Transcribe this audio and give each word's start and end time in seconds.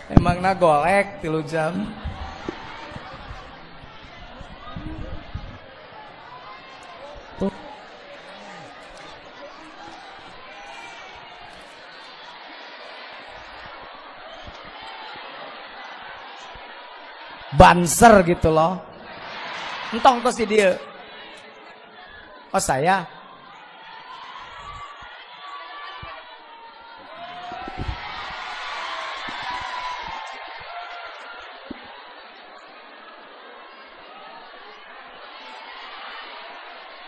Emang 0.10 0.42
na 0.42 0.58
golek 0.58 1.22
tilu 1.22 1.46
jam. 1.46 1.86
Banser 17.60 18.24
gitu 18.24 18.48
loh. 18.56 18.80
Entong 19.92 20.24
tuh 20.24 20.32
si 20.32 20.48
dia. 20.48 20.80
Oh 22.56 22.64
saya 22.64 23.04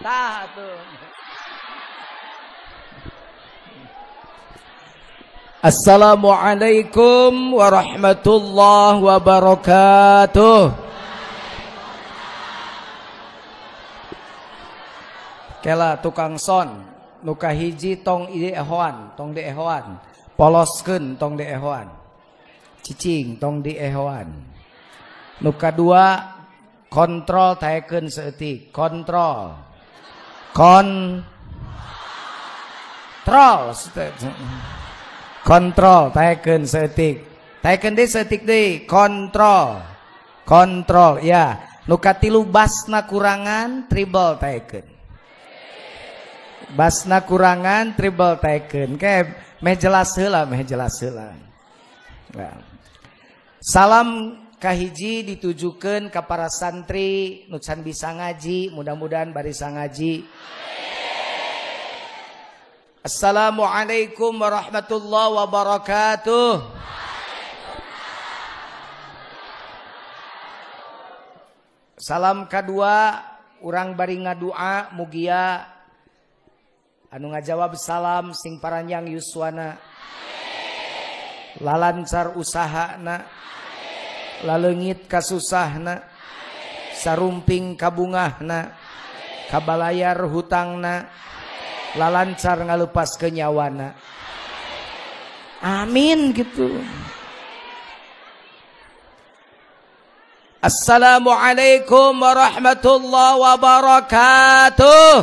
Tah 0.02 0.50
tuh. 0.58 0.78
Assalamualaikum 5.62 7.54
warahmatullahi 7.54 8.98
wabarakatuh. 8.98 10.74
Kela 15.62 16.02
tukang 16.02 16.42
son, 16.42 16.82
nuka 17.22 17.54
hiji 17.54 18.02
tong 18.02 18.34
ide 18.34 18.58
ehoan, 18.58 19.14
tong 19.14 19.38
di 19.38 19.46
ehoan. 19.46 20.02
Poloskeun 20.34 21.22
tong 21.22 21.38
di 21.38 21.46
ehoan. 21.46 21.94
Cicing 22.82 23.38
tong 23.38 23.62
di 23.62 23.78
ehoan. 23.78 24.34
Nuka 25.46 25.70
dua 25.70 26.26
kontrol 26.90 27.62
taekeun 27.62 28.10
seeutik, 28.10 28.74
kontrol. 28.74 29.54
Kon 30.58 31.22
Kontrol. 33.22 34.81
kontrol 35.44 36.14
teken 36.14 36.66
setik. 36.66 37.28
Teken 37.62 37.94
di 37.94 38.06
setik 38.10 38.42
di 38.46 38.86
kontrol 38.90 39.82
kontrol 40.46 41.22
ya. 41.22 41.70
Nukatilu 41.86 42.46
basna 42.46 43.10
kurangan 43.10 43.90
tribal 43.90 44.38
teken 44.38 44.92
basna 46.76 47.24
kurangan 47.24 47.96
tribal 47.96 48.40
teken 48.40 48.96
ke 48.96 49.28
mejelas 49.60 50.16
hela 50.16 50.48
mejelas 50.48 50.96
hela 51.04 51.36
nah. 52.32 52.58
salam 53.60 54.40
kahiji 54.58 55.36
ditujukan 55.36 56.08
ke 56.08 56.22
para 56.24 56.48
santri 56.48 57.44
nucan 57.52 57.84
bisa 57.84 58.16
ngaji 58.16 58.72
mudah-mudahan 58.72 59.36
barisa 59.36 59.68
ngaji 59.68 60.24
Amin. 60.24 61.01
Assalamualaikum 63.02 64.30
warahmatullahi 64.30 65.34
wabarakatuh. 65.34 66.62
Salam 71.98 72.46
kedua, 72.46 73.26
orang 73.66 73.98
bari 73.98 74.22
ngadua 74.22 74.94
mugia 74.94 75.66
anu 77.10 77.34
ngajawab 77.34 77.74
salam 77.74 78.38
sing 78.38 78.62
paranyang 78.62 79.10
yuswana. 79.10 79.82
Lalancar 81.58 82.38
usahana. 82.38 83.26
Lalengit 84.46 85.10
kasusahna. 85.10 86.06
Sarumping 86.94 87.74
kabungahna. 87.82 88.78
Kabalayar 89.50 90.22
hutangna 90.30 91.10
lalancar 91.96 92.60
ngalepas 92.64 93.20
ke 93.20 93.28
nyawana. 93.32 93.96
Amin 95.62 96.34
gitu. 96.34 96.82
Assalamualaikum 100.62 102.22
warahmatullahi 102.22 103.42
wabarakatuh. 103.42 105.14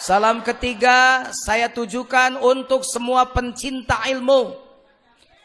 Salam 0.00 0.40
ketiga 0.40 1.28
saya 1.34 1.68
tujukan 1.68 2.40
untuk 2.40 2.86
semua 2.86 3.26
pencinta 3.28 4.06
ilmu, 4.06 4.54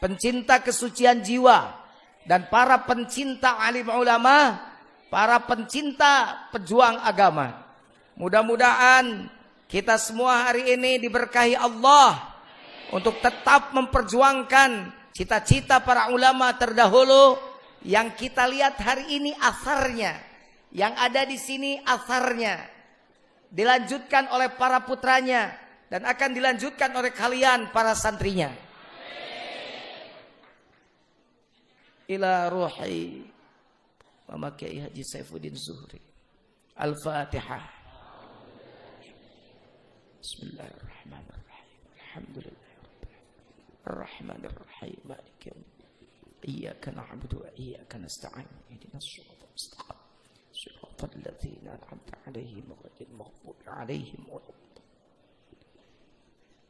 pencinta 0.00 0.62
kesucian 0.62 1.20
jiwa, 1.20 1.76
dan 2.24 2.46
para 2.48 2.80
pencinta 2.86 3.58
alim 3.58 3.90
ulama 3.90 4.71
para 5.12 5.36
pencinta 5.44 6.48
pejuang 6.48 6.96
agama. 7.04 7.52
Mudah-mudahan 8.16 9.28
kita 9.68 10.00
semua 10.00 10.48
hari 10.48 10.72
ini 10.72 10.96
diberkahi 11.04 11.52
Allah 11.52 12.32
untuk 12.88 13.20
tetap 13.20 13.76
memperjuangkan 13.76 14.88
cita-cita 15.12 15.84
para 15.84 16.08
ulama 16.08 16.56
terdahulu 16.56 17.36
yang 17.84 18.16
kita 18.16 18.48
lihat 18.48 18.80
hari 18.80 19.20
ini 19.20 19.36
asarnya, 19.36 20.16
yang 20.72 20.96
ada 20.96 21.28
di 21.28 21.36
sini 21.36 21.76
asarnya 21.84 22.72
dilanjutkan 23.52 24.32
oleh 24.32 24.48
para 24.56 24.80
putranya 24.80 25.52
dan 25.92 26.08
akan 26.08 26.30
dilanjutkan 26.32 26.88
oleh 26.96 27.12
kalian 27.12 27.68
para 27.68 27.92
santrinya. 27.92 28.48
Ila 32.08 32.48
ruhi 32.48 33.31
Mama 34.31 34.51
Kiai 34.55 34.83
Haji 34.83 35.03
Saifuddin 35.03 35.55
Zuhri. 35.55 36.01
Al-Fatihah. 36.77 37.63
Bismillahirrahmanirrahim. 40.19 41.69
Alhamdulillah. 41.95 42.71
Ar-Rahmanirrahim. 43.87 44.99
Malik 45.07 45.41
yawm. 45.47 45.63
إياك 46.47 46.89
نعبد 46.89 47.33
وإياك 47.33 47.95
نستعين 47.95 48.51
اهدنا 48.71 48.97
الصراط 49.01 49.41
المستقيم 49.49 49.99
صراط 50.53 51.01
الذين 51.15 51.65
أنعمت 51.65 52.09
عليهم 52.27 52.65
غير 52.83 53.07
المغضوب 53.09 53.57
عليهم 53.67 54.21
ولا 54.29 54.53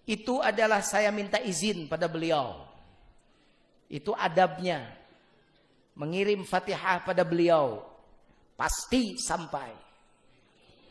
Itu 0.08 0.40
adalah 0.40 0.80
saya 0.88 1.12
minta 1.12 1.36
izin 1.36 1.92
pada 1.92 2.08
beliau. 2.08 2.64
Itu 3.92 4.16
adabnya 4.16 4.96
mengirim 5.97 6.45
Fatihah 6.47 7.05
pada 7.05 7.25
beliau 7.25 7.85
pasti 8.57 9.19
sampai. 9.19 9.71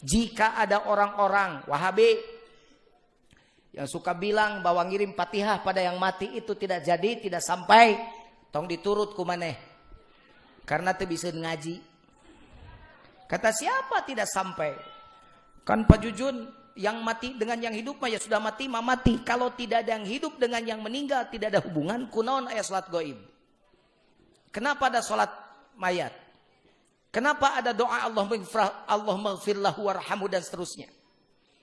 Jika 0.02 0.58
ada 0.58 0.90
orang-orang 0.90 1.70
Wahabi 1.70 2.18
yang 3.72 3.88
suka 3.88 4.12
bilang 4.18 4.60
bahwa 4.60 4.84
ngirim 4.84 5.16
Fatihah 5.16 5.64
pada 5.64 5.80
yang 5.80 5.96
mati 5.96 6.36
itu 6.36 6.52
tidak 6.58 6.84
jadi, 6.84 7.22
tidak 7.22 7.40
sampai, 7.40 7.96
tong 8.52 8.68
diturut 8.68 9.16
ku 9.16 9.24
maneh. 9.24 9.56
Karena 10.68 10.92
itu 10.92 11.08
bisa 11.08 11.32
ngaji. 11.32 11.80
Kata 13.30 13.50
siapa 13.56 14.04
tidak 14.04 14.28
sampai? 14.28 14.76
Kan 15.64 15.88
Pak 15.88 16.04
Jujun 16.04 16.52
yang 16.76 17.00
mati 17.00 17.36
dengan 17.40 17.60
yang 17.64 17.72
hidup 17.72 18.00
mah 18.04 18.12
ya 18.12 18.20
sudah 18.20 18.44
mati 18.44 18.68
mah 18.68 18.84
mati. 18.84 19.24
Kalau 19.24 19.56
tidak 19.56 19.88
ada 19.88 19.96
yang 19.96 20.04
hidup 20.04 20.36
dengan 20.36 20.60
yang 20.68 20.80
meninggal 20.84 21.32
tidak 21.32 21.56
ada 21.56 21.64
hubungan 21.64 22.12
kunaon 22.12 22.52
ayat 22.52 22.68
salat 22.68 22.92
goib. 22.92 23.31
Kenapa 24.52 24.92
ada 24.92 25.00
sholat 25.00 25.32
mayat? 25.80 26.12
Kenapa 27.12 27.60
ada 27.60 27.76
doa 27.76 28.08
Allah 28.08 28.24
maghfirah, 28.24 28.88
Allah 28.88 29.16
maghfirlahu 29.20 29.80
warhamu 29.84 30.32
dan 30.32 30.40
seterusnya? 30.44 30.88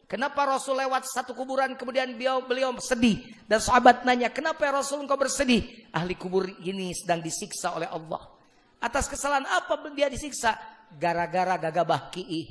Kenapa 0.08 0.48
Rasul 0.48 0.80
lewat 0.80 1.04
satu 1.04 1.36
kuburan 1.36 1.76
kemudian 1.76 2.16
beliau, 2.16 2.40
beliau 2.40 2.72
sedih 2.80 3.28
dan 3.44 3.60
sahabat 3.60 4.08
nanya, 4.08 4.32
"Kenapa 4.32 4.64
ya 4.64 4.72
Rasul 4.80 5.04
engkau 5.04 5.20
bersedih?" 5.20 5.88
Ahli 5.92 6.16
kubur 6.16 6.48
ini 6.64 6.96
sedang 6.96 7.20
disiksa 7.20 7.76
oleh 7.76 7.88
Allah. 7.92 8.24
Atas 8.80 9.04
kesalahan 9.04 9.44
apa 9.44 9.76
dia 9.92 10.08
disiksa? 10.08 10.56
Gara-gara 10.96 11.60
gagabah 11.60 12.08
ki'i. 12.08 12.48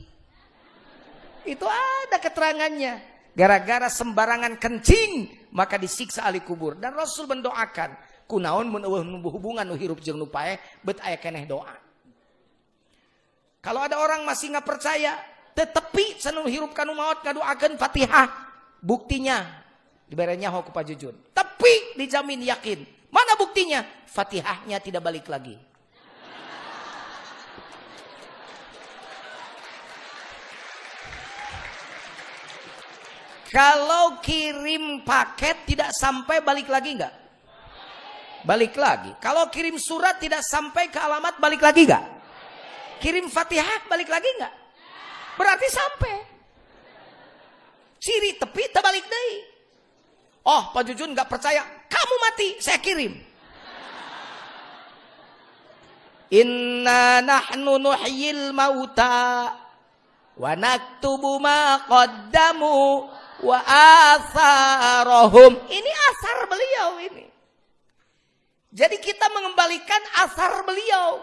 Itu 1.49 1.65
ada 1.65 2.21
keterangannya. 2.21 3.17
Gara-gara 3.33 3.89
sembarangan 3.89 4.57
kencing 4.61 5.13
maka 5.53 5.77
disiksa 5.77 6.25
ahli 6.25 6.41
kubur 6.41 6.77
dan 6.77 6.93
Rasul 6.93 7.25
mendoakan, 7.29 7.93
kunaon 8.27 8.67
mun 8.67 8.83
hubungan 9.23 9.63
nu 9.63 9.79
hirup 9.79 10.03
jeung 10.03 10.19
nu 10.19 10.27
paeh 10.27 10.59
bet 10.83 10.99
aya 11.01 11.17
keneh 11.17 11.47
doa. 11.47 11.73
Kalau 13.63 13.83
ada 13.83 13.99
orang 13.99 14.23
masih 14.23 14.53
nggak 14.53 14.63
percaya, 14.63 15.17
tetepi 15.51 16.21
sanu 16.21 16.45
hirup 16.47 16.71
kanu 16.71 16.93
maut 16.93 17.19
ngadoakeun 17.25 17.75
Fatihah. 17.75 18.27
Buktinya 18.77 19.43
diberenya 20.05 20.53
ku 20.53 20.69
Pak 20.69 20.85
Jujun. 20.93 21.15
Tapi 21.33 21.97
dijamin 21.97 22.45
yakin 22.45 22.97
Mana 23.07 23.39
buktinya? 23.39 23.81
Fatihahnya 24.07 24.77
tidak 24.83 25.01
balik 25.03 25.27
lagi. 25.31 25.55
Kalau 33.47 34.19
kirim 34.19 35.07
paket 35.07 35.63
tidak 35.63 35.95
sampai 35.95 36.43
balik 36.43 36.67
lagi 36.67 36.99
nggak? 36.99 37.26
Balik 38.47 38.79
lagi. 38.79 39.11
Kalau 39.19 39.51
kirim 39.51 39.75
surat 39.75 40.23
tidak 40.23 40.39
sampai 40.39 40.87
ke 40.87 40.95
alamat 40.95 41.35
balik 41.35 41.59
lagi 41.59 41.83
nggak? 41.83 42.05
Kirim 43.03 43.27
fatihah 43.27 43.83
balik 43.91 44.07
lagi 44.07 44.31
nggak? 44.39 44.53
Berarti 45.35 45.67
sampai. 45.67 46.15
Ciri 47.99 48.39
tepi 48.39 48.71
terbalik 48.71 49.03
deh. 49.03 49.31
Oh 50.47 50.71
Pak 50.71 50.87
Jujun 50.87 51.11
nggak 51.11 51.27
percaya. 51.27 51.59
Kamu 51.91 52.15
mati, 52.23 52.55
saya 52.63 52.79
kirim. 52.79 53.19
Inna 56.31 57.19
nahnu 57.19 57.83
nuhyil 57.83 58.55
mauta 58.55 59.51
wa 60.39 60.51
naktubu 60.55 61.35
ma 61.43 61.83
qaddamu 61.83 63.11
wa 63.43 63.59
atharohum. 64.15 65.51
Ini 65.67 65.91
asar 65.91 66.47
beliau 66.47 66.89
ini. 67.11 67.36
Jadi 68.77 69.01
kita 69.01 69.25
mengembalikan 69.33 69.97
asar 70.21 70.61
beliau. 70.61 71.17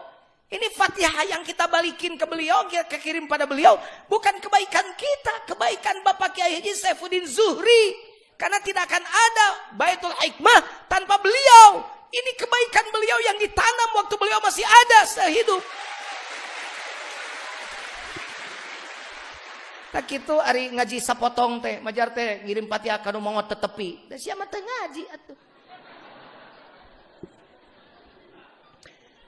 Ini 0.51 0.75
fatihah 0.75 1.39
yang 1.39 1.47
kita 1.47 1.71
balikin 1.71 2.19
ke 2.19 2.27
beliau, 2.27 2.67
kita 2.67 2.99
kirim 2.99 3.31
pada 3.31 3.47
beliau. 3.47 3.79
Bukan 4.11 4.43
kebaikan 4.43 4.83
kita, 4.99 5.47
kebaikan 5.55 6.03
Bapak 6.03 6.35
Kiai 6.35 6.59
Haji 6.59 6.75
Saifuddin 6.75 7.23
Zuhri. 7.31 7.95
Karena 8.35 8.59
tidak 8.59 8.91
akan 8.91 9.07
ada 9.07 9.47
Baitul 9.79 10.11
Hikmah 10.11 10.91
tanpa 10.91 11.15
beliau. 11.23 11.87
Ini 12.11 12.31
kebaikan 12.35 12.91
beliau 12.91 13.19
yang 13.23 13.39
ditanam 13.39 13.91
waktu 14.03 14.15
beliau 14.19 14.43
masih 14.43 14.67
ada 14.67 15.01
sehidup. 15.07 15.63
Tak 19.95 20.11
itu 20.11 20.35
hari 20.43 20.75
ngaji 20.75 20.99
sapotong 20.99 21.63
teh, 21.63 21.79
majar 21.79 22.11
teh 22.11 22.43
ngirim 22.43 22.67
patiha 22.67 22.99
kanu 22.99 23.23
mau 23.23 23.39
tetepi. 23.47 24.11
Dan 24.11 24.19
siapa 24.19 24.43
teh 24.51 24.59
ngaji 24.59 25.03
atuh. 25.07 25.54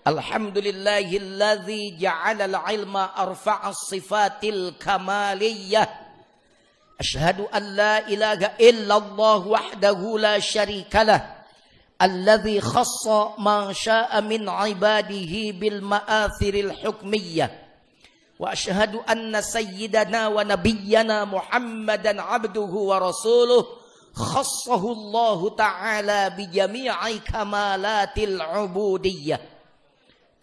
الحمد 0.06 0.58
لله 0.58 1.16
الذي 1.16 1.96
جعل 1.98 2.42
العلم 2.42 2.96
أرفع 2.96 3.68
الصفات 3.68 4.44
الكمالية. 4.44 5.90
أشهد 7.00 7.40
أن 7.40 7.62
لا 7.62 8.08
إله 8.08 8.46
إلا 8.46 8.96
الله 8.96 9.46
وحده 9.46 10.18
لا 10.18 10.38
شريك 10.38 10.96
له 10.96 11.34
الذي 12.02 12.60
خص 12.60 13.06
ما 13.38 13.72
شاء 13.72 14.20
من 14.20 14.48
عباده 14.48 15.34
بالمآثر 15.58 16.54
الحكمية. 16.54 17.62
وأشهد 18.38 18.94
أن 18.94 19.42
سيدنا 19.42 20.28
ونبينا 20.28 21.24
محمدا 21.24 22.22
عبده 22.22 22.60
ورسوله 22.60 23.66
خصه 24.14 24.92
الله 24.92 25.56
تعالى 25.56 26.30
بجميع 26.38 27.16
كمالات 27.16 28.18
العبودية. 28.18 29.55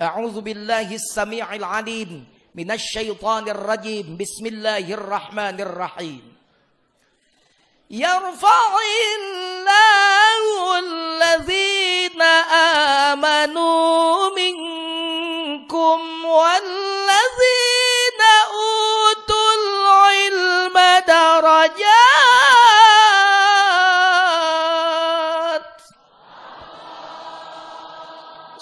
أعوذ 0.02 0.42
بالله 0.42 0.96
السميع 0.96 1.56
العليم 1.56 2.26
من 2.56 2.72
الشيطان 2.72 3.50
الرجيم. 3.50 4.18
بسم 4.18 4.46
الله 4.46 4.94
الرحمن 4.94 5.62
الرحيم. 5.62 6.34
يرفع 7.92 8.76
الله 9.18 10.80
الذين 10.80 12.22
آمنوا 13.12 14.30
منكم 14.36 16.00
والذين 16.26 17.03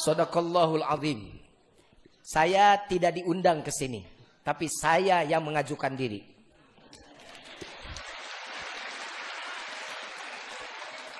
Sadaqallahul 0.01 0.81
azim. 0.81 1.29
Saya 2.25 2.81
tidak 2.89 3.21
diundang 3.21 3.61
ke 3.61 3.69
sini, 3.69 4.01
tapi 4.41 4.65
saya 4.65 5.21
yang 5.21 5.45
mengajukan 5.45 5.93
diri. 5.93 6.21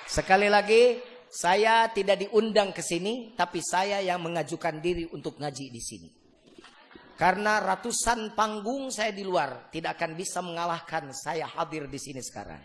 Sekali 0.10 0.50
lagi, 0.50 0.98
saya 1.30 1.88
tidak 1.94 2.26
diundang 2.26 2.74
ke 2.74 2.84
sini, 2.84 3.38
tapi 3.38 3.64
saya 3.64 4.04
yang 4.04 4.20
mengajukan 4.20 4.82
diri 4.84 5.08
untuk 5.14 5.38
ngaji 5.38 5.72
di 5.72 5.82
sini. 5.82 6.10
Karena 7.16 7.62
ratusan 7.62 8.34
panggung 8.34 8.90
saya 8.90 9.14
di 9.14 9.22
luar 9.22 9.70
tidak 9.70 10.02
akan 10.02 10.18
bisa 10.18 10.42
mengalahkan 10.42 11.14
saya 11.14 11.46
hadir 11.46 11.86
di 11.86 12.02
sini 12.02 12.18
sekarang. 12.18 12.60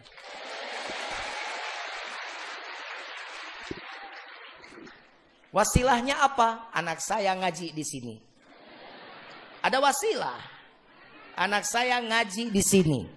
Wasilahnya 5.56 6.20
apa? 6.20 6.68
Anak 6.68 7.00
saya 7.00 7.32
ngaji 7.32 7.72
di 7.72 7.80
sini. 7.80 8.20
Ada 9.64 9.80
wasilah. 9.80 10.36
Anak 11.32 11.64
saya 11.64 11.96
ngaji 12.04 12.52
di 12.52 12.60
sini. 12.60 13.08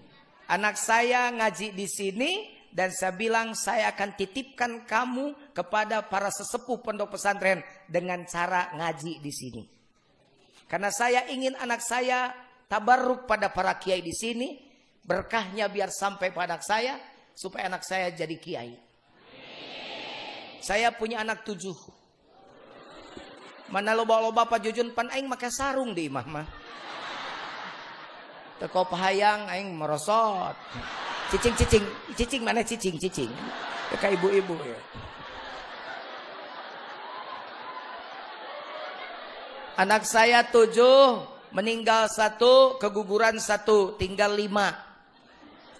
Anak 0.47 0.79
saya 0.79 1.35
ngaji 1.35 1.75
di 1.75 1.83
sini 1.83 2.31
dan 2.71 2.95
saya 2.95 3.11
bilang 3.11 3.51
saya 3.59 3.91
akan 3.91 4.15
titipkan 4.15 4.87
kamu 4.87 5.51
kepada 5.51 5.99
para 6.07 6.31
sesepuh 6.31 6.79
pondok 6.79 7.19
pesantren 7.19 7.59
dengan 7.91 8.23
cara 8.23 8.71
ngaji 8.71 9.19
di 9.19 9.31
sini. 9.35 9.63
Karena 10.63 10.95
saya 10.95 11.27
ingin 11.27 11.59
anak 11.59 11.83
saya 11.83 12.31
tabarruk 12.71 13.27
pada 13.27 13.51
para 13.51 13.75
kiai 13.75 13.99
di 13.99 14.15
sini. 14.15 14.63
Berkahnya 15.03 15.67
biar 15.67 15.91
sampai 15.91 16.31
pada 16.31 16.55
anak 16.55 16.63
saya. 16.63 16.95
Supaya 17.35 17.67
anak 17.67 17.83
saya 17.83 18.15
jadi 18.15 18.35
kiai. 18.39 18.79
Saya 20.63 20.95
punya 20.95 21.19
anak 21.19 21.43
tujuh. 21.43 21.98
Mana 23.69 23.93
loba-loba 23.93 24.49
Pak 24.49 24.65
Jujun 24.65 24.89
pan 24.97 25.13
aing 25.13 25.29
make 25.29 25.45
sarung 25.53 25.93
di 25.93 26.09
imah 26.09 26.25
mah. 26.25 26.47
Teko 28.57 28.89
pahayang 28.89 29.45
aing 29.53 29.71
merosot. 29.77 30.57
Cicing 31.29 31.53
cicing, 31.53 31.85
cicing 32.17 32.41
mana 32.41 32.65
cicing 32.65 32.97
cicing. 32.97 33.29
Teka 33.93 34.09
ibu-ibu 34.17 34.57
ya. 34.65 34.79
Anak 39.79 40.03
saya 40.03 40.43
tujuh, 40.43 41.23
meninggal 41.55 42.11
satu, 42.11 42.75
keguguran 42.81 43.39
satu, 43.39 43.95
tinggal 43.95 44.35
lima. 44.35 44.75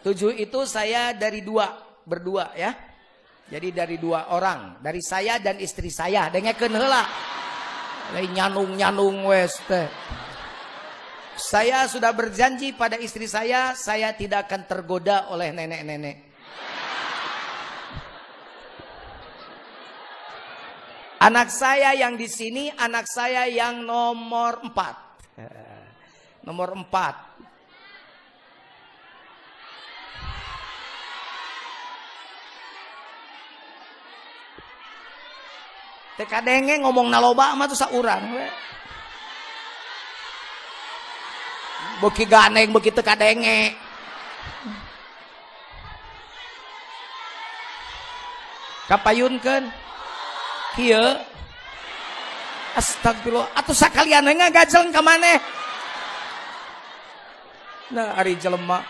Tujuh 0.06 0.32
itu 0.40 0.64
saya 0.64 1.12
dari 1.12 1.44
dua, 1.44 1.68
berdua 2.08 2.56
ya. 2.56 2.72
Jadi 3.50 3.74
dari 3.74 3.98
dua 3.98 4.30
orang, 4.32 4.78
dari 4.80 5.02
saya 5.02 5.42
dan 5.42 5.58
istri 5.58 5.90
saya. 5.90 6.30
Dengekeun 6.30 6.72
heula. 6.78 7.04
Nyanung-nyanung 8.18 9.30
wes 9.30 9.54
teh. 9.70 9.86
Saya 11.40 11.88
sudah 11.88 12.12
berjanji 12.12 12.76
pada 12.76 13.00
istri 13.00 13.24
saya, 13.24 13.72
saya 13.72 14.12
tidak 14.12 14.52
akan 14.52 14.68
tergoda 14.68 15.32
oleh 15.32 15.56
nenek-nenek. 15.56 16.18
Anak 21.20 21.52
saya 21.52 21.96
yang 21.96 22.16
di 22.16 22.32
sini, 22.32 22.72
anak 22.76 23.04
saya 23.08 23.48
yang 23.48 23.84
nomor 23.84 24.64
empat. 24.64 24.96
Nomor 26.44 26.76
empat. 26.76 27.29
TKDge 36.20 36.84
ngomong 36.84 37.08
naloba 37.08 37.56
mah 37.56 37.64
tuh 37.72 37.80
saurang 37.80 38.36
we. 38.36 38.48
Beki 42.04 42.28
ganeng 42.28 42.76
beki 42.76 42.92
TKDge. 42.92 43.60
Kapayunkeun. 48.92 49.64
Kieu. 50.76 51.08
Astagfirullah. 52.76 53.56
Atuh 53.56 53.72
sakalian 53.72 54.28
we 54.28 54.36
ngagajeleng 54.36 54.92
ka 54.92 55.00
maneh. 55.00 55.40
Nah, 57.96 58.20
ari 58.20 58.36
jelema. 58.36 58.84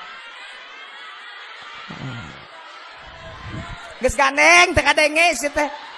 Geus 4.02 4.18
ganeng 4.18 4.74
kadenge 4.74 5.38
si 5.38 5.46
teh. 5.54 5.89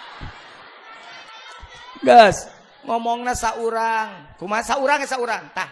Geus 2.02 2.50
ngomongna 2.82 3.38
saurang. 3.38 4.34
Kumaha 4.42 4.66
saurang 4.66 5.06
saurang? 5.06 5.46
Tah. 5.54 5.70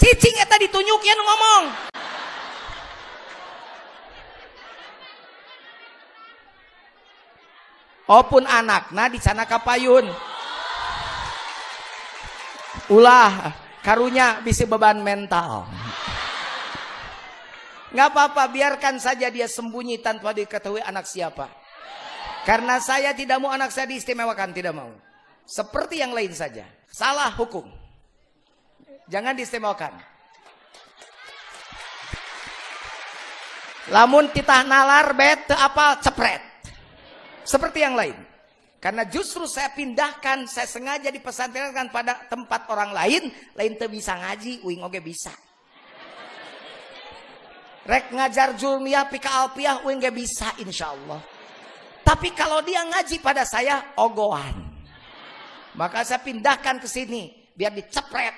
Cicing 0.00 0.36
eta 0.42 0.58
ditunjuk 0.58 1.00
ya 1.06 1.14
ngomong. 1.14 1.64
Opun 8.10 8.42
anak, 8.42 8.90
nah 8.90 9.06
di 9.06 9.22
sana 9.22 9.46
kapayun. 9.46 10.10
Ulah 12.90 13.54
karunya 13.86 14.42
bisa 14.42 14.66
beban 14.66 14.98
mental. 14.98 15.70
Nggak 17.94 18.08
apa-apa, 18.10 18.50
biarkan 18.50 18.98
saja 18.98 19.30
dia 19.30 19.46
sembunyi 19.46 20.02
tanpa 20.02 20.34
diketahui 20.34 20.82
anak 20.82 21.06
siapa. 21.06 21.59
Karena 22.44 22.80
saya 22.80 23.12
tidak 23.12 23.36
mau 23.38 23.52
anak 23.52 23.68
saya 23.68 23.86
diistimewakan, 23.90 24.50
tidak 24.56 24.72
mau. 24.72 24.90
Seperti 25.44 26.00
yang 26.00 26.16
lain 26.16 26.32
saja. 26.32 26.64
Salah 26.88 27.30
hukum. 27.36 27.68
Jangan 29.10 29.34
diistimewakan. 29.34 29.92
Lamun 33.90 34.30
titah 34.30 34.62
nalar 34.62 35.10
bet 35.18 35.50
apa 35.50 35.98
cepret. 35.98 36.42
Seperti 37.42 37.82
yang 37.82 37.98
lain. 37.98 38.14
Karena 38.80 39.04
justru 39.04 39.44
saya 39.44 39.68
pindahkan, 39.76 40.48
saya 40.48 40.64
sengaja 40.64 41.12
dipesantrenkan 41.12 41.92
pada 41.92 42.24
tempat 42.32 42.64
orang 42.72 42.96
lain, 42.96 43.28
lain 43.52 43.76
tuh 43.76 43.92
bisa 43.92 44.16
ngaji, 44.16 44.64
uing 44.64 44.80
oge 44.80 45.04
bisa. 45.04 45.34
Rek 47.84 48.14
ngajar 48.14 48.56
julmiah 48.56 49.04
pika 49.04 49.28
alpiah, 49.44 49.84
uing 49.84 50.00
gak 50.00 50.16
bisa 50.16 50.48
insya 50.64 50.96
Allah. 50.96 51.20
Tapi 52.10 52.34
kalau 52.34 52.58
dia 52.66 52.82
ngaji 52.82 53.22
pada 53.22 53.46
saya, 53.46 53.94
ogohan. 53.94 54.66
Maka 55.78 56.02
saya 56.02 56.18
pindahkan 56.18 56.82
ke 56.82 56.90
sini, 56.90 57.30
biar 57.54 57.70
dicepret. 57.70 58.34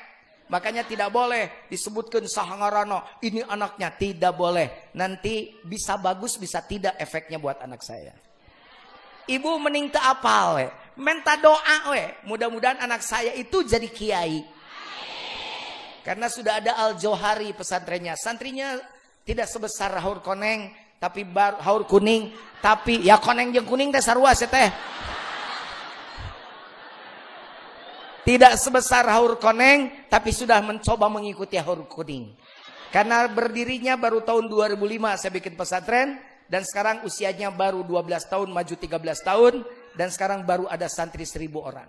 Makanya 0.53 0.85
tidak 0.85 1.09
boleh 1.09 1.65
disebutkan 1.73 2.29
sahangarano, 2.29 3.01
ini 3.25 3.41
anaknya, 3.41 3.89
tidak 3.97 4.37
boleh. 4.37 4.93
Nanti 4.93 5.57
bisa 5.65 5.97
bagus, 5.97 6.37
bisa 6.37 6.61
tidak 6.61 7.01
efeknya 7.01 7.41
buat 7.41 7.65
anak 7.65 7.81
saya. 7.81 8.13
Ibu 9.25 9.57
mending 9.57 9.89
tak 9.89 10.05
apal 10.21 10.61
we. 10.61 10.69
Minta 11.01 11.41
doa 11.41 11.97
we. 11.97 12.29
Mudah-mudahan 12.29 12.77
anak 12.77 13.01
saya 13.01 13.33
itu 13.33 13.65
jadi 13.65 13.89
kiai. 13.89 14.45
Karena 16.05 16.29
sudah 16.29 16.61
ada 16.61 16.77
Al-Johari 16.77 17.57
pesantrennya. 17.57 18.21
Santrinya 18.21 18.77
tidak 19.25 19.49
sebesar 19.49 19.97
Haur 19.97 20.21
Koneng, 20.21 20.69
tapi 21.03 21.27
bar, 21.27 21.59
Haur 21.67 21.83
Kuning, 21.83 22.31
tapi 22.63 23.03
ya 23.03 23.19
Koneng 23.19 23.51
yang 23.51 23.67
Kuning 23.67 23.91
teh 23.91 23.99
sarua 23.99 24.39
teh. 24.39 24.71
Tidak 28.23 28.55
sebesar 28.55 29.11
Haur 29.11 29.35
Koneng, 29.43 30.07
tapi 30.07 30.31
sudah 30.31 30.63
mencoba 30.63 31.11
mengikuti 31.11 31.59
Haur 31.59 31.91
Kuning. 31.91 32.39
Karena 32.95 33.27
berdirinya 33.27 33.99
baru 33.99 34.23
tahun 34.23 34.47
2005 34.47 35.19
saya 35.19 35.33
bikin 35.35 35.59
pesantren, 35.59 36.23
dan 36.47 36.63
sekarang 36.69 37.03
usianya 37.03 37.49
baru 37.49 37.81
12 37.83 38.29
tahun 38.29 38.53
maju 38.53 38.75
13 38.77 39.01
tahun 39.25 39.55
dan 39.97 40.09
sekarang 40.13 40.45
baru 40.45 40.69
ada 40.69 40.85
santri 40.85 41.25
1000 41.25 41.49
orang. 41.57 41.89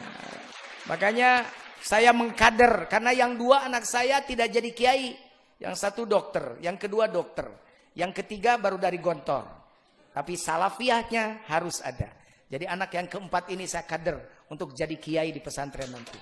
Nah, 0.00 0.40
makanya 0.88 1.44
saya 1.84 2.16
mengkader 2.16 2.88
karena 2.88 3.12
yang 3.12 3.36
dua 3.36 3.68
anak 3.68 3.84
saya 3.84 4.24
tidak 4.24 4.48
jadi 4.48 4.70
kiai, 4.72 5.12
yang 5.60 5.76
satu 5.76 6.08
dokter, 6.08 6.56
yang 6.64 6.80
kedua 6.80 7.06
dokter, 7.12 7.46
yang 7.92 8.16
ketiga 8.16 8.56
baru 8.56 8.80
dari 8.80 8.96
gontor. 8.96 9.44
Tapi 10.10 10.34
salafiyahnya 10.34 11.46
harus 11.46 11.84
ada. 11.84 12.10
Jadi 12.50 12.66
anak 12.66 12.90
yang 12.96 13.06
keempat 13.06 13.46
ini 13.54 13.68
saya 13.68 13.86
kader 13.86 14.48
untuk 14.50 14.74
jadi 14.74 14.96
kiai 14.98 15.30
di 15.30 15.38
pesantren 15.38 15.86
nanti. 15.86 16.18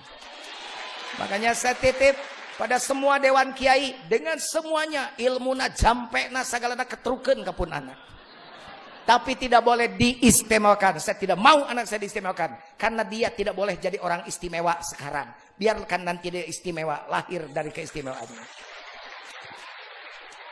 Makanya 1.17 1.57
saya 1.57 1.73
titip 1.73 2.13
pada 2.53 2.77
semua 2.77 3.17
dewan 3.17 3.55
kiai 3.57 3.97
dengan 4.05 4.37
semuanya 4.37 5.17
ilmu 5.17 5.57
na 5.57 5.73
jampe 5.73 6.29
na 6.29 6.45
segala 6.45 6.77
na 6.77 6.85
ketruken 6.85 7.41
kapun 7.41 7.73
anak. 7.73 7.97
Tapi 9.09 9.33
tidak 9.41 9.65
boleh 9.65 9.97
diistimewakan. 9.97 11.01
Saya 11.01 11.17
tidak 11.17 11.41
mau 11.41 11.65
anak 11.65 11.89
saya 11.89 11.97
diistimewakan. 11.97 12.77
Karena 12.77 13.01
dia 13.01 13.33
tidak 13.33 13.57
boleh 13.57 13.81
jadi 13.81 13.97
orang 13.97 14.29
istimewa 14.29 14.77
sekarang. 14.85 15.33
Biarkan 15.57 16.05
nanti 16.05 16.29
dia 16.29 16.45
istimewa. 16.45 17.09
Lahir 17.09 17.49
dari 17.49 17.73
keistimewaannya. 17.73 18.69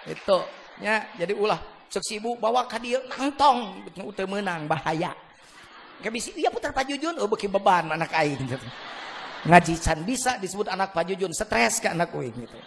Itu. 0.07 0.39
Ya, 0.79 1.03
jadi 1.19 1.35
ulah. 1.35 1.59
Cek 1.87 2.03
si 2.03 2.19
ibu 2.19 2.35
bawa 2.39 2.67
ke 2.67 2.79
dia 2.79 2.99
nangtong. 3.05 3.83
Udah 4.01 4.25
menang. 4.27 4.65
Bahaya. 4.65 5.11
Gak 6.01 6.11
bisa. 6.13 6.31
Iya 6.35 6.49
putar 6.49 6.71
pajujun. 6.71 7.19
Oh 7.19 7.27
beki 7.27 7.51
beban 7.51 7.91
anak 7.91 8.11
aing. 8.15 8.39
Gitu 8.47 8.67
ngaji 9.45 9.73
can 9.77 10.01
bisa 10.01 10.41
disebut 10.41 10.67
anak 10.67 10.91
Pak 10.91 11.13
Jujun 11.13 11.31
stres 11.31 11.79
ke 11.79 11.87
anak 11.87 12.09
uing 12.11 12.33
gitu. 12.33 12.59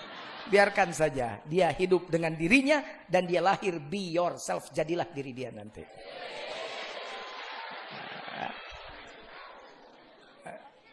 Biarkan 0.50 0.90
saja 0.94 1.38
dia 1.47 1.70
hidup 1.75 2.11
dengan 2.11 2.35
dirinya 2.35 2.82
dan 3.06 3.28
dia 3.28 3.42
lahir 3.42 3.78
be 3.78 4.14
yourself 4.14 4.70
jadilah 4.70 5.06
diri 5.11 5.35
dia 5.35 5.50
nanti. 5.50 5.82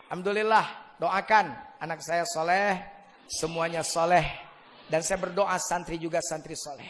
Alhamdulillah 0.08 0.96
doakan 1.04 1.52
anak 1.84 2.00
saya 2.00 2.24
soleh 2.24 2.80
semuanya 3.28 3.84
soleh 3.84 4.47
dan 4.88 5.04
saya 5.04 5.20
berdoa 5.20 5.56
santri 5.60 6.00
juga 6.00 6.24
santri 6.24 6.56
soleh. 6.56 6.88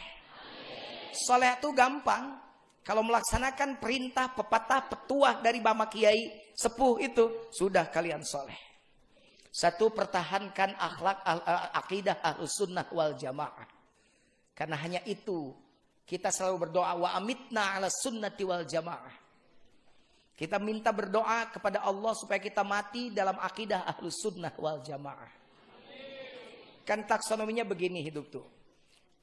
Soleh 1.13 1.57
itu 1.57 1.73
gampang 1.73 2.37
kalau 2.85 3.03
melaksanakan 3.03 3.81
perintah 3.81 4.31
pepatah 4.31 4.87
petuah 4.87 5.41
dari 5.41 5.59
Bama 5.59 5.89
Kiai 5.89 6.53
sepuh 6.55 7.01
itu 7.03 7.51
sudah 7.51 7.89
kalian 7.89 8.23
soleh. 8.23 8.55
Satu, 9.51 9.89
pertahankan 9.89 10.77
akhlak 10.77 11.25
akidah 11.73 12.21
ahlus 12.21 12.61
sunnah 12.61 12.85
wal 12.93 13.17
jamaah. 13.17 13.65
Karena 14.53 14.77
hanya 14.77 15.01
itu 15.09 15.49
kita 16.05 16.29
selalu 16.29 16.69
berdoa 16.69 16.93
wa 16.93 17.09
amitna 17.17 17.75
ala 17.75 17.89
sunnati 17.89 18.45
wal 18.45 18.63
jamaah. 18.63 19.15
Kita 20.37 20.61
minta 20.61 20.93
berdoa 20.93 21.49
kepada 21.49 21.81
Allah 21.81 22.13
supaya 22.13 22.37
kita 22.37 22.61
mati 22.61 23.09
dalam 23.09 23.41
akidah 23.41 23.89
ahlus 23.89 24.21
sunnah 24.21 24.53
wal 24.61 24.77
jamaah. 24.85 25.46
Kan 26.87 27.03
taksonominya 27.03 27.67
begini 27.67 27.99
hidup 27.99 28.31
tuh. 28.31 28.47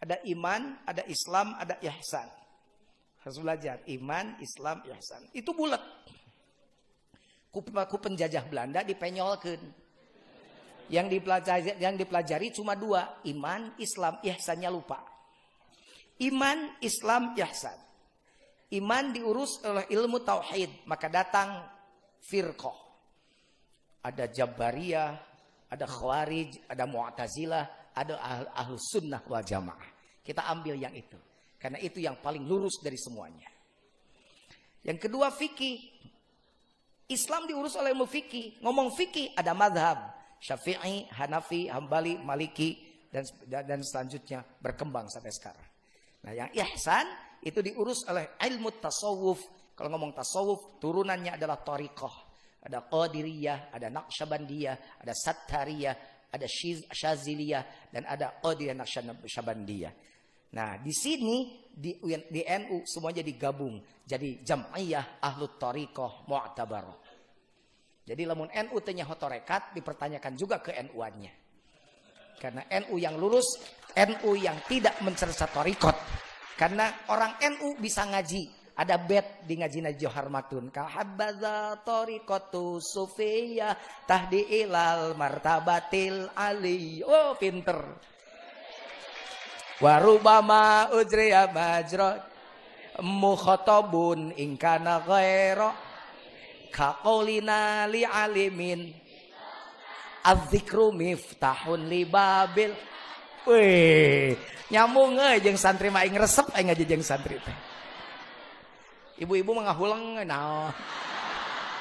Ada 0.04 0.21
iman, 0.37 0.85
ada 0.85 1.00
Islam, 1.09 1.56
ada 1.56 1.80
ihsan. 1.80 2.28
Harus 3.25 3.40
belajar 3.40 3.80
iman, 3.88 4.37
Islam, 4.37 4.85
ihsan. 4.92 5.25
Itu 5.33 5.56
bulat. 5.56 5.80
Ku 7.49 7.97
penjajah 7.97 8.44
Belanda 8.52 8.85
dipenyolkan 8.85 9.56
yang 10.92 11.09
dipelajari, 11.09 11.80
yang 11.80 11.97
dipelajari 11.97 12.52
cuma 12.52 12.76
dua, 12.76 13.25
iman, 13.25 13.73
Islam, 13.80 14.21
ihsannya 14.21 14.68
lupa. 14.68 15.00
Iman, 16.21 16.76
Islam, 16.85 17.33
ihsan. 17.40 17.80
Iman 18.76 19.14
diurus 19.14 19.64
oleh 19.64 19.88
ilmu 19.88 20.21
tauhid, 20.21 20.85
maka 20.85 21.09
datang 21.09 21.64
firqah. 22.21 22.76
Ada 24.04 24.28
Jabariyah, 24.28 25.34
ada 25.75 25.90
Khawarij, 25.90 26.71
ada 26.71 26.87
Mu'tazilah, 26.87 27.90
ada 27.99 28.14
ahl, 28.23 28.47
ahl 28.54 28.75
sunnah 28.78 29.19
wal 29.26 29.43
jamaah. 29.43 29.90
Kita 30.23 30.47
ambil 30.47 30.78
yang 30.78 30.95
itu. 30.95 31.19
Karena 31.59 31.83
itu 31.83 31.99
yang 31.99 32.23
paling 32.23 32.47
lurus 32.47 32.78
dari 32.78 32.95
semuanya. 32.95 33.50
Yang 34.87 35.11
kedua 35.11 35.35
fikih. 35.35 35.93
Islam 37.11 37.45
diurus 37.50 37.76
oleh 37.76 37.93
ilmu 37.93 38.07
fikih. 38.07 38.62
Ngomong 38.62 38.95
fikih 38.95 39.35
ada 39.37 39.52
madhab. 39.52 39.99
Syafi'i, 40.45 41.09
Hanafi, 41.09 41.73
Hambali, 41.73 42.21
Maliki 42.21 42.76
dan 43.09 43.25
dan 43.49 43.81
selanjutnya 43.81 44.45
berkembang 44.61 45.09
sampai 45.09 45.33
sekarang. 45.33 45.69
Nah, 46.25 46.33
yang 46.37 46.50
ihsan 46.52 47.09
itu 47.40 47.64
diurus 47.64 48.04
oleh 48.09 48.37
ilmu 48.45 48.76
tasawuf. 48.76 49.40
Kalau 49.73 49.88
ngomong 49.97 50.12
tasawuf, 50.12 50.76
turunannya 50.81 51.37
adalah 51.37 51.61
tariqah. 51.64 52.24
Ada 52.64 52.88
Qadiriyah, 52.88 53.68
ada 53.76 53.92
Naqsyabandiyah, 53.92 55.04
ada 55.04 55.12
Sattariyah, 55.12 55.94
ada 56.33 56.47
Syaziliyah 56.90 57.92
dan 57.92 58.09
ada 58.09 58.40
Qadiriyah 58.40 58.76
Naqsyabandiyah. 58.80 59.92
Nah, 60.54 60.78
di 60.78 60.94
sini 60.94 61.66
di, 61.75 61.99
di 62.30 62.42
NU 62.47 62.87
semuanya 62.87 63.26
digabung 63.26 63.83
jadi 64.06 64.38
Jam'iyah 64.47 65.18
Ahlut 65.18 65.59
Tariqah 65.59 66.30
Mu'tabarah. 66.30 66.99
Jadi 68.04 68.23
lamun 68.28 68.52
NU 68.52 68.76
tanya 68.85 69.09
hotorekat 69.09 69.73
dipertanyakan 69.73 70.33
juga 70.37 70.61
ke 70.61 70.76
NU-annya. 70.76 71.33
Karena 72.37 72.62
NU 72.85 73.00
yang 73.00 73.16
lurus, 73.16 73.56
NU 73.97 74.37
yang 74.37 74.61
tidak 74.68 75.00
mencerca 75.00 75.49
torikot. 75.49 75.97
Karena 76.54 77.09
orang 77.09 77.40
NU 77.56 77.80
bisa 77.80 78.04
ngaji. 78.04 78.63
Ada 78.75 78.99
bet 78.99 79.47
di 79.47 79.54
ngaji 79.62 79.87
Najwa 79.87 80.11
Harmatun. 80.11 80.66
Kahabbaza 80.75 81.78
torikotu 81.87 82.83
sufiya 82.83 83.78
tahdi 84.02 84.66
ilal 84.66 85.14
martabatil 85.14 86.26
ali. 86.35 86.99
Oh 87.07 87.38
pinter. 87.38 87.78
Warubama 89.78 90.90
ujriya 90.90 91.50
majrot. 91.54 92.35
Mukhotobun 93.02 94.38
ingkana 94.38 95.02
ghairah 95.02 95.75
Kakolina 96.71 97.90
li 97.90 98.07
alimin 98.07 98.95
Adzikru 100.23 100.95
miftahun 100.95 101.90
li 101.90 102.07
babil 102.07 102.71
Wih, 103.45 104.38
nyambung 104.73 105.21
euy 105.21 105.37
jeung 105.45 105.61
santri 105.61 105.93
mah 105.93 106.00
aing 106.00 106.16
resep 106.16 106.49
aing 106.57 106.73
ngaji 106.73 106.85
jeung 106.88 107.04
santri 107.04 107.37
teh. 107.37 107.74
Ibu-ibu 109.14 109.54
mengahulang 109.54 110.26
nah. 110.26 110.75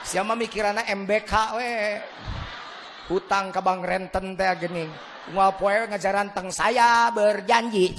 Siapa 0.05 0.37
mikirana 0.37 0.85
MBK 0.85 1.31
we. 1.57 1.97
Hutang 3.09 3.49
ke 3.49 3.59
Bang 3.59 3.81
Renten 3.81 4.37
teh 4.37 4.53
gini. 4.61 4.85
Ngapa 5.33 5.57
poe 5.57 5.87
ngajaran 5.89 6.29
teng 6.35 6.53
saya 6.53 7.09
berjanji. 7.09 7.89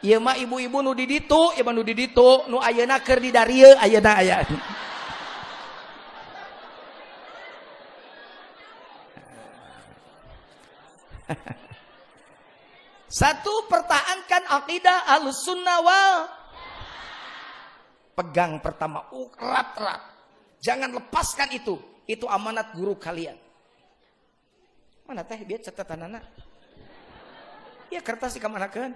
Ieu 0.00 0.16
mah 0.16 0.36
ibu-ibu 0.36 0.80
nu 0.80 0.96
di 0.96 1.04
ditu, 1.04 1.52
ieu 1.56 1.64
mah 1.64 1.76
nu 1.76 1.84
di 1.84 1.92
ditu, 1.92 2.48
nu 2.48 2.56
ayeuna 2.56 3.04
keur 3.04 3.20
di 3.20 3.28
darieu 3.28 3.76
ayeuna 3.76 4.12
aya. 4.16 4.40
Satu, 13.10 13.66
pertahankan 13.66 14.46
akidah 14.46 15.02
al-sunnah 15.18 15.78
wal. 15.82 16.18
Pegang 18.14 18.62
pertama, 18.62 19.02
erat-erat. 19.34 19.98
Jangan 20.62 20.94
lepaskan 20.94 21.50
itu. 21.50 21.74
Itu 22.06 22.30
amanat 22.30 22.70
guru 22.78 22.94
kalian. 22.94 23.34
Mana 25.10 25.26
teh 25.26 25.42
biar 25.42 25.58
catatan 25.58 26.06
anak. 26.06 26.22
Ya 27.90 27.98
kertas 27.98 28.38
sih 28.38 28.42
ke 28.42 28.46
mana 28.46 28.70
kan? 28.70 28.94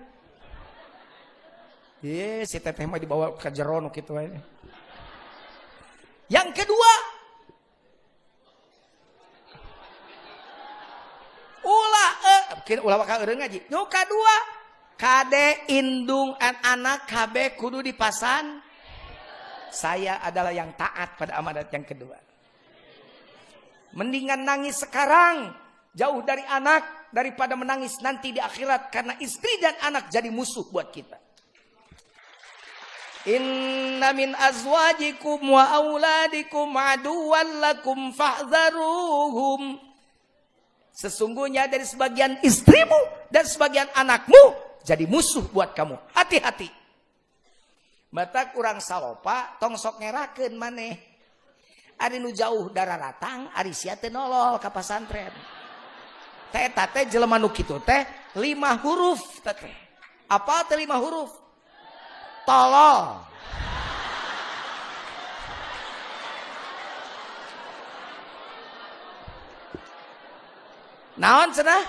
Iya, 1.98 2.46
si 2.46 2.62
teteh 2.62 2.86
mah 2.86 3.02
dibawa 3.02 3.34
ke 3.34 3.50
jeron 3.50 3.90
gitu 3.90 4.14
aja. 4.14 4.38
Yang 6.30 6.48
kedua, 6.62 6.92
ulah 11.66 12.10
eh 12.22 12.44
mungkin 12.44 12.53
ulah 12.53 12.53
bakal 12.53 12.53
eureung 12.53 12.53
ngaji. 12.64 13.58
Nu 13.68 13.84
kadua, 13.86 14.36
kade 14.96 15.68
indung 15.68 16.32
an 16.40 16.54
anak 16.64 17.04
KB 17.08 17.56
kudu 17.60 17.84
dipasan. 17.84 18.60
Saya 19.74 20.22
adalah 20.22 20.54
yang 20.54 20.70
taat 20.78 21.18
pada 21.18 21.34
amanat 21.36 21.66
yang 21.74 21.82
kedua. 21.82 22.14
Mendingan 23.94 24.42
nangis 24.42 24.82
sekarang 24.82 25.54
jauh 25.94 26.22
dari 26.26 26.42
anak 26.46 27.10
daripada 27.14 27.54
menangis 27.54 28.02
nanti 28.02 28.34
di 28.34 28.42
akhirat 28.42 28.90
karena 28.90 29.14
istri 29.22 29.50
dan 29.62 29.74
anak 29.82 30.10
jadi 30.10 30.30
musuh 30.30 30.66
buat 30.70 30.90
kita. 30.90 31.18
Inna 33.24 34.12
min 34.12 34.36
azwajikum 34.36 35.40
wa 35.48 35.64
auladikum 35.78 36.74
aduwan 36.76 37.62
lakum 37.62 38.12
fahzaruhum. 38.12 39.80
Sesungguhnya 40.94 41.66
dari 41.66 41.82
sebagian 41.82 42.38
istrimu 42.46 43.26
dan 43.26 43.42
sebagian 43.42 43.90
anakmu 43.98 44.54
jadi 44.86 45.10
musuh 45.10 45.42
buat 45.50 45.74
kamu. 45.74 45.98
Hati-hati. 46.14 46.70
Mata 48.14 48.54
kurang 48.54 48.78
salopa 48.78 49.58
tong 49.58 49.74
sok 49.74 49.98
ngerakeun 49.98 50.54
maneh. 50.54 50.94
Ari 51.98 52.22
nu 52.22 52.30
jauh 52.30 52.70
darah 52.70 52.94
ratang, 52.94 53.50
ari 53.54 53.74
sia 53.74 53.98
teh 53.98 54.06
nolol 54.06 54.62
ka 54.62 54.70
pasantren. 54.70 55.34
Teh 56.54 56.70
teh 56.70 57.04
jelema 57.10 57.42
nu 57.42 57.50
kitu 57.50 57.82
teh 57.82 58.30
lima 58.38 58.78
huruf 58.78 59.42
teh. 59.42 59.74
Apa 60.30 60.62
teh 60.70 60.78
lima 60.78 60.94
huruf? 61.02 61.34
Tolol. 62.46 63.18
Naon 71.18 71.54
cenah? 71.54 71.84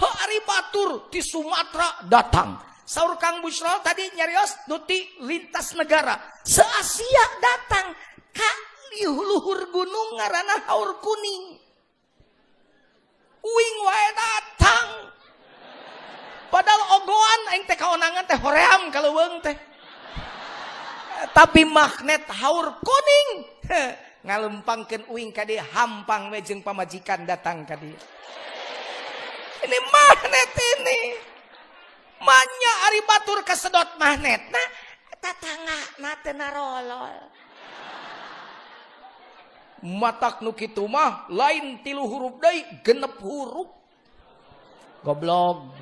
Ho 0.00 0.08
ari 0.24 0.38
batur 0.44 1.08
di 1.12 1.20
Sumatera 1.20 2.04
datang. 2.04 2.56
Saur 2.84 3.16
Kang 3.22 3.38
Busrol 3.40 3.80
tadi 3.86 4.02
nyarios 4.16 4.66
nuti 4.66 5.22
lintas 5.24 5.78
negara. 5.78 6.16
Se-Asia 6.42 7.24
datang 7.38 7.94
ka 8.34 8.50
luhur 9.06 9.70
gunung 9.70 10.18
ngaranna 10.18 10.66
haur 10.66 10.98
kuning. 10.98 11.56
Uing 13.40 13.76
wae 13.86 14.08
datang. 14.12 14.88
Padahal 16.50 16.82
ogoan 16.98 17.40
aing 17.54 17.64
teh 17.64 17.78
kaonangan 17.78 18.26
teh 18.26 18.38
hoream 18.42 18.90
kalau 18.90 19.14
weung 19.14 19.38
teh. 19.40 19.54
Tapi 21.30 21.62
magnet 21.68 22.26
haur 22.28 22.74
kuning 22.82 23.28
ngalempangkan 24.20 25.08
uing 25.08 25.32
ka 25.32 25.48
dieu 25.48 25.60
hampang 25.72 26.28
we 26.28 26.44
jeung 26.44 26.60
pamajikan 26.60 27.24
datang 27.24 27.64
ka 27.64 27.76
dieu. 27.80 27.96
ini 29.64 29.78
magnet 29.92 30.50
ini. 30.56 31.00
Manya 32.20 32.72
ari 32.88 33.00
batur 33.08 33.40
kesedot 33.40 33.96
magnet 33.96 34.44
nah 34.52 34.68
tatangga 35.20 35.78
na 36.04 36.12
teu 36.20 36.36
narolol. 36.36 37.16
Matak 39.80 40.44
nu 40.44 40.52
kitu 40.52 40.84
mah 40.84 41.24
lain 41.32 41.80
tilu 41.80 42.04
huruf 42.04 42.36
deui 42.36 42.60
genep 42.84 43.16
huruf. 43.24 43.72
Goblok. 45.00 45.72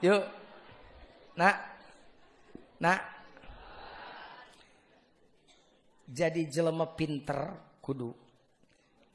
Yuk. 0.00 0.24
Nak. 1.36 1.56
Nak. 2.80 3.00
Jadi 6.10 6.48
jelema 6.48 6.88
pinter 6.96 7.54
kudu. 7.84 8.10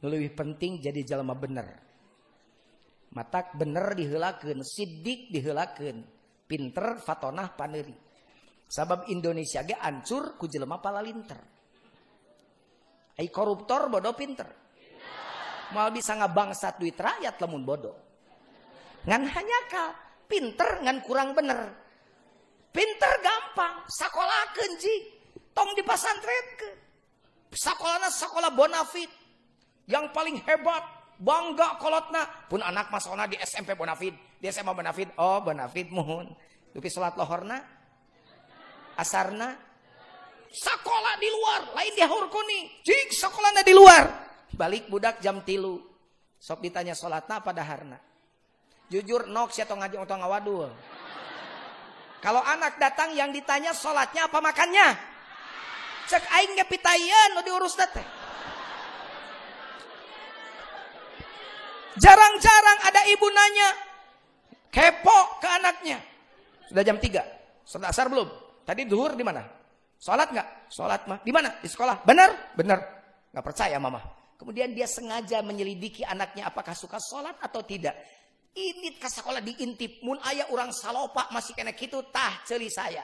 Lebih 0.05 0.31
penting 0.37 0.77
jadi 0.77 1.01
jelema 1.01 1.33
bener. 1.33 1.67
Matak 3.15 3.55
bener 3.55 3.95
diheulakeun, 3.95 4.59
sidik 4.61 5.31
diheulakeun, 5.31 6.03
pinter 6.45 6.99
fatonah 6.99 7.55
paneuri. 7.55 7.95
Sabab 8.67 9.07
Indonesia 9.07 9.63
ge 9.63 9.73
ancur 9.79 10.35
ku 10.37 10.45
jelema 10.51 10.77
palalinter. 10.83 11.39
Ai 13.15 13.31
koruptor 13.31 13.87
bodoh 13.87 14.13
pinter. 14.13 14.51
Mal 15.73 15.89
bisa 15.89 16.13
ngabangsat 16.13 16.77
duit 16.77 16.99
rakyat 16.99 17.39
lamun 17.41 17.63
bodoh. 17.63 17.95
Ngan 19.07 19.23
hanya 19.25 19.59
ka 19.71 20.04
pinter 20.25 20.81
ngan 20.83 21.01
kurang 21.05 21.33
bener. 21.33 21.71
Pinter 22.75 23.13
gampang, 23.23 23.87
sekolah 23.87 24.51
kenji, 24.51 24.95
tong 25.55 25.71
di 25.73 25.83
pasantren 25.85 26.45
ke. 26.59 26.69
Sekolahnya 27.55 28.11
sekolah 28.11 28.51
bonafit, 28.51 29.07
yang 29.87 30.11
paling 30.11 30.35
hebat, 30.43 30.83
bangga 31.15 31.79
kolotna. 31.79 32.27
Pun 32.51 32.59
anak 32.59 32.91
masukna 32.91 33.31
di 33.31 33.39
SMP 33.39 33.79
bonafit, 33.79 34.11
di 34.11 34.51
SMA 34.51 34.75
bonafit, 34.75 35.15
oh 35.15 35.39
bonafit 35.39 35.87
mohon. 35.87 36.35
Dupi 36.75 36.91
sholat 36.91 37.15
lohorna, 37.15 37.63
asarna, 38.99 39.55
sekolah 40.51 41.15
di 41.15 41.29
luar, 41.31 41.61
lain 41.79 41.93
di 41.95 42.03
haur 42.03 42.27
kuning. 42.27 42.83
Jik 42.83 43.15
sekolahnya 43.15 43.63
di 43.63 43.71
luar. 43.71 44.03
Balik 44.51 44.91
budak 44.91 45.23
jam 45.23 45.39
tilu. 45.47 45.79
Sok 46.35 46.59
ditanya 46.59 46.91
sholatna 46.91 47.39
pada 47.39 47.63
harna. 47.63 47.95
Jujur 48.89 49.25
nok 49.25 49.49
siapa 49.49 49.73
ngaji 49.73 49.97
atau 49.97 50.17
ngawadul. 50.17 50.69
Kalau 52.21 52.41
anak 52.41 52.81
datang 52.81 53.13
yang 53.13 53.29
ditanya 53.29 53.73
sholatnya 53.73 54.29
apa 54.29 54.41
makannya? 54.41 54.87
Cek 56.05 56.25
aing 56.25 56.53
ngepitayeun 56.57 57.29
nu 57.37 57.41
diurus 57.41 57.77
teh. 57.77 58.05
Jarang-jarang 61.95 62.79
ada 62.85 63.01
ibu 63.09 63.27
nanya. 63.29 63.69
Kepo 64.69 65.39
ke 65.39 65.47
anaknya. 65.47 65.97
Sudah 66.67 66.83
jam 66.83 66.99
3. 66.99 67.63
Sudah 67.63 67.89
asar 67.89 68.11
belum? 68.11 68.27
Tadi 68.67 68.83
duhur 68.83 69.15
di 69.15 69.23
mana? 69.23 69.45
Sholat 69.95 70.29
nggak? 70.35 70.47
Sholat 70.67 71.01
mah. 71.07 71.19
Di 71.23 71.31
mana? 71.31 71.55
Di 71.63 71.69
sekolah. 71.71 72.03
Benar? 72.03 72.57
Benar. 72.57 72.79
Nggak 73.31 73.45
percaya 73.45 73.77
mama. 73.79 74.03
Kemudian 74.35 74.75
dia 74.75 74.83
sengaja 74.83 75.39
menyelidiki 75.39 76.03
anaknya 76.03 76.51
apakah 76.51 76.75
suka 76.75 76.99
sholat 76.99 77.39
atau 77.39 77.63
tidak. 77.63 77.95
Ini 78.55 78.95
ke 78.95 79.11
sekolah 79.11 79.43
diintip. 79.43 79.99
Mun 79.99 80.15
ayah 80.23 80.47
orang 80.47 80.71
salopa 80.71 81.27
masih 81.35 81.51
kena 81.51 81.75
gitu. 81.75 81.99
Tah 82.07 82.39
celi 82.47 82.71
saya. 82.71 83.03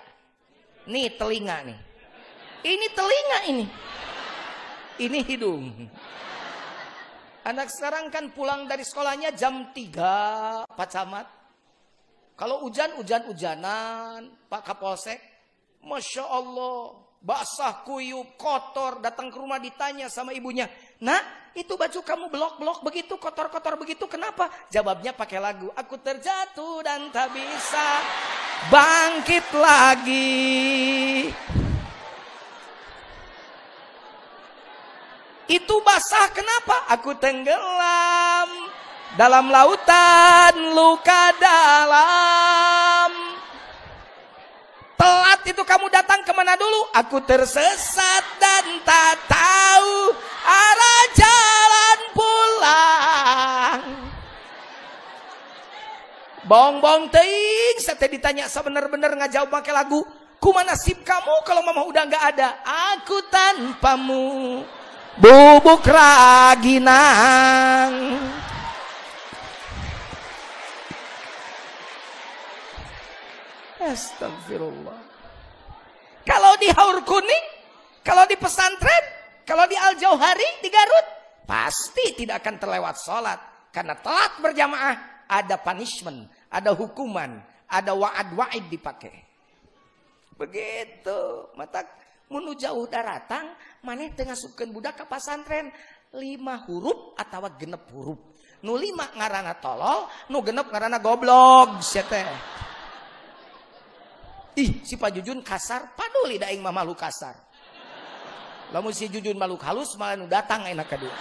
Nih 0.88 1.12
telinga 1.20 1.68
nih. 1.68 1.80
Ini 2.64 2.88
telinga 2.96 3.40
ini. 3.52 3.66
Ini 4.96 5.20
hidung. 5.28 5.68
Anak 7.44 7.68
sekarang 7.74 8.08
kan 8.14 8.32
pulang 8.32 8.70
dari 8.70 8.86
sekolahnya 8.86 9.36
jam 9.36 9.74
3 9.76 10.72
Pak 10.72 10.88
Camat. 10.88 11.28
Kalau 12.40 12.64
hujan, 12.64 12.96
hujan-hujanan 12.96 14.30
Pak 14.48 14.62
Kapolsek. 14.62 15.20
Masya 15.84 16.26
Allah 16.26 17.11
basah 17.21 17.86
kuyup 17.86 18.36
kotor. 18.36 18.99
Datang 18.99 19.29
ke 19.29 19.38
rumah 19.38 19.62
ditanya 19.62 20.10
sama 20.10 20.34
ibunya 20.34 20.65
nak 21.01 21.41
itu 21.51 21.75
baju 21.75 21.99
kamu 21.99 22.25
blok-blok 22.31 22.79
begitu 22.86 23.19
kotor-kotor 23.19 23.75
begitu 23.75 24.07
kenapa? 24.07 24.47
Jawabnya 24.71 25.12
pakai 25.12 25.39
lagu 25.41 25.67
aku 25.75 25.99
terjatuh 25.99 26.79
dan 26.86 27.12
tak 27.12 27.29
bisa 27.34 27.88
bangkit 28.71 29.45
lagi. 29.53 31.27
Itu 35.51 35.75
basah 35.84 36.31
kenapa? 36.31 36.88
Aku 36.95 37.12
tenggelam 37.19 38.49
dalam 39.19 39.51
lautan 39.51 40.55
luka 40.71 41.36
dalam. 41.36 42.70
Telat 45.02 45.42
itu 45.50 45.66
kamu 45.66 45.90
datang 45.90 46.22
ke 46.22 46.30
mana 46.30 46.54
dulu? 46.54 46.94
Aku 46.94 47.26
tersesat 47.26 48.38
dan 48.38 48.86
tak 48.86 49.18
tahu 49.26 50.14
arah 50.46 51.04
jalan 51.18 52.00
pulang. 52.14 53.82
Bong-bong 56.46 57.10
teing, 57.10 57.82
saya 57.82 57.98
ditanya 58.06 58.46
sebenar-benar 58.46 59.18
ngajauh 59.18 59.50
pakai 59.50 59.74
lagu. 59.74 60.06
Kuma 60.38 60.62
nasib 60.62 61.02
kamu 61.02 61.50
kalau 61.50 61.66
mama 61.66 61.82
udah 61.82 62.06
nggak 62.06 62.38
ada? 62.38 62.62
Aku 62.94 63.26
tanpamu 63.26 64.62
bubuk 65.18 65.82
raginang. 65.90 67.18
Astagfirullah. 73.82 75.00
Kalau 76.22 76.54
di 76.62 76.70
Haur 76.70 77.02
Kuning, 77.02 77.46
kalau 78.06 78.30
di 78.30 78.38
pesantren, 78.38 79.04
kalau 79.41 79.65
di 79.65 79.74
Al 79.74 79.98
Jauhari, 79.98 80.62
di 80.62 80.70
Garut, 80.70 81.08
pasti 81.50 82.13
tidak 82.13 82.46
akan 82.46 82.56
terlewat 82.62 82.96
sholat. 83.02 83.39
Karena 83.74 83.98
telat 83.98 84.38
berjamaah, 84.38 85.26
ada 85.26 85.58
punishment, 85.58 86.30
ada 86.52 86.76
hukuman, 86.78 87.41
ada 87.65 87.96
wa'ad-wa'id 87.98 88.70
dipakai. 88.70 89.15
Begitu. 90.38 91.50
Mata 91.58 91.82
munu 92.30 92.54
jauh 92.54 92.86
daratang, 92.86 93.56
mana 93.82 94.06
tengah 94.13 94.38
sukan 94.38 94.70
budak 94.70 95.02
ke 95.02 95.06
pesantren. 95.10 95.74
Lima 96.12 96.60
huruf 96.67 97.15
atau 97.15 97.48
genep 97.56 97.88
huruf. 97.96 98.20
Nu 98.62 98.76
lima 98.76 99.10
ngarana 99.15 99.58
tolol, 99.58 100.12
nu 100.30 100.44
genep 100.44 100.67
ngarana 100.70 101.00
goblok. 101.00 101.80
Siete. 101.80 102.28
Ih, 104.60 104.84
si 104.84 105.00
Pak 105.00 105.16
Jujun 105.16 105.40
kasar, 105.40 105.96
paduli 105.96 106.36
da 106.36 106.52
aing 106.52 106.60
mah 106.60 106.76
malu 106.76 106.92
kasar. 106.92 107.40
Lamun 108.76 108.92
si 108.92 109.08
Jujun 109.08 109.40
malu 109.40 109.56
halus 109.56 109.96
malah 109.96 110.20
nu 110.20 110.28
datang 110.28 110.68
enak 110.68 110.88
kedua. 110.92 111.16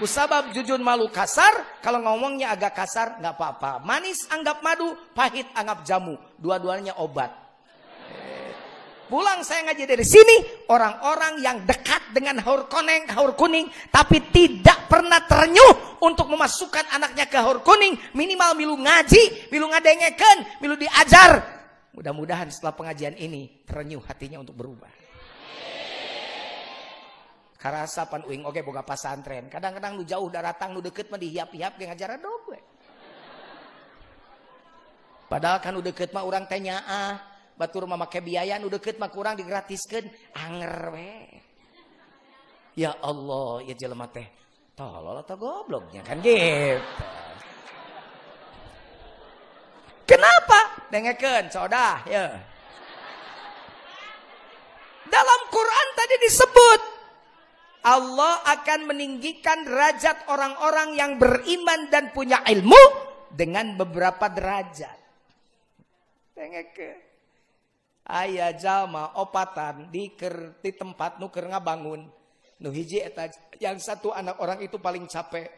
Usabab 0.00 0.52
Jujun 0.56 0.80
malu 0.80 1.12
kasar, 1.12 1.80
kalau 1.84 2.00
ngomongnya 2.00 2.52
agak 2.52 2.72
kasar 2.72 3.20
nggak 3.20 3.36
apa-apa. 3.36 3.84
Manis 3.84 4.24
anggap 4.32 4.64
madu, 4.64 4.96
pahit 5.12 5.44
anggap 5.52 5.84
jamu. 5.84 6.16
Dua-duanya 6.40 6.96
obat. 6.96 7.39
Pulang 9.10 9.42
saya 9.42 9.66
ngaji 9.66 9.90
dari 9.90 10.06
sini, 10.06 10.62
orang-orang 10.70 11.42
yang 11.42 11.66
dekat 11.66 12.14
dengan 12.14 12.38
haur 12.46 12.70
koneng, 12.70 13.10
haur 13.10 13.34
kuning, 13.34 13.66
tapi 13.90 14.22
tidak 14.30 14.86
pernah 14.86 15.18
ternyuh 15.26 15.98
untuk 15.98 16.30
memasukkan 16.30 16.94
anaknya 16.94 17.26
ke 17.26 17.34
haur 17.42 17.58
kuning, 17.66 17.98
minimal 18.14 18.54
milu 18.54 18.78
ngaji, 18.78 19.50
milu 19.50 19.66
ngadengeken, 19.66 20.62
milu 20.62 20.78
diajar. 20.78 21.42
Mudah-mudahan 21.90 22.54
setelah 22.54 22.70
pengajian 22.78 23.18
ini 23.18 23.66
ternyuh 23.66 23.98
hatinya 24.06 24.38
untuk 24.38 24.54
berubah. 24.54 24.88
Karasa 27.60 28.08
pan 28.08 28.24
uing 28.24 28.46
oke 28.48 28.64
boga 28.64 28.80
pasantren. 28.80 29.52
Kadang-kadang 29.52 30.00
nu 30.00 30.06
jauh 30.06 30.32
daratang 30.32 30.72
nu 30.72 30.80
deket 30.80 31.12
mah 31.12 31.20
dihiap-hiap 31.20 31.76
ge 31.76 31.84
ngajar 31.84 32.16
dobe. 32.16 32.56
Padahal 35.28 35.60
kan 35.60 35.76
nu 35.76 35.84
deket 35.84 36.08
mah 36.16 36.24
urang 36.24 36.48
teh 36.48 36.56
nyaah, 36.56 37.29
batur 37.60 37.84
mah 37.84 38.00
make 38.00 38.24
biaya 38.24 38.56
nu 38.56 38.72
deket 38.72 38.96
mah 38.96 39.12
kurang 39.12 39.36
digratiskeun, 39.36 40.08
anger 40.32 40.96
we. 40.96 41.12
Ya 42.80 42.96
Allah, 43.04 43.60
ya 43.68 43.76
jelema 43.76 44.08
teh 44.08 44.24
tolol 44.72 45.20
atau 45.20 45.36
gobloknya 45.36 46.00
kan 46.00 46.24
gitu. 46.24 46.80
Kenapa? 50.08 50.88
Dengekeun, 50.88 51.52
sodah, 51.52 52.02
ya. 52.08 52.34
Dalam 55.06 55.40
Quran 55.52 55.86
tadi 55.94 56.16
disebut 56.24 56.80
Allah 57.86 58.42
akan 58.58 58.90
meninggikan 58.90 59.68
derajat 59.68 60.26
orang-orang 60.32 60.98
yang 60.98 61.12
beriman 61.20 61.92
dan 61.92 62.10
punya 62.10 62.42
ilmu 62.42 62.78
dengan 63.30 63.78
beberapa 63.78 64.26
derajat. 64.26 64.98
Tengeke. 66.34 67.09
Ayah 68.06 68.56
jalma 68.56 69.16
opatan 69.20 69.92
di, 69.92 70.16
ker, 70.16 70.58
di 70.62 70.72
tempat 70.72 71.20
nuker 71.20 71.46
ngabangun. 71.50 72.00
Nu 72.60 72.68
hiji 72.72 73.00
eta 73.00 73.28
yang 73.60 73.80
satu 73.80 74.12
anak 74.12 74.40
orang 74.40 74.60
itu 74.64 74.80
paling 74.80 75.08
capek. 75.08 75.48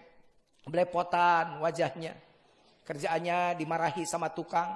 Belepotan 0.67 1.59
wajahnya. 1.59 2.15
Kerjaannya 2.83 3.59
dimarahi 3.59 4.07
sama 4.07 4.31
tukang. 4.31 4.71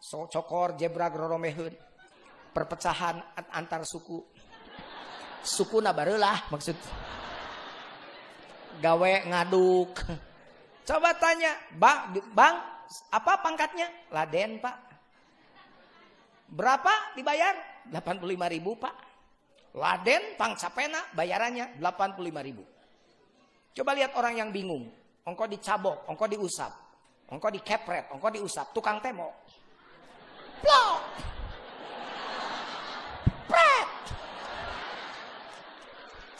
So, 0.00 0.28
cokor, 0.28 0.80
jebra, 0.80 1.12
groromehun. 1.12 1.72
Perpecahan 2.50 3.20
antar 3.52 3.84
suku 3.84 4.40
suku 5.40 5.80
nabarelah 5.80 6.52
maksud 6.52 6.76
gawe 8.80 9.12
ngaduk 9.28 9.92
coba 10.84 11.10
tanya 11.16 11.52
bang 11.76 12.20
bang 12.36 12.54
apa 13.12 13.32
pangkatnya 13.40 13.88
laden 14.12 14.60
pak 14.60 14.76
berapa 16.50 17.14
dibayar 17.14 17.54
85 17.88 18.54
ribu 18.54 18.74
pak 18.76 18.94
laden 19.78 20.34
pang 20.34 20.58
capena 20.58 20.98
bayarannya 21.14 21.78
85 21.78 22.46
ribu 22.46 22.66
coba 23.70 23.90
lihat 23.94 24.12
orang 24.18 24.34
yang 24.42 24.50
bingung 24.50 24.90
ongko 25.22 25.46
dicabok 25.46 26.10
ongko 26.10 26.26
diusap 26.26 26.72
ongko 27.30 27.48
dikepret 27.54 28.10
ongko 28.10 28.28
diusap 28.34 28.74
tukang 28.74 28.98
temo 28.98 29.30
plok 30.58 31.00
pret 33.46 33.90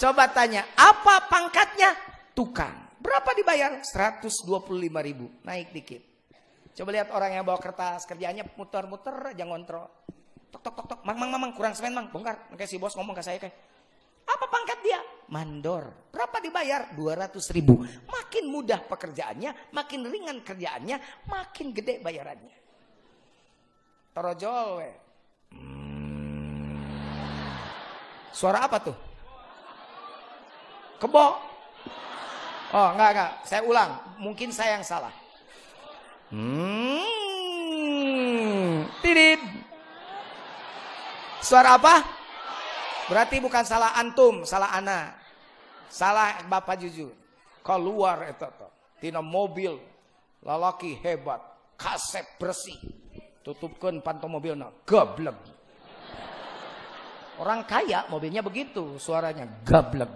Coba 0.00 0.32
tanya, 0.32 0.64
apa 0.80 1.28
pangkatnya? 1.28 1.92
Tukang. 2.32 2.72
Berapa 3.04 3.36
dibayar? 3.36 3.84
125 3.84 4.32
ribu. 4.80 5.28
Naik 5.44 5.76
dikit. 5.76 6.09
Coba 6.74 6.90
lihat 6.94 7.08
orang 7.10 7.30
yang 7.34 7.44
bawa 7.44 7.58
kertas, 7.58 8.06
kerjanya 8.06 8.46
muter-muter 8.54 9.34
aja 9.34 9.44
ngontrol. 9.44 9.86
Tok, 10.50 10.62
tok, 10.62 10.74
tok, 10.74 10.86
tok. 10.86 11.00
Mang, 11.06 11.18
mang, 11.18 11.30
mang, 11.34 11.52
kurang 11.54 11.74
semen, 11.74 11.94
mang. 11.94 12.06
Bongkar. 12.10 12.50
Kayak 12.54 12.70
si 12.70 12.76
bos 12.78 12.94
ngomong 12.98 13.14
ke 13.14 13.22
saya 13.22 13.38
kayak. 13.38 13.54
Apa 14.26 14.46
pangkat 14.46 14.78
dia? 14.82 15.00
Mandor. 15.30 16.10
Berapa 16.10 16.42
dibayar? 16.42 16.90
200 16.94 17.38
ribu. 17.54 17.82
Makin 18.06 18.50
mudah 18.50 18.82
pekerjaannya, 18.86 19.74
makin 19.74 20.06
ringan 20.06 20.38
kerjaannya, 20.42 21.26
makin 21.26 21.74
gede 21.74 22.02
bayarannya. 22.02 22.56
Torojol, 24.10 24.82
we. 24.82 24.90
Hmm. 25.54 26.82
Suara 28.34 28.66
apa 28.66 28.78
tuh? 28.82 28.96
Kebo. 30.98 31.26
Oh, 32.70 32.88
enggak, 32.94 33.10
enggak. 33.14 33.32
Saya 33.46 33.62
ulang. 33.66 33.90
Mungkin 34.22 34.54
saya 34.54 34.78
yang 34.78 34.86
salah. 34.86 35.10
Hmm. 36.30 37.10
Suara 41.40 41.74
apa? 41.74 42.06
Berarti 43.10 43.42
bukan 43.42 43.66
salah 43.66 43.98
antum, 43.98 44.46
salah 44.46 44.70
ana. 44.70 45.18
Salah 45.90 46.46
Bapak 46.46 46.78
jujur. 46.78 47.10
Keluar 47.66 48.22
itu. 48.30 48.46
Tina 49.02 49.18
mobil. 49.18 49.74
Lalaki 50.46 50.94
hebat. 51.02 51.42
Kasep 51.74 52.38
bersih. 52.38 52.78
Tutupkan 53.42 53.98
pantau 53.98 54.30
mobilnya. 54.30 54.70
Gablek. 54.86 55.34
Orang 57.42 57.66
kaya 57.66 58.06
mobilnya 58.06 58.46
begitu 58.46 59.00
suaranya. 59.02 59.48
Gablek. 59.66 60.12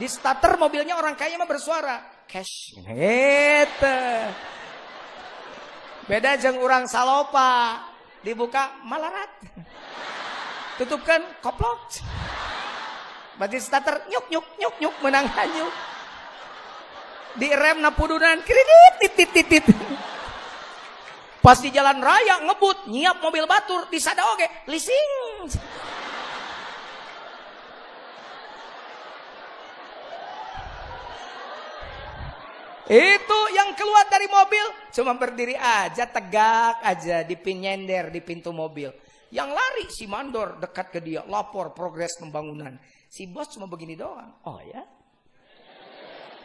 Di 0.00 0.06
starter 0.08 0.56
mobilnya 0.56 0.96
orang 0.96 1.12
kaya 1.12 1.36
mah 1.36 1.50
bersuara. 1.50 2.17
Cash. 2.28 2.76
Gitu. 2.76 3.96
Beda 6.04 6.36
jeng 6.36 6.60
orang 6.60 6.84
salopa. 6.84 7.80
Dibuka 8.20 8.84
malarat. 8.84 9.32
Tutupkan 10.76 11.24
koplok. 11.40 12.04
Berarti 13.40 13.58
starter 13.64 14.04
nyuk 14.12 14.28
nyuk 14.28 14.46
nyuk 14.60 14.74
nyuk 14.76 14.94
menang 15.00 15.24
hanyuk. 15.24 15.72
Di 17.38 17.48
rem 17.48 17.80
na 17.80 17.96
pudunan 17.96 18.44
kredit 18.44 18.94
titit 19.00 19.30
titit. 19.32 19.66
Pas 21.40 21.56
di 21.56 21.72
jalan 21.72 22.02
raya 22.02 22.44
ngebut 22.44 22.92
nyiap 22.92 23.24
mobil 23.24 23.48
batur 23.48 23.88
di 23.88 23.96
sada 23.96 24.20
oge 24.36 24.68
lising. 24.68 25.48
Itu 32.88 33.38
yang 33.52 33.76
keluar 33.76 34.08
dari 34.08 34.24
mobil 34.32 34.64
cuma 34.96 35.12
berdiri 35.12 35.52
aja, 35.52 36.08
tegak 36.08 36.80
aja 36.80 37.20
di 37.20 37.36
pin 37.36 37.60
nyender 37.60 38.08
di 38.08 38.24
pintu 38.24 38.48
mobil. 38.48 38.88
Yang 39.28 39.50
lari 39.52 39.84
si 39.92 40.08
mandor 40.08 40.56
dekat 40.56 40.88
ke 40.88 41.00
dia, 41.04 41.20
lapor 41.28 41.76
progres 41.76 42.16
pembangunan. 42.16 42.80
Si 43.12 43.28
bos 43.28 43.52
cuma 43.52 43.68
begini 43.68 43.92
doang. 43.92 44.40
Oh 44.48 44.56
ya? 44.64 44.88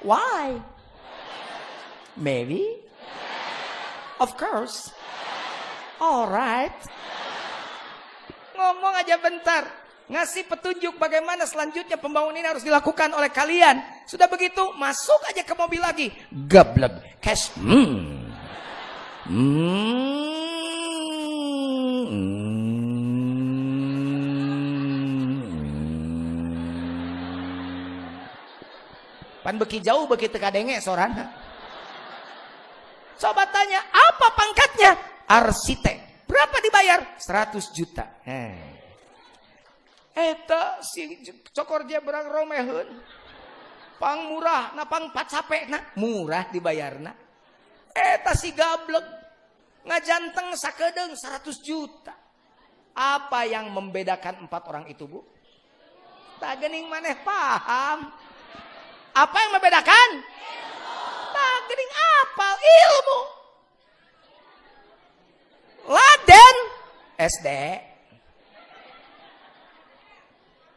Why? 0.03 0.59
Maybe? 2.19 2.83
Of 4.19 4.35
course. 4.35 4.91
Alright. 6.03 6.75
Ngomong 8.51 8.93
aja 8.99 9.15
bentar. 9.15 9.82
Ngasih 10.03 10.43
petunjuk 10.51 10.99
bagaimana 10.99 11.47
selanjutnya 11.47 11.95
pembangunan 11.95 12.35
ini 12.35 12.43
harus 12.43 12.67
dilakukan 12.67 13.15
oleh 13.15 13.31
kalian. 13.31 13.79
Sudah 14.03 14.27
begitu, 14.27 14.59
masuk 14.75 15.15
aja 15.31 15.47
ke 15.47 15.55
mobil 15.55 15.79
lagi. 15.79 16.11
Gablek. 16.27 17.23
Cash. 17.23 17.55
Hmm. 17.55 18.19
Hmm. 19.23 20.43
Pan 29.43 29.55
beki 29.59 29.79
jauh 29.79 30.03
beki 30.07 30.27
teka 30.27 30.51
denge 30.51 30.83
sorana. 30.83 31.31
Coba 33.15 33.47
tanya, 33.47 33.79
apa 33.87 34.27
pangkatnya? 34.35 34.91
Arsitek. 35.31 36.27
Berapa 36.27 36.59
dibayar? 36.59 36.99
100 37.19 37.71
juta. 37.71 38.03
Heh. 38.27 38.72
Eta 40.13 40.77
si 40.85 41.25
cokor 41.49 41.89
dia 41.89 41.97
berang 41.97 42.29
romeheun. 42.29 42.85
Pang 43.97 44.29
murah, 44.29 44.77
na 44.77 44.85
pang 44.85 45.09
pacape 45.09 45.65
na 45.69 45.79
murah 45.97 46.45
dibayarna. 46.53 47.13
Eta 47.93 48.37
si 48.37 48.53
gablek 48.53 49.05
ngajanteng 49.85 50.53
sakedeng 50.53 51.17
100 51.17 51.49
juta. 51.65 52.13
Apa 52.93 53.49
yang 53.49 53.73
membedakan 53.73 54.45
empat 54.45 54.69
orang 54.69 54.85
itu 54.85 55.09
bu? 55.09 55.25
Tak 56.37 56.61
gening 56.61 56.85
maneh 56.85 57.17
paham. 57.25 58.13
Apa 59.17 59.37
yang 59.45 59.51
membedakan? 59.57 60.09
Tak 61.33 61.57
gening 61.69 61.91
apal 61.93 62.55
ilmu. 62.61 63.19
Laden 65.89 66.57
SD. 67.17 67.49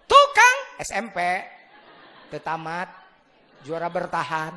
Tukang 0.09 0.59
SMP. 0.81 1.19
Tetamat. 2.31 2.89
Juara 3.67 3.91
bertahan. 3.91 4.55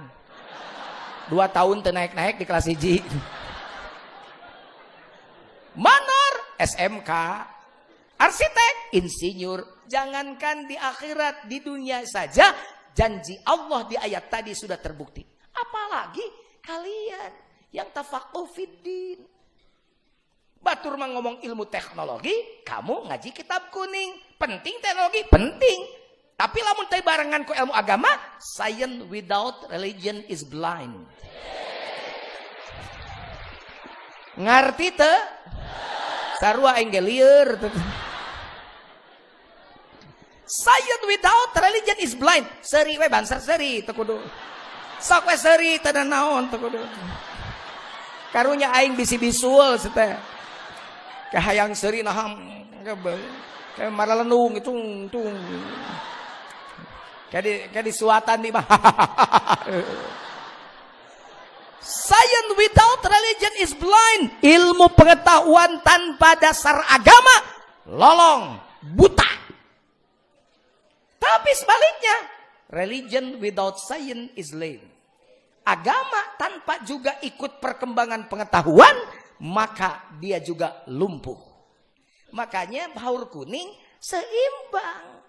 Dua 1.29 1.45
tahun 1.45 1.85
tenaik-naik 1.85 2.41
di 2.41 2.45
kelas 2.45 2.65
hiji. 2.69 3.01
Manor 5.77 6.33
SMK. 6.57 7.12
Arsitek, 8.17 8.75
insinyur. 8.97 9.85
Jangankan 9.89 10.69
di 10.69 10.75
akhirat, 10.77 11.49
di 11.49 11.62
dunia 11.62 12.01
saja. 12.05 12.53
Janji 12.93 13.38
Allah 13.45 13.85
di 13.88 13.95
ayat 13.95 14.27
tadi 14.27 14.51
sudah 14.51 14.75
terbukti. 14.75 15.23
Apalagi 15.55 16.25
kalian 16.59 17.31
yang 17.71 17.88
tafakuh 17.93 18.49
fiddin. 18.49 19.38
Batur 20.60 21.00
mah 21.00 21.08
ngomong 21.08 21.39
ilmu 21.39 21.72
teknologi, 21.72 22.63
kamu 22.67 23.08
ngaji 23.08 23.30
kitab 23.32 23.72
kuning. 23.72 24.19
Penting 24.36 24.76
teknologi, 24.84 25.24
penting. 25.32 25.80
Tapi 26.36 26.60
lamun 26.63 26.88
teh 26.88 27.04
barengan 27.04 27.43
ku 27.48 27.52
ilmu 27.56 27.72
agama, 27.76 28.12
science 28.39 29.04
without 29.08 29.67
religion 29.72 30.24
is 30.28 30.43
blind. 30.43 30.95
Ngarti 34.39 34.88
te? 34.95 35.13
Sarua 36.39 36.80
enggelieur. 36.80 37.60
Science 40.48 41.04
without 41.08 41.52
religion 41.60 41.98
is 42.00 42.15
blind. 42.15 42.48
Seri 42.63 42.95
we 42.95 43.12
bansar 43.12 43.43
seri 43.43 43.84
teu 43.84 43.91
kudu. 43.91 44.15
Sok 45.00 45.28
we 45.28 45.36
seri 45.36 45.76
teu 45.84 45.91
naon 46.08 46.48
teu 46.48 46.56
kudu. 46.56 46.80
Karunya 48.32 48.72
aing 48.72 48.95
bisi 48.95 49.19
bisul 49.19 49.76
teh. 49.91 50.38
Kahayang 51.29 51.77
seri 51.77 52.01
naham 52.01 52.41
kayak 53.77 53.93
marah 53.93 54.25
lenung 54.25 54.57
itu 54.57 54.71
tung. 55.13 55.37
Kayak 57.29 57.69
kayak 57.69 57.85
di 57.85 57.93
suatan 57.93 58.37
di 58.41 58.49
mah. 58.49 58.65
Science 61.79 62.51
without 62.59 63.01
religion 63.05 63.53
is 63.63 63.71
blind. 63.77 64.35
Ilmu 64.43 64.93
pengetahuan 64.97 65.79
tanpa 65.85 66.35
dasar 66.35 66.83
agama 66.91 67.59
lolong, 67.89 68.61
buta. 68.93 69.29
Tapi 71.19 71.51
sebaliknya, 71.55 72.15
religion 72.73 73.25
without 73.41 73.79
science 73.81 74.33
is 74.37 74.53
lame. 74.53 74.85
Agama 75.65 76.33
tanpa 76.37 76.81
juga 76.85 77.21
ikut 77.21 77.61
perkembangan 77.61 78.25
pengetahuan, 78.25 78.95
maka 79.43 80.12
dia 80.19 80.39
juga 80.43 80.84
lumpuh. 80.91 81.39
Makanya 82.36 82.93
baur 82.93 83.32
kuning 83.32 83.69
seimbang. 83.97 85.19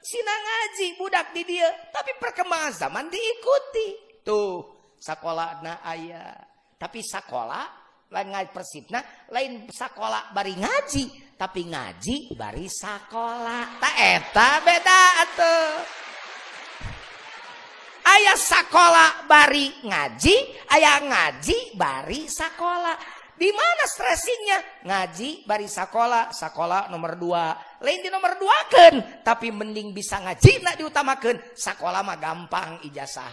Sina 0.00 0.32
ngaji 0.32 0.96
budak 0.96 1.36
di 1.36 1.44
dia, 1.44 1.68
tapi 1.92 2.16
perkembangan 2.16 2.72
zaman 2.72 3.12
diikuti. 3.12 3.88
Tuh, 4.24 4.64
sekolah 4.96 5.60
na 5.60 5.84
ayah. 5.92 6.32
Tapi 6.80 7.04
sekolah 7.04 7.64
lain 8.10 8.28
ngaji 8.32 8.48
persibna, 8.50 9.00
lain 9.30 9.68
sekolah 9.68 10.32
bari 10.32 10.56
ngaji, 10.56 11.36
tapi 11.36 11.68
ngaji 11.68 12.32
bari 12.34 12.66
sekolah. 12.66 13.78
Tak 13.78 13.96
eta 14.00 14.50
beda 14.64 15.00
atuh. 15.22 15.99
Ayah 18.10 18.34
sekolah 18.34 19.30
bari 19.30 19.86
ngaji, 19.86 20.66
ayah 20.74 20.98
ngaji 20.98 21.78
bari 21.78 22.26
sekolah. 22.26 22.98
Di 23.38 23.54
mana 23.54 23.86
stressingnya? 23.86 24.82
Ngaji 24.82 25.46
bari 25.46 25.70
sekolah, 25.70 26.34
sekolah 26.34 26.90
nomor 26.90 27.14
dua. 27.14 27.54
Lain 27.78 28.02
di 28.02 28.10
nomor 28.10 28.34
dua 28.34 28.66
kan, 28.66 29.22
tapi 29.22 29.54
mending 29.54 29.94
bisa 29.94 30.18
ngaji 30.18 30.58
nak 30.58 30.74
diutamakan. 30.82 31.54
Sekolah 31.54 32.02
mah 32.02 32.18
gampang 32.18 32.82
ijazah. 32.82 33.30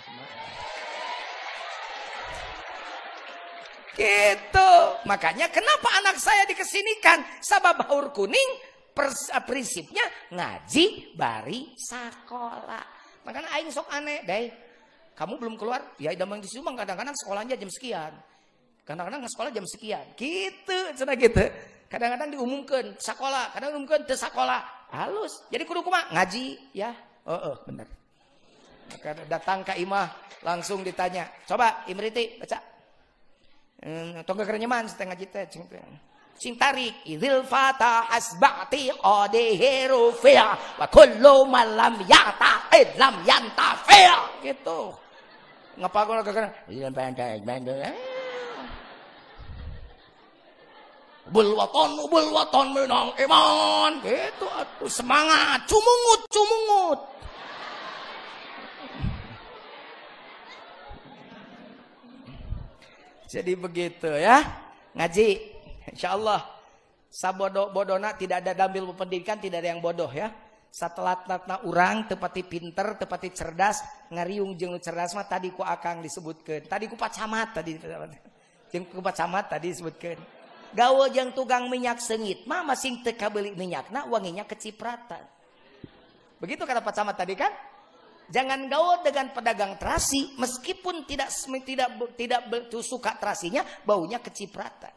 Gitu. 3.97 4.71
Makanya 5.09 5.49
kenapa 5.49 5.89
anak 6.05 6.21
saya 6.21 6.45
dikesinikan? 6.45 7.41
Sabab 7.41 7.81
baur 7.81 8.13
kuning 8.13 8.49
uh, 8.93 9.41
prinsipnya 9.41 10.05
ngaji 10.29 11.17
bari 11.17 11.73
sekolah. 11.73 12.85
Makanya 13.25 13.49
aing 13.57 13.73
sok 13.73 13.89
aneh, 13.89 14.21
deh. 14.21 14.66
Kamu 15.17 15.41
belum 15.41 15.57
keluar? 15.57 15.81
Ya 15.97 16.13
idamang 16.13 16.37
di 16.37 16.45
Subang 16.45 16.77
kadang-kadang 16.77 17.17
sekolahnya 17.17 17.57
jam 17.57 17.69
sekian. 17.73 18.13
Kadang-kadang 18.85 19.25
sekolah 19.25 19.49
jam 19.49 19.65
sekian. 19.65 20.05
Gitu, 20.13 20.77
cina 20.93 21.17
gitu. 21.17 21.41
Kadang-kadang 21.89 22.37
diumumkan 22.37 22.93
sekolah, 23.01 23.49
kadang 23.51 23.73
diumumkan 23.73 24.05
te 24.05 24.13
sekolah. 24.13 24.87
Halus. 24.93 25.43
Jadi 25.49 25.65
kudu 25.65 25.81
kumaha? 25.81 26.13
Ngaji, 26.13 26.71
ya. 26.71 26.93
Oh, 27.25 27.33
oh. 27.33 27.55
Maka 27.67 29.11
datang 29.27 29.65
ke 29.65 29.75
imah 29.81 30.07
langsung 30.45 30.85
ditanya. 30.85 31.27
Coba 31.43 31.83
Imriti 31.89 32.37
baca. 32.39 32.61
Hmm, 33.83 34.21
tongga 34.23 34.45
kerenyaman 34.47 34.85
setengah 34.85 35.17
jita 35.17 35.43
sing 36.37 36.53
tarik 36.53 37.01
idil 37.09 37.41
fata 37.49 38.13
asbati 38.13 38.93
qadihi 38.93 39.89
rufi'a 39.89 40.77
wa 40.77 40.85
kullu 40.85 41.49
malam 41.49 41.97
yata 42.05 42.69
lam 43.01 43.25
yantafi' 43.25 44.45
gitu 44.45 44.93
ngapa 45.77 45.99
gua 46.03 46.25
kagak 46.25 46.53
Bulwaton, 51.27 52.07
bulwaton 52.07 52.67
menang 52.71 53.11
iman. 53.19 53.91
Gitu 53.99 54.47
atuh 54.47 54.87
semangat, 54.87 55.59
cumungut, 55.67 56.21
cumungut. 56.31 56.99
Jadi 63.27 63.53
begitu 63.59 64.07
ya. 64.07 64.39
Ngaji. 64.95 65.27
Insya 65.91 66.15
Allah. 66.15 66.41
Sabodo-bodona 67.11 68.15
tidak 68.15 68.43
ada 68.43 68.55
dambil 68.55 68.91
pendidikan, 68.95 69.39
tidak 69.39 69.63
ada 69.63 69.69
yang 69.75 69.83
bodoh 69.83 70.11
ya. 70.11 70.31
Setelah 70.67 71.25
natna 71.25 71.63
orang 71.65 72.05
tepati 72.05 72.45
pinter, 72.45 72.99
tepati 72.99 73.33
cerdas, 73.33 73.81
ngariung 74.13 74.53
jeung 74.53 74.77
cerdas 74.77 75.15
mah 75.17 75.25
tadi 75.25 75.49
ku 75.49 75.65
akang 75.65 76.03
disebutkan. 76.03 76.67
Tadi 76.69 76.85
ku 76.85 76.95
pacamat 76.99 77.55
tadi. 77.55 77.79
Jeung 78.69 78.85
ku 78.91 79.01
pacamat 79.01 79.49
tadi 79.49 79.73
disebutkan. 79.73 80.17
Gawe 80.75 81.05
yang 81.15 81.31
tugang 81.31 81.71
minyak 81.71 82.03
sengit 82.03 82.43
mah 82.43 82.61
masing 82.61 82.99
teka 82.99 83.31
beli 83.31 83.55
minyak 83.55 83.87
nah 83.89 84.03
wanginya 84.03 84.43
kecipratan. 84.43 85.23
Begitu 86.37 86.67
kata 86.67 86.83
pacamat 86.83 87.15
tadi 87.15 87.33
kan? 87.33 87.49
Jangan 88.27 88.67
gaul 88.67 88.99
dengan 89.07 89.31
pedagang 89.31 89.79
terasi 89.79 90.35
meskipun 90.35 91.07
tidak 91.07 91.31
tidak 91.63 91.89
tidak 92.19 92.41
suka 92.83 93.15
terasinya 93.15 93.63
baunya 93.87 94.19
kecipratan. 94.19 94.91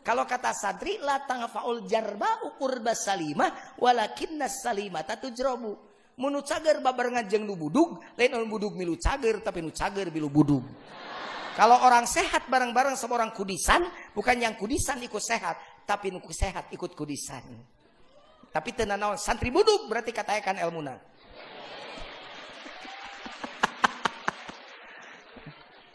Kalau 0.00 0.24
kata 0.24 0.56
santri 0.56 0.96
la 1.04 1.20
tangfaul 1.28 1.84
jarba 1.84 2.40
ukur 2.48 2.80
basalima 2.80 3.52
walakin 3.76 4.40
salima 4.48 5.04
tatujrobu. 5.04 5.76
Munu 6.20 6.44
cager 6.44 6.84
babarengan 6.84 7.24
jeung 7.28 7.48
nu 7.48 7.56
budug, 7.56 8.00
lain 8.16 8.36
nu 8.36 8.44
budug 8.44 8.76
milu 8.76 8.96
cager 9.00 9.40
tapi 9.40 9.64
nu 9.64 9.72
cager 9.72 10.12
milu 10.12 10.28
budug. 10.28 10.60
Kalau 11.56 11.76
orang 11.84 12.08
sehat 12.08 12.48
bareng-bareng 12.48 12.96
sama 12.96 13.20
orang 13.20 13.32
kudisan, 13.36 13.84
bukan 14.16 14.40
yang 14.40 14.56
kudisan 14.56 14.96
ikut 15.04 15.20
sehat, 15.20 15.56
tapi 15.84 16.08
nu 16.12 16.20
sehat 16.28 16.72
ikut 16.72 16.92
kudisan. 16.96 17.42
Tapi 18.52 18.72
tenanawan 18.72 19.20
santri 19.20 19.52
budug 19.52 19.88
berarti 19.88 20.12
katakan 20.12 20.56
elmuna. 20.60 20.96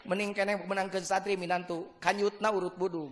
Mending 0.08 0.30
kene 0.34 0.54
menangkeun 0.62 1.02
satri 1.02 1.34
minantu 1.34 1.86
kanyutna 1.98 2.54
urut 2.54 2.78
budug. 2.78 3.10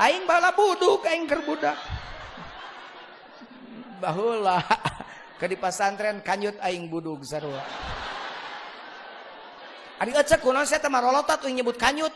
Aing 0.00 0.24
bala 0.24 0.56
budug 0.56 1.04
aing 1.04 1.28
keur 1.28 1.44
budak. 1.44 1.76
Baheula 4.00 4.64
ke 5.36 5.44
di 5.44 5.60
pesantren 5.60 6.24
kanyut 6.24 6.56
aing 6.64 6.88
budug 6.88 7.20
sarua. 7.20 7.60
Ari 10.00 10.16
ecek 10.16 10.40
kunaon 10.40 10.64
saya 10.64 10.80
teh 10.80 10.88
marolotat 10.88 11.44
tuh 11.44 11.52
nyebut 11.52 11.76
kanyut. 11.76 12.12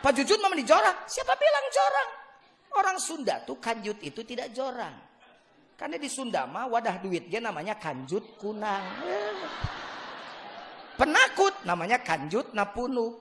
Pak 0.00 0.16
Jujun 0.16 0.40
mah 0.40 0.56
di 0.56 0.64
jorang. 0.64 0.96
Siapa 1.04 1.36
bilang 1.36 1.66
jorang? 1.68 2.08
Orang 2.80 2.96
Sunda 2.96 3.44
tuh 3.44 3.60
kanjut 3.60 4.00
itu 4.00 4.24
tidak 4.24 4.48
jorang. 4.56 4.96
Karena 5.76 6.00
di 6.00 6.08
Sunda 6.08 6.48
mah 6.48 6.64
wadah 6.72 6.96
duitnya 7.04 7.44
namanya 7.44 7.76
kanjut 7.76 8.40
kunang. 8.40 8.80
Penakut 10.96 11.52
namanya 11.68 12.00
kanjut 12.00 12.56
napunu. 12.56 13.20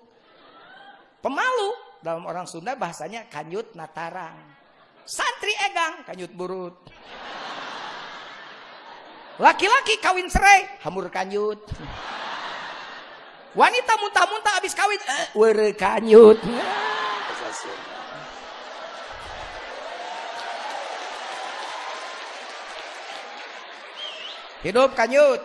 Pemalu 1.19 1.88
dalam 1.99 2.23
orang 2.23 2.47
Sunda 2.47 2.75
bahasanya 2.79 3.27
kanjut 3.27 3.75
natarang. 3.75 4.35
Santri 5.03 5.51
egang 5.67 6.05
kanjut 6.07 6.31
burut. 6.31 6.75
Laki-laki 9.39 9.99
kawin 10.03 10.27
serai 10.27 10.67
hamur 10.83 11.07
kanjut. 11.07 11.63
Wanita 13.55 13.93
muntah-muntah 13.97 14.53
habis 14.61 14.75
kawin 14.75 14.99
eh, 14.99 15.25
were 15.33 15.71
kanjut. 15.73 16.39
Hidup 24.59 24.91
kanjut. 24.91 25.39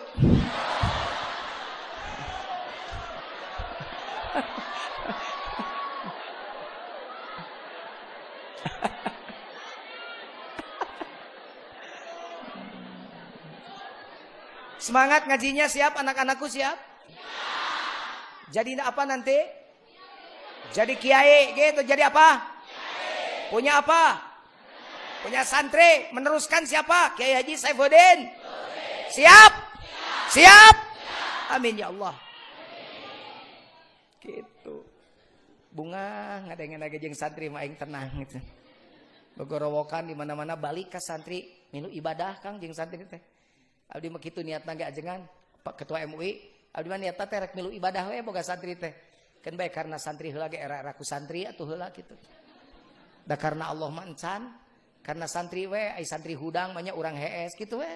Semangat 14.85 15.25
ngajinya 15.25 15.65
siap 15.65 15.97
anak-anakku 15.97 16.45
siap? 16.45 16.77
Jadi 18.53 18.77
apa 18.77 19.01
nanti? 19.09 19.33
Jadi 20.77 20.93
kiai 21.01 21.57
gitu. 21.57 21.81
Jadi 21.81 22.05
apa? 22.05 22.53
Punya 23.49 23.81
apa? 23.81 24.21
Punya 25.25 25.41
santri. 25.41 26.13
Meneruskan 26.13 26.69
siapa? 26.69 27.17
Kiai 27.17 27.33
Haji 27.33 27.57
Saifuddin. 27.57 28.29
Siap? 29.09 29.51
Siap? 30.29 30.75
Amin 31.57 31.81
ya 31.81 31.89
Allah. 31.89 32.13
Gitu. 34.21 34.85
Bunga 35.73 36.45
ngadengin 36.45 36.77
lagi 36.77 37.01
jeng 37.01 37.17
santri 37.17 37.49
maing 37.49 37.73
tenang 37.73 38.13
gitu. 38.21 38.37
Begorowokan 39.33 40.05
di 40.05 40.13
mana-mana 40.13 40.53
balik 40.53 40.93
ke 40.93 41.01
santri 41.01 41.65
minum 41.73 41.89
ibadah 41.89 42.37
Kang 42.37 42.61
jeng 42.61 42.77
santri 42.77 43.01
teh. 43.09 43.33
Abdi 43.91 44.07
mah 44.09 44.21
kitu 44.21 44.41
niatna 44.41 44.73
ge 44.73 44.85
ajengan 44.85 45.21
Pak 45.61 45.85
Ketua 45.85 46.01
MUI. 46.09 46.31
Abdi 46.73 46.87
mah 46.89 46.99
niatna 46.99 47.25
teh 47.29 47.37
rek 47.41 47.53
milu 47.53 47.69
ibadah 47.69 48.09
we 48.09 48.21
boga 48.25 48.41
santri 48.41 48.73
teh. 48.77 48.93
Kan 49.45 49.53
bae 49.53 49.69
karena 49.69 50.01
santri 50.01 50.33
heula 50.33 50.49
ge 50.49 50.57
era-era 50.57 50.97
ku 50.97 51.05
santri 51.05 51.45
atuh 51.45 51.69
heula 51.69 51.93
kitu. 51.93 52.17
Da 53.25 53.37
karena 53.37 53.69
Allah 53.73 53.89
mah 53.89 54.05
encan, 54.05 54.53
karena 55.05 55.25
santri 55.29 55.69
we 55.69 55.81
ai 55.81 56.05
santri 56.05 56.33
hudang 56.33 56.73
banyak 56.73 56.93
orang 56.93 57.17
hees 57.17 57.53
gitu 57.53 57.81
we. 57.81 57.93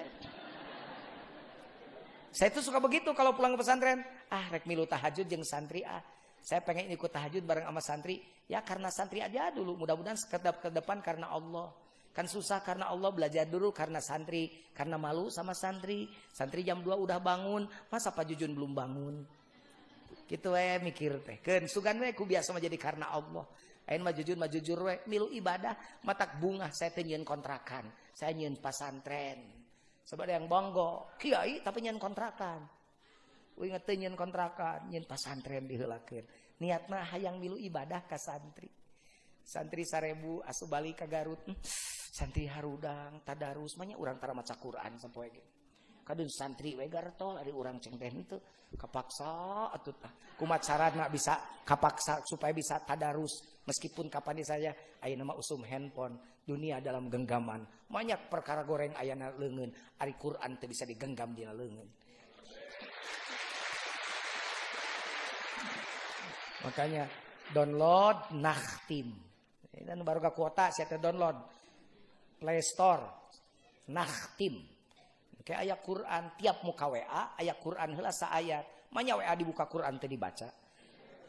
Saya 2.30 2.54
tuh 2.54 2.62
suka 2.62 2.78
begitu 2.78 3.10
kalau 3.10 3.34
pulang 3.34 3.58
ke 3.58 3.66
pesantren. 3.66 4.06
Ah, 4.30 4.46
rek 4.54 4.62
milu 4.62 4.86
tahajud 4.86 5.26
jeung 5.26 5.42
santri 5.42 5.82
ah. 5.82 5.98
Saya 6.40 6.62
pengen 6.62 6.88
ikut 6.94 7.10
tahajud 7.10 7.42
bareng 7.42 7.66
sama 7.66 7.82
santri. 7.82 8.22
Ya 8.46 8.62
karena 8.62 8.88
santri 8.94 9.20
aja 9.20 9.50
dulu. 9.50 9.74
Mudah-mudahan 9.74 10.16
ke 10.38 10.70
depan 10.70 11.02
karena 11.02 11.28
Allah. 11.28 11.74
Kan 12.10 12.26
susah 12.26 12.58
karena 12.66 12.90
Allah 12.90 13.14
belajar 13.14 13.46
dulu 13.46 13.70
karena 13.70 14.02
santri, 14.02 14.50
karena 14.74 14.98
malu 14.98 15.30
sama 15.30 15.54
santri. 15.54 16.10
Santri 16.34 16.66
jam 16.66 16.82
2 16.82 16.90
udah 16.90 17.22
bangun, 17.22 17.70
masa 17.86 18.10
Pak 18.10 18.26
Jujun 18.34 18.50
belum 18.54 18.74
bangun? 18.74 19.22
Gitu 20.30 20.54
we 20.54 20.78
mikir 20.86 21.22
teh. 21.26 21.42
Keun 21.42 21.66
sugan 21.66 21.98
we 21.98 22.14
ku 22.14 22.22
biasa 22.22 22.54
jadi 22.58 22.78
karena 22.78 23.10
Allah. 23.10 23.46
Ain 23.90 24.06
mah 24.06 24.14
jujur 24.14 24.38
mah 24.38 24.46
jujur 24.46 24.78
we 24.86 24.94
milu 25.10 25.26
ibadah 25.34 25.74
matak 26.06 26.38
bunga 26.38 26.70
saya 26.70 26.94
teh 26.94 27.02
kontrakan. 27.26 27.90
Saya 28.14 28.38
nyeun 28.38 28.62
pasantren. 28.62 29.42
Sebab 30.06 30.26
ada 30.26 30.38
yang 30.38 30.46
bangga, 30.46 31.18
kiai 31.18 31.62
tapi 31.66 31.82
nyeun 31.82 31.98
kontrakan. 31.98 32.62
Ingat 33.58 33.82
teh 33.82 33.98
kontrakan, 34.14 34.86
nyeun 34.86 35.06
pasantren 35.10 35.66
diheulakeun. 35.66 36.22
Niatna 36.62 37.10
hayang 37.10 37.42
milu 37.42 37.58
ibadah 37.58 38.06
ka 38.06 38.14
santri. 38.14 38.79
Santri 39.44 39.82
sarebu 39.82 40.42
asubali 40.46 40.94
ka 40.94 41.06
Garut. 41.10 41.42
Hmm 41.46 41.58
santri 42.10 42.50
harudang 42.50 43.22
tadarus 43.22 43.78
banyak 43.78 43.94
orang 43.94 44.18
tara 44.18 44.34
maca 44.34 44.58
Quran 44.58 44.98
sampai 44.98 45.30
gitu 45.30 45.50
kadun 46.02 46.26
santri 46.26 46.74
we 46.74 46.90
gartol 46.90 47.38
ada 47.38 47.48
orang 47.54 47.78
cengteh 47.78 48.10
itu 48.10 48.34
kapaksa 48.74 49.70
atuh 49.70 49.94
tah. 49.98 50.10
Kumat 50.34 50.62
nak 50.94 51.10
bisa 51.10 51.62
kapaksa 51.66 52.22
supaya 52.22 52.54
bisa 52.54 52.82
tadarus. 52.82 53.62
Meskipun 53.66 54.10
kapan 54.10 54.42
saya 54.42 54.74
aya 55.02 55.14
nama 55.14 55.38
usum 55.38 55.62
handphone 55.62 56.18
dunia 56.42 56.82
dalam 56.82 57.06
genggaman. 57.06 57.62
Banyak 57.86 58.26
perkara 58.26 58.66
goreng 58.66 58.94
ayana 58.98 59.30
leungeun 59.38 59.70
ari 60.02 60.14
Quran 60.18 60.58
teh 60.58 60.66
bisa 60.66 60.82
digenggam 60.82 61.30
dina 61.30 61.54
leungeun. 61.54 61.90
Makanya 66.66 67.06
download 67.54 68.34
nakhtim 68.34 69.29
dan 69.70 70.02
baru 70.02 70.18
ke 70.18 70.30
kuota 70.34 70.74
saya 70.74 70.98
download 70.98 71.38
Play 72.40 72.60
Store. 72.64 73.04
Nakhtim. 73.90 74.54
Kayak 75.42 75.60
ayat 75.66 75.78
Quran 75.82 76.22
tiap 76.38 76.56
muka 76.62 76.86
WA, 76.86 77.34
ayat 77.34 77.56
Quran 77.58 77.88
heula 77.98 78.12
ayat. 78.12 78.64
Manya 78.94 79.18
WA 79.18 79.34
dibuka 79.34 79.66
Quran 79.66 79.98
tadi 79.98 80.14
baca. 80.14 80.48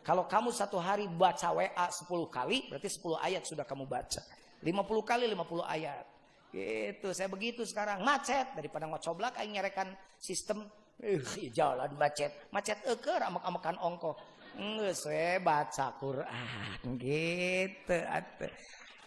Kalau 0.01 0.25
kamu 0.25 0.49
satu 0.49 0.81
hari 0.81 1.05
baca 1.05 1.53
WA 1.53 1.85
10 1.89 2.09
kali, 2.29 2.69
berarti 2.69 2.89
10 2.89 3.21
ayat 3.21 3.43
sudah 3.45 3.65
kamu 3.65 3.85
baca. 3.85 4.21
50 4.61 4.77
kali 5.05 5.25
50 5.29 5.61
ayat. 5.65 6.05
Gitu, 6.51 7.07
saya 7.13 7.29
begitu 7.29 7.61
sekarang. 7.63 8.01
Macet 8.01 8.57
daripada 8.57 8.89
ngocoblak 8.89 9.37
aing 9.39 9.55
nyarekan 9.57 9.93
sistem 10.17 10.65
eh 11.01 11.21
jalan 11.49 11.89
macet. 11.97 12.49
Macet 12.53 12.77
eker 12.85 13.25
amak-amakan 13.25 13.77
ongko. 13.81 14.11
We 14.57 15.39
baca 15.39 15.95
Quran 15.95 16.79
gitu. 16.99 17.97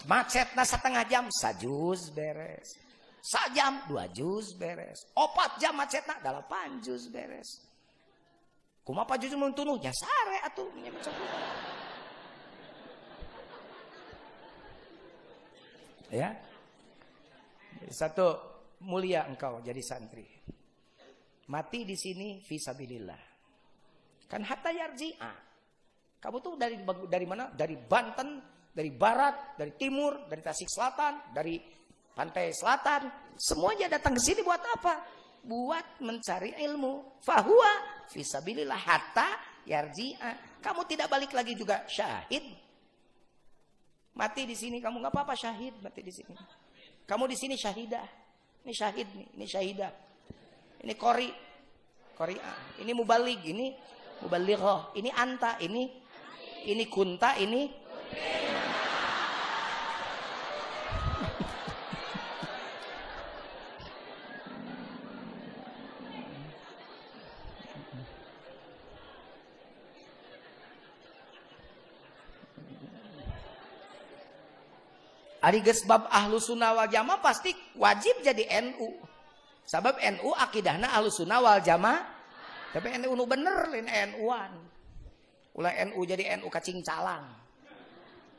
Macet 0.05 0.53
na 0.53 0.65
setengah 0.65 1.05
jam, 1.09 1.25
sajus 1.33 2.13
beres. 2.13 2.77
Sajam, 3.25 3.89
dua 3.89 4.05
jus 4.13 4.53
beres. 4.57 5.09
Opat 5.17 5.57
jam 5.57 5.73
macet 5.77 6.05
na, 6.05 6.21
delapan 6.21 6.77
jus 6.85 7.09
beres. 7.09 7.65
Kumapa 8.85 9.17
jus 9.17 9.33
mentunuh, 9.33 9.81
ya 9.81 9.89
sare 9.97 10.45
atuh. 10.45 10.69
Ya. 16.13 16.37
Satu, 17.89 18.37
mulia 18.85 19.25
engkau 19.25 19.65
jadi 19.65 19.81
santri. 19.81 20.29
Mati 21.49 21.89
di 21.89 21.97
sini 21.97 22.45
visabilillah. 22.45 23.34
Kan 24.35 24.43
hatta 24.43 24.75
yarji'a. 24.75 25.33
Kamu 26.19 26.37
tuh 26.43 26.59
dari 26.59 26.83
dari 27.07 27.27
mana? 27.31 27.55
Dari 27.55 27.79
Banten 27.79 28.55
dari 28.75 28.91
barat, 28.91 29.55
dari 29.55 29.73
timur, 29.79 30.27
dari 30.27 30.43
Tasik 30.43 30.67
Selatan, 30.67 31.31
dari 31.31 31.63
pantai 32.11 32.51
selatan, 32.51 33.07
semuanya 33.39 33.87
datang 33.87 34.19
ke 34.19 34.21
sini 34.21 34.43
buat 34.43 34.59
apa? 34.59 34.95
Buat 35.47 36.03
mencari 36.03 36.59
ilmu. 36.67 37.23
Fahuwa 37.23 37.73
fisabilillah 38.11 38.83
hatta 38.83 39.63
yarji'a. 39.71 40.59
Kamu 40.59 40.83
tidak 40.91 41.07
balik 41.07 41.31
lagi 41.31 41.55
juga 41.55 41.87
syahid. 41.87 42.43
Mati 44.15 44.43
di 44.47 44.55
sini 44.59 44.79
kamu 44.83 45.03
nggak 45.03 45.15
apa-apa 45.15 45.35
syahid 45.39 45.75
mati 45.79 46.03
di 46.03 46.11
sini. 46.11 46.35
Kamu 47.07 47.31
di 47.31 47.37
sini 47.39 47.55
syahidah. 47.55 48.07
Ini 48.65 48.73
syahid 48.73 49.09
nih, 49.13 49.29
ini 49.37 49.47
syahidah. 49.47 49.93
Ini 50.83 50.95
kori. 50.97 51.29
Kori. 52.17 52.39
ah. 52.41 52.81
Ini 52.81 52.97
mubalik, 52.97 53.45
ini 53.45 53.77
mubalighah. 54.23 54.95
Ini 54.95 55.11
anta, 55.11 55.59
ini 55.59 55.91
ini 56.65 56.85
kunta, 56.87 57.35
ini 57.41 57.85
Ari 75.45 75.61
geus 75.61 75.85
bab 75.85 76.09
ahlu 76.09 76.41
sunnah 76.41 76.73
wal 76.73 76.89
jamaah 76.89 77.21
pasti 77.21 77.53
wajib 77.77 78.25
jadi 78.25 78.49
NU. 78.65 78.97
Sabab 79.69 80.01
NU 80.01 80.33
akidahna 80.41 80.89
ahlu 80.97 81.13
sunnah 81.13 81.37
wal 81.45 81.61
jamaah. 81.61 82.14
Tapi 82.75 82.91
NU 82.99 83.15
nu 83.15 83.23
bener 83.31 83.71
lain 83.71 83.87
NU-an. 83.87 84.53
Ulah 85.55 85.73
NU 85.87 86.03
jadi 86.03 86.35
NU 86.43 86.51
kacing 86.51 86.83
calang. 86.83 87.23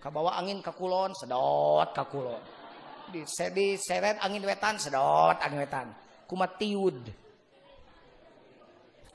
Kabawa 0.04 0.36
angin 0.36 0.60
ke 0.60 0.76
kulon, 0.76 1.16
sedot 1.16 1.96
ke 1.96 2.04
kulon. 2.12 2.44
Di, 3.16 3.24
di 3.56 3.68
seret 3.80 4.20
angin 4.20 4.44
wetan, 4.44 4.76
sedot 4.76 5.40
angin 5.40 5.64
wetan. 5.64 5.88
Kumat 6.28 6.60
tiud. 6.60 7.00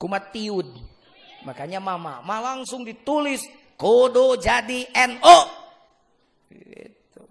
Kumat 0.00 0.32
tiud. 0.32 0.72
Makanya 1.44 1.84
mama, 1.84 2.24
mah 2.24 2.40
langsung 2.40 2.80
ditulis 2.80 3.44
kudu 3.76 4.40
jadi 4.40 4.88
NU. 4.88 5.38
Gitu. 6.48 7.24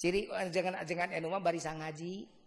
Ciri 0.00 0.24
ajengan-ajengan 0.32 1.20
enu 1.20 1.28
mah 1.28 1.44
barisan 1.44 1.84
ngaji. 1.84 2.39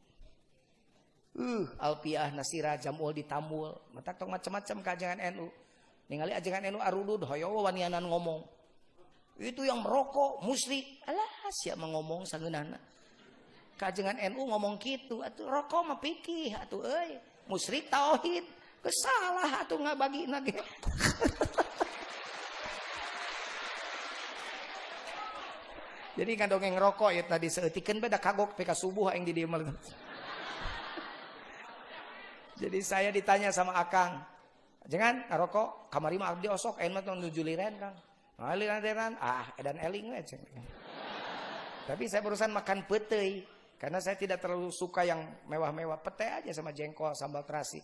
Uh, 1.34 1.66
alpiah 1.82 2.30
nasira 2.30 2.78
jamul 2.78 3.10
ditambul. 3.10 3.74
Mata 3.90 4.14
tong 4.14 4.30
macam-macam 4.30 4.78
ka 4.86 4.92
ajengan 4.94 5.18
enu. 5.18 5.50
Ningali 6.06 6.30
ajengan 6.30 6.62
enu 6.62 6.78
arudud 6.78 7.26
hoyo 7.26 7.58
wanianan 7.66 8.06
ngomong. 8.06 8.46
Itu 9.42 9.66
yang 9.66 9.82
merokok 9.82 10.46
musrik. 10.46 11.02
Alah 11.10 11.50
sia 11.50 11.74
ngomong 11.74 12.30
sangeunana. 12.30 12.78
Kajengan 13.74 14.22
NU 14.30 14.46
ngomong 14.54 14.78
gitu, 14.78 15.26
atuh 15.26 15.50
rokok 15.50 15.82
mah 15.82 15.98
pikih 15.98 16.54
atuh 16.54 16.86
euy. 16.86 17.18
Musyrik 17.50 17.90
tauhid. 17.90 18.46
Kesalah 18.86 19.66
atuh 19.66 19.80
ngabagi 19.82 20.30
ge. 20.30 20.62
Jadi 26.14 26.32
kan 26.38 26.46
dongeng 26.46 26.78
rokok 26.78 27.10
ya 27.10 27.26
tadi 27.26 27.50
seetikeun 27.50 27.98
beda 27.98 28.22
kagok 28.22 28.54
peka 28.54 28.78
subuh 28.78 29.10
yang 29.18 29.26
di 29.26 29.34
dieu 29.34 29.50
Jadi 32.54 32.80
saya 32.86 33.10
ditanya 33.10 33.50
sama 33.50 33.74
Akang, 33.74 34.22
jangan 34.86 35.26
rokok 35.34 35.90
kamari 35.90 36.22
mah 36.22 36.38
abdi 36.38 36.48
osok 36.50 36.78
ayeuna 36.78 37.02
mah 37.02 37.18
nuju 37.18 37.42
liren 37.42 37.76
Kang. 37.82 37.96
Ah 38.38 38.54
liren 38.54 39.14
ah 39.18 39.54
edan 39.58 39.78
eling 39.82 40.14
we 40.14 40.22
Tapi 41.84 42.04
saya 42.08 42.22
barusan 42.24 42.54
makan 42.54 42.86
petei 42.86 43.44
karena 43.76 44.00
saya 44.00 44.16
tidak 44.16 44.40
terlalu 44.40 44.72
suka 44.72 45.04
yang 45.04 45.20
mewah-mewah. 45.50 46.00
Pete 46.00 46.30
aja 46.30 46.52
sama 46.56 46.72
jengkol 46.72 47.12
sambal 47.18 47.44
terasi. 47.44 47.84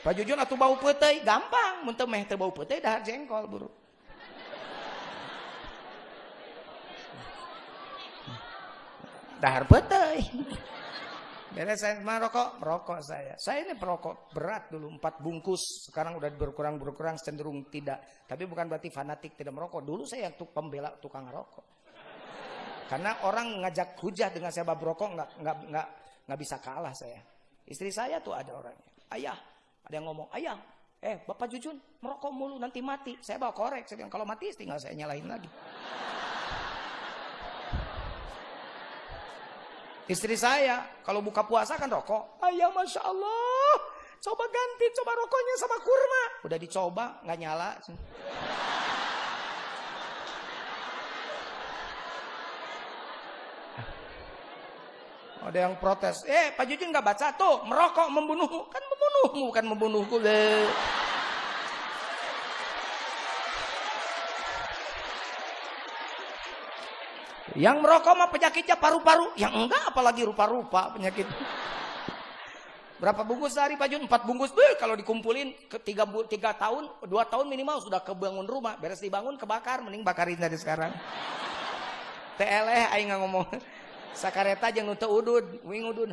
Pak 0.00 0.16
Jujun 0.16 0.38
atuh 0.40 0.56
bau 0.56 0.78
petei 0.80 1.20
gampang, 1.20 1.84
mun 1.84 1.92
teu 1.92 2.08
meh 2.08 2.24
bau 2.38 2.54
petei 2.54 2.80
dahar 2.80 3.02
jengkol 3.02 3.44
buru. 3.50 3.70
dahar 9.40 9.64
petei. 9.64 10.28
Beres 11.50 11.82
saya 11.82 11.98
merokok, 11.98 12.62
merokok 12.62 13.02
saya. 13.02 13.34
Saya 13.34 13.66
ini 13.66 13.74
perokok 13.74 14.30
berat 14.30 14.70
dulu, 14.70 14.86
empat 14.94 15.18
bungkus. 15.18 15.90
Sekarang 15.90 16.14
udah 16.14 16.30
berkurang 16.30 16.78
berkurang 16.78 17.18
cenderung 17.18 17.66
tidak. 17.66 18.22
Tapi 18.22 18.46
bukan 18.46 18.70
berarti 18.70 18.86
fanatik 18.86 19.34
tidak 19.34 19.58
merokok. 19.58 19.82
Dulu 19.82 20.06
saya 20.06 20.30
tuh 20.30 20.46
pembela 20.46 20.94
tukang 21.02 21.26
rokok. 21.26 21.66
Karena 22.86 23.26
orang 23.26 23.66
ngajak 23.66 23.98
hujah 23.98 24.30
dengan 24.30 24.54
saya 24.54 24.62
bab 24.62 24.78
rokok 24.78 25.10
nggak 25.14 25.28
nggak 25.42 25.56
nggak 25.74 25.86
nggak 26.30 26.38
bisa 26.38 26.56
kalah 26.62 26.94
saya. 26.94 27.18
Istri 27.66 27.90
saya 27.90 28.22
tuh 28.22 28.34
ada 28.34 28.54
orangnya. 28.54 28.86
Ayah, 29.10 29.38
ada 29.82 29.94
yang 29.94 30.06
ngomong, 30.06 30.30
ayah, 30.38 30.54
eh 31.02 31.18
bapak 31.26 31.50
Jujun 31.50 31.74
merokok 31.98 32.30
mulu 32.30 32.62
nanti 32.62 32.78
mati. 32.78 33.18
Saya 33.18 33.42
bawa 33.42 33.50
korek. 33.50 33.90
Saya 33.90 34.06
bilang 34.06 34.10
kalau 34.14 34.22
mati 34.22 34.54
tinggal 34.54 34.78
saya 34.78 34.94
nyalain 34.94 35.26
lagi. 35.26 35.50
Istri 40.10 40.34
saya 40.34 40.82
kalau 41.06 41.22
buka 41.22 41.46
puasa 41.46 41.78
kan 41.78 41.86
rokok. 41.86 42.42
Ayah 42.42 42.74
masya 42.74 42.98
Allah. 43.06 43.74
Coba 44.18 44.42
ganti, 44.50 44.90
coba 44.98 45.14
rokoknya 45.14 45.54
sama 45.54 45.78
kurma. 45.78 46.22
Udah 46.50 46.58
dicoba, 46.58 47.04
nggak 47.22 47.38
nyala. 47.38 47.70
Ada 55.46 55.58
yang 55.70 55.78
protes. 55.78 56.26
Eh, 56.26 56.58
Pak 56.58 56.66
Jujun 56.66 56.90
nggak 56.90 57.06
baca 57.06 57.26
tuh, 57.38 57.62
merokok 57.70 58.10
membunuhmu. 58.10 58.66
Kan 58.66 58.82
membunuhmu, 58.82 59.42
bukan 59.54 59.64
membunuhku. 59.70 60.16
deh. 60.18 60.66
Yang 67.60 67.76
merokok 67.84 68.14
mah 68.16 68.32
penyakitnya 68.32 68.80
paru-paru. 68.80 69.36
Yang 69.36 69.68
enggak 69.68 69.92
apalagi 69.92 70.24
rupa-rupa 70.24 70.96
penyakit. 70.96 71.28
Berapa 72.96 73.20
bungkus 73.24 73.56
sehari 73.56 73.76
Pak 73.76 73.88
Jun? 73.92 74.02
Empat 74.08 74.24
bungkus. 74.24 74.52
Beuh, 74.52 74.76
kalau 74.80 74.96
dikumpulin 74.96 75.68
ke 75.68 75.76
tiga, 75.80 76.08
tiga 76.28 76.56
tahun, 76.56 76.88
dua 77.04 77.28
tahun 77.28 77.48
minimal 77.48 77.84
sudah 77.84 78.00
kebangun 78.00 78.48
rumah. 78.48 78.80
Beres 78.80 79.04
dibangun 79.04 79.36
kebakar, 79.36 79.84
mending 79.84 80.04
bakarin 80.04 80.40
dari 80.40 80.56
sekarang. 80.56 80.92
TLE 82.40 82.92
aing 82.96 83.12
ngomong. 83.12 83.44
Sakareta 84.16 84.72
jeung 84.72 84.88
nu 84.88 84.96
udud, 84.96 85.64
wing 85.64 85.84
udud. 85.84 86.12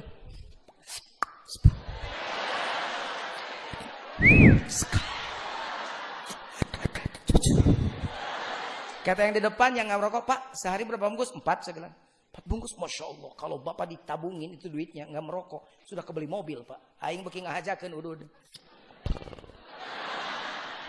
Kata 9.07 9.23
yang 9.23 9.39
di 9.39 9.39
depan 9.39 9.71
yang 9.71 9.87
nggak 9.87 9.99
merokok, 10.03 10.23
Pak, 10.27 10.39
sehari 10.51 10.83
berapa 10.83 11.07
bungkus? 11.07 11.31
Empat, 11.31 11.63
saya 11.63 11.79
bilang. 11.79 11.95
Empat 12.27 12.43
bungkus, 12.43 12.75
Masya 12.75 13.07
Allah. 13.07 13.31
Kalau 13.39 13.55
Bapak 13.63 13.87
ditabungin 13.87 14.59
itu 14.59 14.67
duitnya, 14.67 15.07
nggak 15.07 15.23
merokok. 15.23 15.63
Sudah 15.87 16.03
kebeli 16.03 16.27
mobil, 16.27 16.67
Pak. 16.67 16.99
Aing 16.99 17.23
beki 17.23 17.47
ngahajakan, 17.47 17.95
udah, 17.95 18.11
udah. 18.19 18.29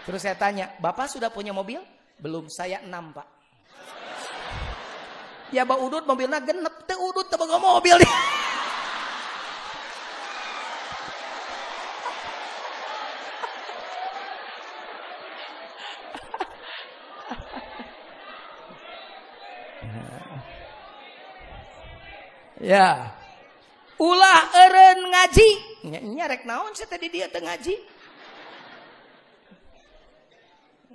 Terus 0.02 0.18
saya 0.18 0.34
tanya, 0.34 0.74
Bapak 0.82 1.06
sudah 1.06 1.30
punya 1.30 1.54
mobil? 1.54 1.78
Belum, 2.18 2.50
saya 2.50 2.82
enam, 2.82 3.14
Pak. 3.14 3.28
Ya, 5.54 5.62
Pak 5.62 5.78
Udut 5.78 6.02
mobilnya 6.02 6.42
genep. 6.42 6.74
Teh 6.90 6.98
Udut, 6.98 7.30
teh 7.30 7.38
mobil. 7.38 8.02
Ya. 22.68 23.16
Ulah 23.96 24.52
eren 24.52 25.08
ngaji. 25.08 25.48
Nyarek 25.88 26.44
naon 26.44 26.76
sih 26.76 26.84
tadi 26.84 27.08
dia 27.08 27.32
tengah 27.32 27.56
ngaji. 27.56 27.96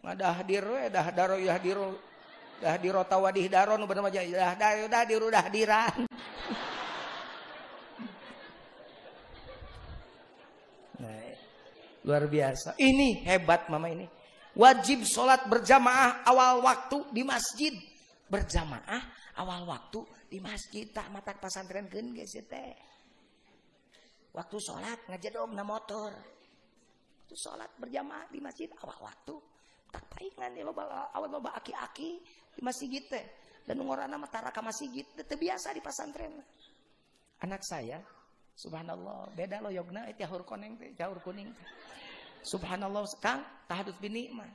Hadir 0.04 0.68
we 0.70 0.92
dah 0.94 1.10
daro 1.10 1.42
ya 1.42 1.58
hadiru 1.58 1.98
dah 2.62 2.78
diro 2.78 3.02
tawadih 3.08 3.48
daro 3.50 3.74
bener 3.90 4.06
dah 4.06 4.54
dah 4.54 4.86
dah 4.86 5.02
diru 5.10 5.34
dah 5.34 5.50
diran. 5.50 6.06
Luar 12.06 12.30
biasa. 12.30 12.78
Ini 12.78 13.26
hebat 13.26 13.66
mama 13.74 13.90
ini. 13.90 14.06
Wajib 14.54 15.10
sholat 15.10 15.50
berjamaah 15.50 16.22
awal 16.28 16.62
waktu 16.62 17.02
di 17.10 17.26
masjid. 17.26 17.74
Berjamaah 18.30 19.23
awal 19.40 19.66
waktu 19.66 20.06
di 20.30 20.38
masjid 20.38 20.86
tak 20.94 21.10
mata 21.10 21.34
pesantren 21.34 21.90
kan 21.90 22.06
guys 22.14 22.38
teh. 22.38 22.74
Waktu 24.34 24.58
sholat 24.62 25.00
ngajedom 25.10 25.54
na 25.54 25.66
motor. 25.66 26.14
Waktu 27.24 27.36
sholat 27.38 27.70
berjamaah 27.78 28.30
di 28.30 28.42
masjid 28.42 28.70
awal 28.82 29.10
waktu 29.10 29.36
tak 29.94 30.06
paingan 30.10 30.58
ya 30.58 30.66
loba 30.66 31.10
awal 31.14 31.30
loba 31.30 31.54
aki-aki 31.58 32.22
di 32.54 32.62
masjid 32.62 33.02
teh. 33.10 33.26
Dan 33.64 33.80
ngorana 33.80 34.20
mah 34.20 34.30
taraka 34.30 34.60
masjid 34.60 35.06
teh 35.06 35.38
biasa 35.38 35.74
di 35.74 35.82
pesantren. 35.82 36.34
Anak 37.42 37.62
saya 37.66 38.02
subhanallah 38.54 39.34
beda 39.34 39.66
lo 39.66 39.74
yogna 39.74 40.06
itu 40.10 40.22
jahur 40.26 40.46
koneng 40.46 40.78
teh 40.78 40.94
jahur 40.94 41.18
kuning 41.26 41.50
subhanallah 42.46 43.02
kang 43.18 43.42
tahadut 43.66 43.98
bini 43.98 44.30
mah. 44.30 44.50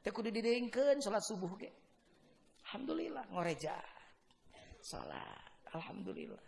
Teh 0.00 0.14
kudu 0.14 0.32
didengkeun 0.32 1.02
sholat 1.04 1.20
subuh 1.24 1.52
ge. 1.58 1.70
Alhamdulillah 2.66 3.30
ngoreja 3.30 3.95
salat 4.86 5.66
alhamdulillah 5.74 6.42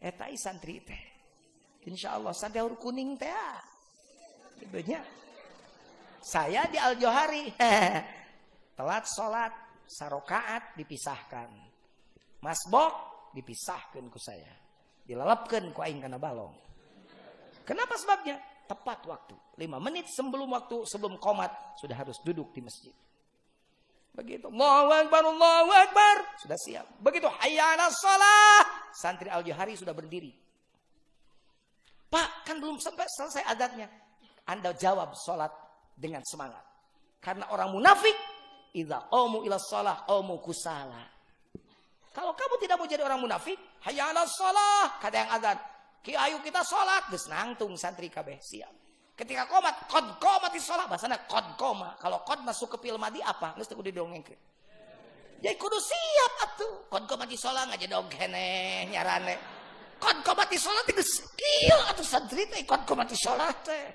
etai 0.00 0.32
santri 0.40 0.80
teh 0.80 1.18
Insya 1.88 2.20
Allah 2.20 2.36
kuning 2.76 3.16
teh. 3.16 3.32
ah. 3.32 3.60
Gitunya. 4.60 5.00
Saya 6.20 6.68
di 6.68 6.76
Al 6.76 6.98
Johari 7.00 7.48
telat 8.76 9.04
sholat 9.08 9.52
sarokaat 9.88 10.76
dipisahkan. 10.76 11.48
Masbok 12.44 12.94
dipisahkan 13.32 14.04
ku 14.12 14.20
saya. 14.20 14.52
Dilalapkan 15.06 15.72
ku 15.72 15.80
aing 15.80 16.04
kana 16.04 16.20
balong. 16.20 16.52
Kenapa 17.64 17.96
sebabnya? 17.96 18.36
Tepat 18.68 19.08
waktu. 19.08 19.36
Lima 19.56 19.80
menit 19.80 20.12
sebelum 20.12 20.52
waktu, 20.52 20.84
sebelum 20.84 21.16
komat, 21.16 21.78
sudah 21.80 21.96
harus 21.96 22.20
duduk 22.20 22.52
di 22.52 22.60
masjid. 22.60 22.92
Begitu. 24.18 24.50
Allahu 24.50 24.90
Akbar, 24.90 25.22
Allahu 25.22 25.70
Akbar. 25.70 26.16
Sudah 26.42 26.58
siap. 26.58 26.86
Begitu. 26.98 27.30
Hayya 27.30 27.78
ala 27.78 27.86
salah. 27.94 28.66
Santri 28.90 29.30
Al-Johari 29.30 29.78
sudah 29.78 29.94
berdiri. 29.94 30.34
Pak, 32.10 32.42
kan 32.42 32.58
belum 32.58 32.82
sampai 32.82 33.06
selesai 33.06 33.46
adatnya. 33.46 33.86
Anda 34.50 34.74
jawab 34.74 35.14
sholat 35.14 35.52
dengan 35.94 36.24
semangat. 36.26 36.64
Karena 37.22 37.46
orang 37.54 37.70
munafik, 37.70 38.16
idza 38.74 39.06
qamu 39.06 39.46
ila 39.46 39.60
shalah 39.60 40.02
qamu 40.08 40.40
kusala. 40.42 41.04
Kalau 42.10 42.34
kamu 42.34 42.54
tidak 42.58 42.80
mau 42.80 42.88
jadi 42.88 43.04
orang 43.06 43.22
munafik, 43.22 43.60
hayya 43.86 44.10
ala 44.10 44.26
shalah, 44.26 44.98
kata 44.98 45.14
yang 45.14 45.30
azan. 45.30 45.58
Ki 46.02 46.16
ayu 46.16 46.42
kita 46.42 46.64
sholat, 46.66 47.06
geus 47.12 47.28
nangtung 47.30 47.76
santri 47.78 48.08
kabeh 48.10 48.40
siap. 48.40 48.87
Ketika 49.18 49.50
komat, 49.50 49.90
kod 49.90 50.22
komat 50.22 50.54
di 50.54 50.62
sholat, 50.62 50.86
bahasanya 50.86 51.26
kod 51.26 51.58
koma. 51.58 51.98
Kalau 51.98 52.22
kod 52.22 52.38
masuk 52.46 52.78
ke 52.78 52.86
film 52.86 53.02
madi 53.02 53.18
apa? 53.18 53.58
Teu 53.58 53.74
kudu 53.74 53.90
didongengkeun. 53.90 54.38
Jadi 55.42 55.54
kudu 55.58 55.74
siap 55.82 56.32
atuh. 56.46 56.86
Kod 56.86 57.02
komat 57.10 57.26
di 57.26 57.34
sholat 57.34 57.66
ngaji 57.66 57.90
dongkene 57.90 58.46
nyarane. 58.94 59.34
Kod 59.98 60.22
komat 60.22 60.46
di 60.46 60.54
sholat 60.54 60.86
itu 60.86 61.02
skill 61.02 61.78
atuh 61.90 62.06
santri 62.06 62.46
teh 62.46 62.62
kod 62.62 62.86
komat 62.86 63.10
di 63.10 63.18
sholat 63.18 63.58
teh. 63.66 63.86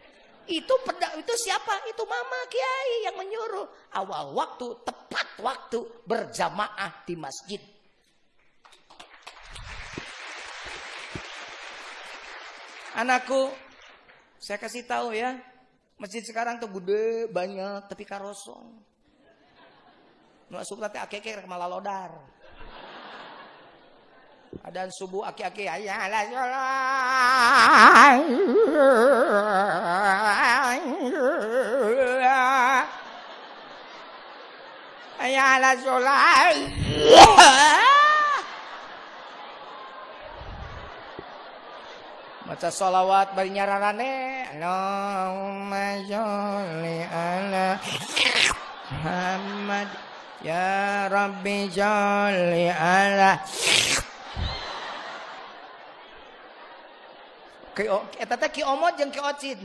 Itu 0.43 0.75
peda, 0.83 1.15
itu 1.15 1.31
siapa? 1.39 1.87
Itu 1.87 2.03
mama 2.03 2.39
kiai 2.51 3.07
yang 3.07 3.15
menyuruh. 3.15 3.95
Awal 3.95 4.35
waktu, 4.35 4.75
tepat 4.83 5.39
waktu 5.39 5.79
berjamaah 6.03 7.07
di 7.07 7.15
masjid. 7.15 7.63
Anakku, 12.99 13.55
saya 14.43 14.59
kasih 14.59 14.83
tahu 14.83 15.15
ya, 15.15 15.39
masjid 15.95 16.19
sekarang 16.19 16.59
tuh 16.59 16.67
gede, 16.67 17.31
banyak, 17.31 17.87
tapi 17.87 18.03
karosong. 18.03 18.75
Asup 20.51 20.83
teh 20.91 20.99
akeke 20.99 21.47
malah 21.47 21.71
lodar. 21.71 22.11
Adan 24.67 24.91
subuh 24.93 25.25
aki-aki 25.25 25.65
aya 25.65 26.05
la 26.11 26.21
sholat. 26.29 28.21
Aya 35.23 35.47
la 35.57 35.71
sholat. 35.79 36.55
Maca 42.53 42.69
solawat 42.69 43.33
bari 43.33 43.49
nyararane. 43.49 44.45
Allahumma 44.53 45.97
sholli 46.05 47.01
ala 47.01 47.81
Muhammad. 48.93 49.89
Ya 50.45 51.09
Rabbi 51.09 51.65
sholli 51.73 52.69
ala 52.69 53.41
Ki 57.73 57.89
eta 58.21 58.37
teh 58.37 58.53
ki 58.53 58.61
omot 58.61 59.01
jeung 59.01 59.09
ki 59.09 59.17
ocin. 59.17 59.57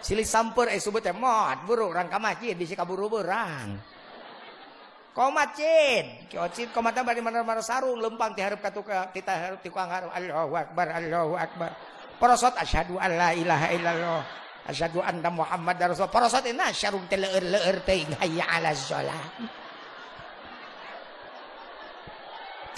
Silih 0.00 0.24
samper 0.24 0.72
eh 0.72 0.80
subut 0.80 1.04
teh 1.04 1.12
mod 1.12 1.68
buru 1.68 1.92
urang 1.92 2.08
ka 2.08 2.16
masjid 2.16 2.56
bisi 2.56 2.72
kaburu 2.72 3.12
berang. 3.12 3.76
Komat 5.18 5.58
ocin 6.30 6.70
komat 6.70 6.94
teh 6.94 7.02
bari 7.02 7.18
mana-mana 7.18 7.58
sarung 7.58 7.98
lempang 7.98 8.38
ti 8.38 8.38
hareup 8.38 8.62
kita 9.10 9.32
hareup 9.34 9.58
ti 9.58 9.66
kuang 9.66 9.90
Allahu 9.90 10.54
akbar 10.54 10.94
Allahu 10.94 11.34
akbar. 11.34 11.74
Porosot 12.22 12.54
asyhadu 12.54 13.02
an 13.02 13.18
la 13.18 13.34
ilaha 13.34 13.66
illallah. 13.74 14.22
Asyhadu 14.70 15.02
anna 15.02 15.26
Muhammadar 15.26 15.90
Rasul. 15.90 16.06
Porosot 16.06 16.46
ina 16.46 16.70
sarung 16.70 17.02
teh 17.10 17.18
leueur-leueur 17.18 17.82
teuing 17.82 18.14
hayya 18.22 18.46
'alas 18.46 18.78
shalah. 18.86 19.22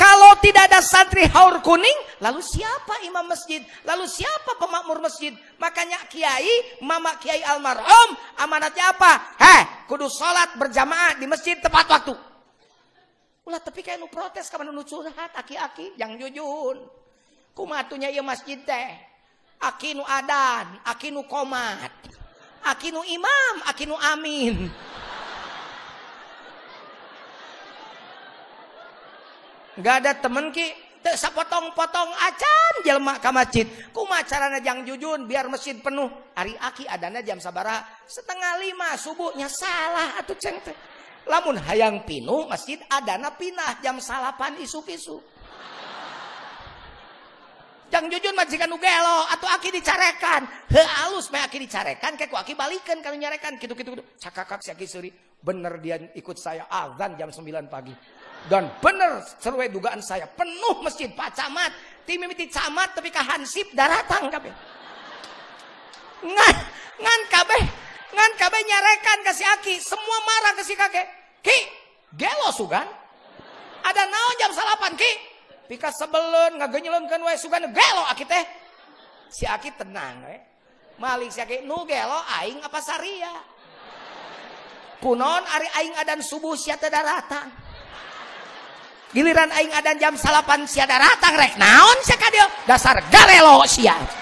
Kalau 0.01 0.33
tidak 0.41 0.73
ada 0.73 0.81
santri 0.81 1.29
haur 1.29 1.61
kuning, 1.61 2.25
lalu 2.25 2.41
siapa 2.41 3.05
imam 3.05 3.29
masjid? 3.29 3.61
Lalu 3.85 4.09
siapa 4.09 4.57
pemakmur 4.57 4.97
masjid? 4.97 5.37
Makanya 5.61 6.09
kiai, 6.09 6.81
mama 6.81 7.21
kiai 7.21 7.45
almarhum, 7.45 8.17
amanatnya 8.41 8.97
apa? 8.97 9.13
Heh, 9.37 9.63
kudu 9.85 10.09
sholat 10.09 10.57
berjamaah 10.57 11.21
di 11.21 11.29
masjid 11.29 11.61
tepat 11.61 11.85
waktu. 11.85 12.30
Ulah 13.49 13.61
tapi 13.61 13.81
kayak 13.81 13.99
nu 13.99 14.09
protes 14.13 14.53
kapan 14.53 14.69
nu 14.69 14.85
curhat 14.85 15.33
aki-aki 15.33 15.97
yang 15.97 16.21
jujun. 16.21 16.85
Kumatunya 17.57 18.13
ieu 18.13 18.21
masjid 18.21 18.61
teh. 18.61 18.89
Aki 19.61 19.97
nu 19.97 20.05
adan, 20.05 20.81
aki 20.85 21.13
nu 21.13 21.25
komat. 21.25 21.93
Aki 22.61 22.93
nu 22.93 23.01
imam, 23.05 23.55
aki 23.65 23.85
nu 23.89 23.97
amin. 23.97 24.69
Gak 29.81 29.97
ada 30.05 30.13
temen 30.21 30.53
ki 30.53 30.67
sapotong-potong 31.01 32.13
acan 32.13 32.75
jelema 32.85 33.17
ka 33.17 33.33
masjid. 33.33 33.65
Kumaha 33.97 34.21
carana 34.29 34.61
jang 34.61 34.85
jujun 34.85 35.25
biar 35.25 35.49
masjid 35.49 35.81
penuh. 35.81 36.13
Ari 36.37 36.53
aki 36.61 36.85
adana 36.85 37.25
jam 37.25 37.41
sabaraha? 37.41 37.81
Setengah 38.05 38.61
lima 38.61 38.93
subuhnya 39.01 39.49
salah 39.49 40.21
atuh 40.21 40.37
ceng 40.37 40.61
teh. 40.61 40.77
Lamun 41.31 41.55
hayang 41.63 42.03
pinuh 42.03 42.51
masjid 42.51 42.83
adana 42.91 43.31
pinah 43.31 43.79
jam 43.79 44.03
salapan 44.03 44.59
isuk-isuk. 44.59 45.23
Jang 47.91 48.07
jujun 48.07 48.35
majikan 48.35 48.67
nu 48.71 48.79
gelo 48.79 49.27
atau 49.31 49.47
aki 49.51 49.71
dicarekan. 49.75 50.47
Heuh 50.71 50.89
alus 51.07 51.31
mah 51.31 51.47
aki 51.47 51.63
dicarekan 51.63 52.19
kayak 52.19 52.31
ku 52.31 52.39
aki 52.39 52.59
balikeun 52.59 52.99
kalau 52.99 53.15
nyarekan 53.15 53.59
kitu-kitu. 53.63 53.95
Cakakak 54.19 54.63
si 54.63 54.75
aki 54.75 54.87
seuri. 54.91 55.11
Bener 55.39 55.79
dia 55.79 55.99
ikut 56.19 56.35
saya 56.35 56.67
azan 56.67 57.15
jam 57.15 57.31
9 57.31 57.47
pagi. 57.71 57.95
Dan 58.51 58.67
benar 58.83 59.23
sesuai 59.23 59.71
dugaan 59.71 60.03
saya 60.03 60.27
penuh 60.27 60.83
masjid 60.83 61.11
Pak 61.15 61.31
Camat. 61.35 61.71
Ti 62.07 62.19
mimiti 62.19 62.51
camat 62.51 62.95
tapi 62.95 63.11
ka 63.15 63.23
hansip 63.23 63.71
daratang 63.71 64.27
kabeh. 64.35 64.55
Ngan 66.27 66.57
ngan 66.99 67.21
kabeh 67.31 67.63
ngan 68.11 68.33
kabeh 68.35 68.61
nyarekan 68.67 69.19
ke 69.23 69.33
si 69.35 69.45
Aki, 69.47 69.75
semua 69.79 70.19
marah 70.27 70.53
ke 70.59 70.63
si 70.67 70.75
kakek. 70.75 71.20
Ki, 71.41 71.59
gelo 72.15 72.53
sugan. 72.53 72.87
Ada 73.81 74.03
naon 74.07 74.35
jam 74.37 74.53
salapan 74.53 74.93
ki? 74.95 75.13
Pika 75.71 75.89
sebelun, 75.95 76.61
ngagenyeleunkeun 76.61 77.23
wae 77.25 77.39
sugan 77.41 77.65
gelo 77.73 78.03
aki 78.13 78.25
teh. 78.29 78.45
Si 79.31 79.47
aki 79.47 79.73
tenang 79.79 80.27
we. 80.27 80.37
Malik 81.01 81.33
si 81.33 81.41
aki 81.41 81.65
nu 81.65 81.87
gelo 81.89 82.21
aing 82.43 82.61
apa 82.61 82.79
saria. 82.83 83.33
Kunon 85.01 85.43
ari 85.49 85.69
aing 85.81 85.95
adan 85.97 86.21
subuh 86.21 86.53
sia 86.59 86.77
teh 86.77 86.93
daratang. 86.93 87.49
Giliran 89.17 89.49
aing 89.51 89.73
adan 89.75 89.97
jam 89.97 90.15
salapan 90.15 90.69
sia 90.69 90.85
daratang 90.85 91.35
rek 91.35 91.57
naon 91.57 91.99
sia 92.05 92.21
ka 92.21 92.29
dieu? 92.29 92.47
Dasar 92.69 93.01
galelo 93.09 93.65
sia. 93.65 94.20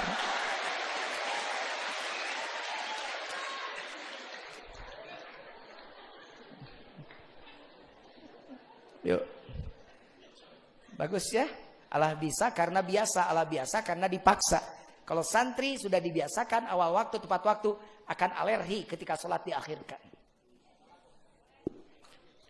Bagus 10.99 11.31
ya. 11.31 11.47
Allah 11.89 12.19
bisa 12.19 12.51
karena 12.53 12.83
biasa, 12.83 13.31
Allah 13.31 13.47
biasa 13.47 13.87
karena 13.87 14.11
dipaksa. 14.11 14.61
Kalau 15.07 15.25
santri 15.25 15.81
sudah 15.81 16.03
dibiasakan 16.03 16.69
awal 16.69 16.93
waktu 16.93 17.17
tepat 17.17 17.41
waktu 17.47 17.71
akan 18.05 18.31
alergi 18.37 18.85
ketika 18.85 19.17
sholat 19.17 19.41
diakhirkan. 19.47 20.03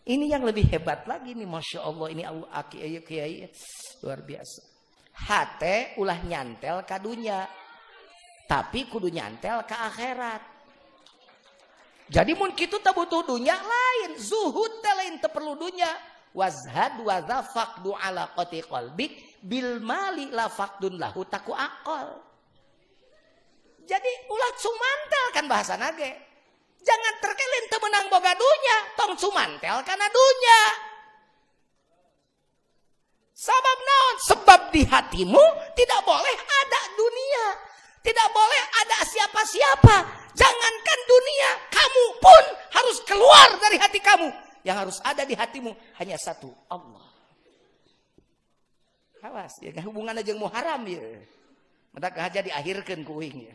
Ini 0.08 0.26
yang 0.26 0.42
lebih 0.42 0.66
hebat 0.72 1.04
lagi 1.04 1.36
nih, 1.36 1.44
masya 1.44 1.84
Allah 1.84 2.08
ini 2.08 2.24
Allah 2.24 2.64
kiai 2.66 3.44
luar 4.00 4.24
biasa. 4.24 4.60
Hate 5.28 6.00
ulah 6.00 6.18
nyantel 6.24 6.82
kadunya, 6.88 7.44
tapi 8.48 8.88
kudu 8.88 9.12
nyantel 9.12 9.62
ke 9.68 9.76
akhirat. 9.76 10.42
Jadi 12.08 12.32
mun 12.32 12.56
kitu 12.56 12.80
teu 12.80 12.96
butuh 12.96 13.20
dunya 13.20 13.54
lain, 13.54 14.16
zuhud 14.16 14.80
lain 14.80 15.20
teu 15.20 15.28
perlu 15.28 15.54
dunya. 15.60 15.92
Wazhad 16.36 17.00
wa 17.02 17.18
zafaqdu 17.24 17.90
ala 17.96 18.30
qati 18.36 18.62
qalbik 18.66 19.40
bil 19.42 19.80
mali 19.80 20.28
la 20.28 20.46
faqdun 20.46 21.00
lahu 21.00 21.24
taku 21.26 21.56
akal. 21.56 22.20
Jadi 23.88 24.12
ulah 24.28 24.52
cumantel 24.60 25.26
kan 25.32 25.44
bahasa 25.48 25.74
nage. 25.80 26.12
Jangan 26.84 27.14
terkelin 27.20 27.64
temenang 27.72 28.06
boga 28.12 28.32
dunya, 28.36 28.76
tong 28.94 29.12
cumantel 29.16 29.80
karena 29.82 30.06
dunya. 30.08 30.60
Sebab 33.38 33.78
naon? 33.86 34.16
Sebab 34.28 34.60
di 34.74 34.82
hatimu 34.82 35.44
tidak 35.78 36.00
boleh 36.04 36.36
ada 36.36 36.80
dunia. 36.98 37.44
Tidak 38.02 38.28
boleh 38.34 38.62
ada 38.82 38.98
siapa-siapa. 39.06 39.96
Jangankan 40.34 41.00
dunia, 41.06 41.50
kamu 41.70 42.04
pun 42.22 42.44
harus 42.74 42.98
keluar 43.06 43.48
dari 43.58 43.78
hati 43.78 43.98
kamu. 44.02 44.47
Yang 44.66 44.76
harus 44.76 44.98
ada 45.04 45.22
di 45.22 45.34
hatimu 45.38 45.74
hanya 46.02 46.16
satu, 46.18 46.50
Allah. 46.70 47.06
Awas, 49.18 49.58
ya 49.58 49.74
hubungan 49.82 50.14
aja 50.14 50.30
mau 50.38 50.46
haram 50.46 50.86
ya. 50.86 51.02
Mendak 51.90 52.14
aja 52.22 52.38
diakhirkan 52.38 53.02
kuing 53.02 53.50
ya. 53.50 53.54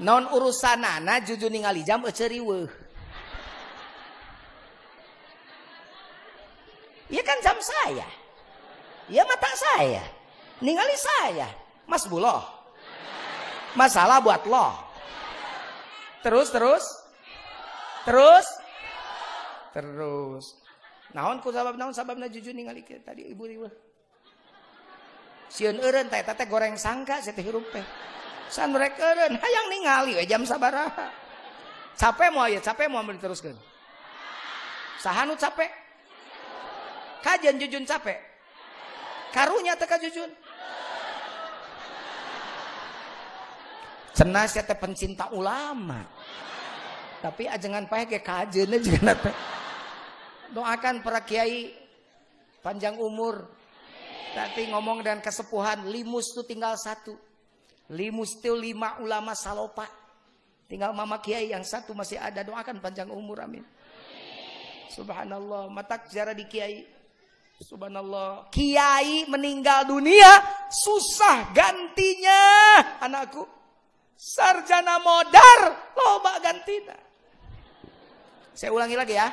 Non 0.00 0.24
urusanana 0.32 1.20
jujur 1.20 1.52
ningali 1.52 1.84
jam 1.84 2.00
eceriweuh. 2.08 2.66
Ya 7.12 7.20
kan 7.20 7.38
jam 7.44 7.60
saya. 7.60 8.08
Ya 9.12 9.22
mata 9.28 9.52
saya. 9.52 10.00
Ningali 10.64 10.96
saya. 10.96 11.52
Mas 11.84 12.08
Buloh. 12.08 12.61
Masalah 13.72 14.20
buat 14.20 14.44
lo. 14.44 14.68
Terus, 16.20 16.48
terus. 16.52 16.84
Terus. 18.04 18.46
Terus. 19.72 20.44
Naon 21.12 21.44
ku 21.44 21.52
sabab 21.52 21.76
naon 21.76 21.92
sababna 21.92 22.28
jujur 22.28 22.56
ningali 22.56 22.84
ke 22.84 23.00
tadi 23.04 23.28
ibu 23.28 23.44
ibu. 23.44 23.68
Sieun 25.52 25.76
eureun 25.76 26.08
teh 26.08 26.24
teh 26.24 26.48
goreng 26.48 26.80
sangka 26.80 27.20
saya 27.20 27.36
teh 27.36 27.44
hirup 27.44 27.64
teh. 27.68 27.84
San 28.48 28.72
mereka 28.72 29.12
eureun 29.12 29.36
hayang 29.36 29.66
ningali 29.68 30.12
we 30.16 30.24
jam 30.24 30.44
sabaraha. 30.48 31.12
Capek 31.92 32.32
mau 32.32 32.48
ya, 32.48 32.60
capek 32.64 32.88
mau 32.88 33.04
diteruskeun. 33.04 33.56
Sahanu 34.96 35.36
capek? 35.36 35.68
Kajian 37.20 37.60
jujun 37.60 37.84
capek. 37.84 38.16
Karunya 39.32 39.76
teka 39.76 40.00
jujun. 40.00 40.32
Cenah 44.12 44.44
saya 44.44 44.76
pencinta 44.76 45.32
ulama. 45.32 46.04
Tapi 47.22 47.46
ajengan 47.46 47.86
pae 47.86 48.04
ke 48.04 48.18
kajeun 48.18 48.76
juga 48.82 49.14
teh. 49.14 49.36
Doakan 50.52 51.00
para 51.00 51.22
kiai 51.24 51.72
panjang 52.60 52.98
umur. 53.00 53.46
Tapi 54.32 54.68
ngomong 54.72 55.04
dengan 55.04 55.20
kesepuhan, 55.20 55.88
limus 55.88 56.32
tuh 56.32 56.44
tinggal 56.44 56.76
satu. 56.76 57.16
Limus 57.92 58.36
itu 58.40 58.52
lima 58.52 59.00
ulama 59.00 59.36
salopa. 59.36 59.84
Tinggal 60.68 60.96
mama 60.96 61.20
kiai 61.20 61.52
yang 61.52 61.64
satu 61.64 61.92
masih 61.92 62.16
ada. 62.16 62.40
Doakan 62.40 62.80
panjang 62.80 63.12
umur, 63.12 63.44
amin. 63.44 63.64
Subhanallah, 64.92 65.68
matak 65.72 66.08
sejarah 66.08 66.36
di 66.36 66.44
kiai. 66.48 66.84
Subhanallah. 67.60 68.48
Kiai 68.50 69.28
meninggal 69.28 69.86
dunia, 69.86 70.32
susah 70.68 71.52
gantinya 71.54 72.40
anakku. 73.04 73.61
Sarjana 74.16 75.02
modar, 75.02 75.60
loba 75.96 76.38
gantina. 76.38 76.94
Saya 78.52 78.70
ulangi 78.70 78.96
lagi 78.96 79.14
ya. 79.16 79.28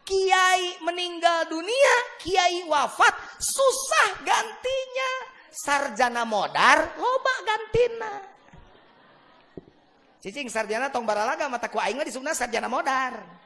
Kiai 0.00 0.80
meninggal 0.82 1.46
dunia, 1.46 1.94
kiai 2.18 2.64
wafat, 2.66 3.14
susah 3.38 4.24
gantinya. 4.24 5.12
Sarjana 5.50 6.24
modar, 6.24 6.96
loba 6.96 7.34
gantina. 7.44 8.12
Cicing 10.20 10.52
sarjana 10.52 10.92
tong 10.92 11.08
baralaga 11.08 11.48
mata 11.48 11.72
ku 11.72 11.80
aing 11.80 11.96
di 12.04 12.12
sarjana 12.12 12.68
modar. 12.68 13.40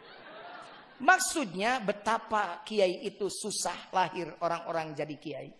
Maksudnya 0.98 1.82
betapa 1.82 2.62
kiai 2.66 3.06
itu 3.06 3.26
susah 3.30 3.90
lahir 3.94 4.34
orang-orang 4.42 4.94
jadi 4.94 5.16
kiai. 5.18 5.50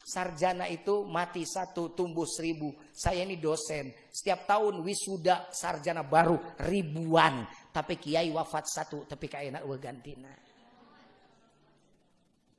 Sarjana 0.00 0.66
itu 0.66 1.06
mati 1.06 1.46
satu, 1.46 1.92
tumbuh 1.94 2.26
seribu. 2.26 2.74
Saya 2.90 3.22
ini 3.22 3.38
dosen. 3.38 3.94
Setiap 4.10 4.48
tahun 4.48 4.82
wisuda 4.82 5.52
sarjana 5.54 6.02
baru 6.02 6.40
ribuan. 6.66 7.46
Tapi 7.70 7.94
kiai 8.00 8.32
wafat 8.34 8.66
satu, 8.66 9.06
tapi 9.06 9.30
ulah 9.62 9.78
gantina. 9.78 10.32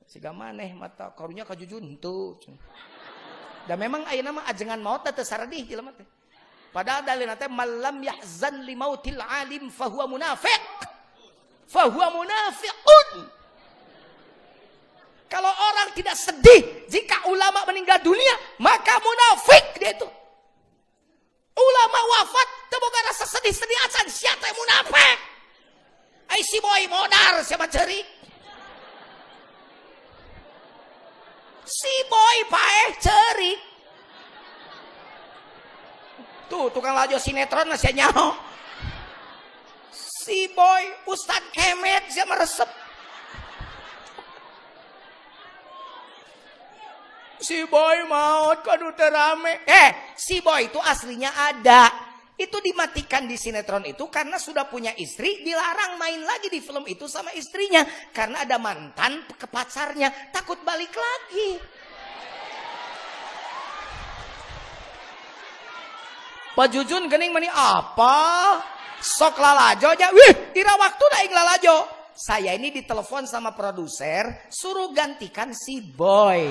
Siga 0.07 0.35
maneh 0.35 0.75
mata 0.75 1.11
karunya 1.15 1.47
kajujun 1.47 1.95
tuh. 1.99 2.39
Dan 3.67 3.79
memang 3.79 4.03
ayah 4.11 4.27
nama 4.27 4.43
ajengan 4.47 4.79
maut 4.79 5.07
teh 5.07 5.23
saradih. 5.23 5.63
Padahal 6.71 7.03
dalilna 7.03 7.35
teh 7.35 7.51
malam 7.51 7.99
yahzan 7.99 8.63
li 8.63 8.75
mautil 8.75 9.19
alim 9.19 9.67
fahuwa 9.71 10.07
munafiq. 10.07 10.63
Fahuwa 11.67 12.11
munafiqun. 12.15 13.40
Kalau 15.31 15.47
orang 15.47 15.95
tidak 15.95 16.19
sedih 16.19 16.91
jika 16.91 17.23
ulama 17.31 17.63
meninggal 17.71 18.03
dunia, 18.03 18.35
maka 18.59 18.99
munafik 18.99 19.79
dia 19.79 19.95
itu. 19.95 20.03
Ulama 21.55 21.99
wafat, 22.03 22.47
teboga 22.67 22.99
rasa 23.07 23.23
sedih-sedih 23.39 23.79
acan 23.87 24.07
siapa 24.11 24.43
yang 24.43 24.57
munafik. 24.59 25.17
Ay 26.35 26.43
si 26.43 26.59
boy 26.59 26.83
modar 26.91 27.39
siapa 27.47 27.63
ceri. 27.71 28.03
Si 31.63 31.93
boy 32.11 32.37
paeh 32.51 32.89
ceri. 32.99 33.53
Tuh 36.51 36.67
tukang 36.75 36.91
lajo 36.91 37.15
sinetron 37.15 37.71
masih 37.71 37.95
nyaho. 37.95 38.35
Si 39.95 40.51
boy 40.51 40.83
Ustad 41.07 41.39
Kemet 41.55 42.11
siapa 42.11 42.35
resep. 42.35 42.80
Si 47.41 47.65
boy 47.65 48.05
maut 48.05 48.61
kadu 48.61 48.93
terame. 48.93 49.65
Eh, 49.65 50.13
si 50.13 50.45
boy 50.45 50.69
itu 50.69 50.77
aslinya 50.77 51.33
ada. 51.33 51.89
Itu 52.37 52.57
dimatikan 52.61 53.25
di 53.25 53.37
sinetron 53.37 53.85
itu 53.85 54.09
karena 54.09 54.37
sudah 54.37 54.65
punya 54.65 54.93
istri, 54.97 55.45
dilarang 55.45 55.97
main 55.97 56.21
lagi 56.25 56.49
di 56.49 56.61
film 56.61 56.85
itu 56.85 57.05
sama 57.09 57.33
istrinya. 57.33 57.85
Karena 58.13 58.45
ada 58.45 58.57
mantan 58.61 59.25
ke 59.25 59.45
pacarnya, 59.49 60.33
takut 60.33 60.61
balik 60.61 60.93
lagi. 60.93 61.49
Pak 66.51 66.67
Jujun 66.67 67.09
gening 67.09 67.33
meni 67.33 67.49
apa? 67.49 68.57
Sok 69.01 69.41
lalajo 69.41 69.97
aja. 69.97 70.13
Wih, 70.13 70.53
ira 70.53 70.77
waktu 70.77 71.05
ing 71.25 71.33
lalajo. 71.33 71.77
Saya 72.13 72.53
ini 72.53 72.69
ditelepon 72.69 73.25
sama 73.25 73.55
produser, 73.57 74.45
suruh 74.51 74.93
gantikan 74.93 75.55
si 75.57 75.81
boy. 75.81 76.43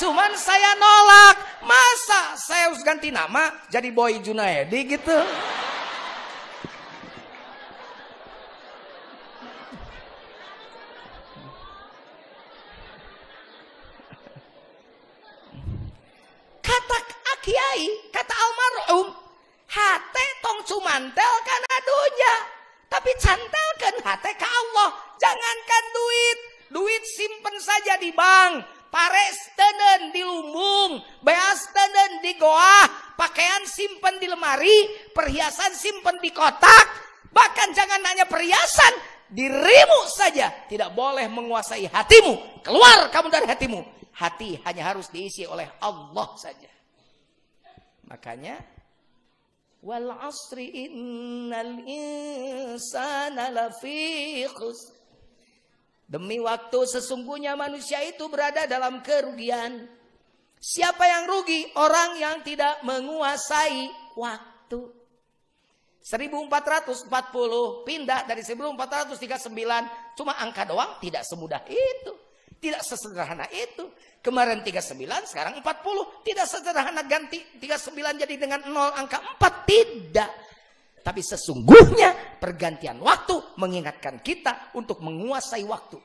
Cuman 0.00 0.32
saya 0.32 0.72
nolak. 0.80 1.36
Masa 1.60 2.32
saya 2.40 2.72
harus 2.72 2.80
ganti 2.80 3.12
nama 3.12 3.52
jadi 3.68 3.92
Boy 3.92 4.16
Junaedi 4.24 4.96
gitu. 4.96 5.18
Kata 16.64 16.98
Kiai, 17.44 18.08
kata 18.08 18.34
almarhum, 18.36 19.16
hate 19.68 20.26
tong 20.40 20.64
cumantel 20.64 21.34
karena 21.44 21.76
dunia. 21.84 22.34
Tapi 22.88 23.12
cantelkan 23.20 23.96
hate 24.00 24.32
ke 24.32 24.48
Allah. 24.48 24.96
Jangankan 25.20 25.84
duit. 25.92 26.38
Duit 26.72 27.04
simpen 27.04 27.56
saja 27.60 28.00
di 28.00 28.16
bank 28.16 28.79
pares 28.90 29.38
tenen 29.54 30.10
di 30.10 30.20
lumbung, 30.20 30.98
beas 31.22 31.70
tenen 31.70 32.20
di 32.20 32.34
goa, 32.36 32.84
pakaian 33.14 33.64
simpen 33.64 34.18
di 34.18 34.26
lemari, 34.26 35.10
perhiasan 35.14 35.72
simpen 35.72 36.18
di 36.18 36.34
kotak, 36.34 36.86
bahkan 37.30 37.70
jangan 37.72 38.02
hanya 38.04 38.26
perhiasan, 38.26 38.92
dirimu 39.30 40.00
saja 40.10 40.66
tidak 40.66 40.90
boleh 40.92 41.30
menguasai 41.30 41.86
hatimu, 41.86 42.62
keluar 42.66 43.08
kamu 43.14 43.30
dari 43.30 43.46
hatimu, 43.46 43.80
hati 44.18 44.58
hanya 44.66 44.90
harus 44.90 45.08
diisi 45.08 45.46
oleh 45.46 45.70
Allah 45.80 46.28
saja. 46.34 46.68
Makanya 48.10 48.58
wal 49.80 50.12
asri 50.26 50.90
innal 50.90 51.80
insana 51.86 53.48
lafi 53.54 54.44
khusr 54.50 54.99
Demi 56.10 56.42
waktu 56.42 56.90
sesungguhnya 56.90 57.54
manusia 57.54 58.02
itu 58.02 58.26
berada 58.26 58.66
dalam 58.66 58.98
kerugian. 58.98 59.86
Siapa 60.58 61.06
yang 61.06 61.30
rugi? 61.30 61.70
Orang 61.78 62.18
yang 62.18 62.42
tidak 62.42 62.82
menguasai 62.82 63.86
waktu. 64.18 64.90
1440 66.02 67.06
pindah 67.86 68.26
dari 68.26 68.42
1439 68.42 70.18
cuma 70.18 70.34
angka 70.42 70.66
doang 70.66 70.98
tidak 70.98 71.22
semudah 71.22 71.62
itu. 71.70 72.12
Tidak 72.58 72.82
sesederhana 72.82 73.46
itu. 73.54 73.86
Kemarin 74.18 74.66
39 74.66 74.98
sekarang 75.30 75.62
40 75.62 76.26
tidak 76.26 76.46
sederhana 76.50 77.06
ganti 77.06 77.38
39 77.62 78.20
jadi 78.26 78.34
dengan 78.34 78.60
0 78.66 78.98
angka 78.98 79.22
4 79.38 79.70
tidak. 79.70 80.30
Tapi 81.00 81.24
sesungguhnya 81.24 82.38
pergantian 82.38 83.00
waktu 83.00 83.40
mengingatkan 83.56 84.20
kita 84.20 84.76
untuk 84.76 85.00
menguasai 85.00 85.64
waktu. 85.64 85.96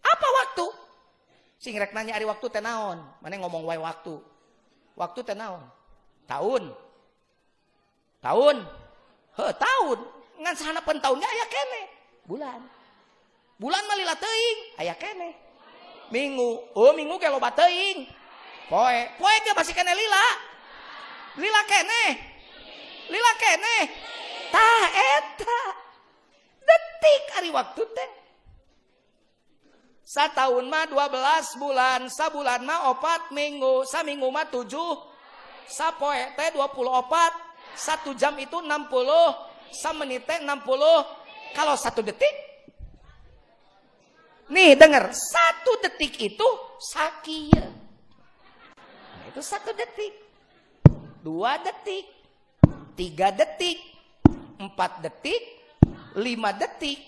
Apa 0.00 0.28
waktu? 0.42 0.66
Sing 1.60 1.76
rek 1.76 1.92
nanya 1.92 2.16
hari 2.16 2.24
waktu 2.24 2.46
tenaon. 2.48 3.02
Mana 3.20 3.34
ngomong 3.42 3.66
wae 3.68 3.76
waktu. 3.76 4.16
Waktu 4.96 5.20
tenaon. 5.26 5.60
Tahun. 6.24 6.72
Tahun. 8.22 8.56
He, 9.36 9.46
tahun. 9.58 9.98
Ngan 10.40 10.54
sahana 10.56 10.80
pen 10.80 11.02
tahunnya 11.02 11.28
aya 11.28 11.46
kene. 11.50 11.82
Bulan. 12.24 12.60
Bulan 13.60 13.82
mah 13.84 13.96
lila 14.00 14.16
teuing, 14.16 14.58
aya 14.80 14.96
kene. 14.96 15.36
Minggu. 16.08 16.72
Oh, 16.72 16.96
minggu 16.96 17.20
ge 17.20 17.28
loba 17.28 17.52
teuing. 17.52 18.08
Poe. 18.72 18.98
Poe 19.20 19.34
ge 19.44 19.52
masih 19.52 19.76
kene 19.76 19.92
lila. 19.92 20.24
Lila 21.36 21.60
kene. 21.68 22.29
Lila 23.10 23.32
kene. 23.36 23.78
Tah 24.54 24.86
eta. 25.18 25.58
Detik 26.62 27.22
hari 27.34 27.50
waktu 27.50 27.82
teh. 27.82 28.10
Satahun 30.10 30.66
mah 30.66 30.90
12 30.90 31.62
bulan, 31.62 32.10
sabulan 32.10 32.66
mah 32.66 32.90
opat 32.90 33.30
minggu, 33.30 33.86
saminggu 33.86 34.26
mah 34.26 34.42
7, 34.50 34.66
sapoe 35.70 36.18
teh 36.34 36.50
24, 36.50 37.78
satu 37.78 38.10
jam 38.18 38.34
itu 38.42 38.58
60, 38.58 38.90
samenit 39.70 40.26
teh 40.26 40.42
60, 40.42 40.50
kalau 41.54 41.78
satu 41.78 42.02
detik. 42.02 42.34
Nih 44.50 44.74
denger, 44.74 45.14
satu 45.14 45.78
detik 45.78 46.18
itu 46.18 46.48
sakia. 46.82 47.70
Nah, 47.70 49.24
itu 49.30 49.38
satu 49.38 49.70
detik, 49.78 50.10
dua 51.22 51.54
detik, 51.62 52.02
tiga 53.00 53.32
detik, 53.32 53.80
empat 54.60 55.00
detik, 55.00 55.40
lima 56.20 56.52
detik, 56.52 57.00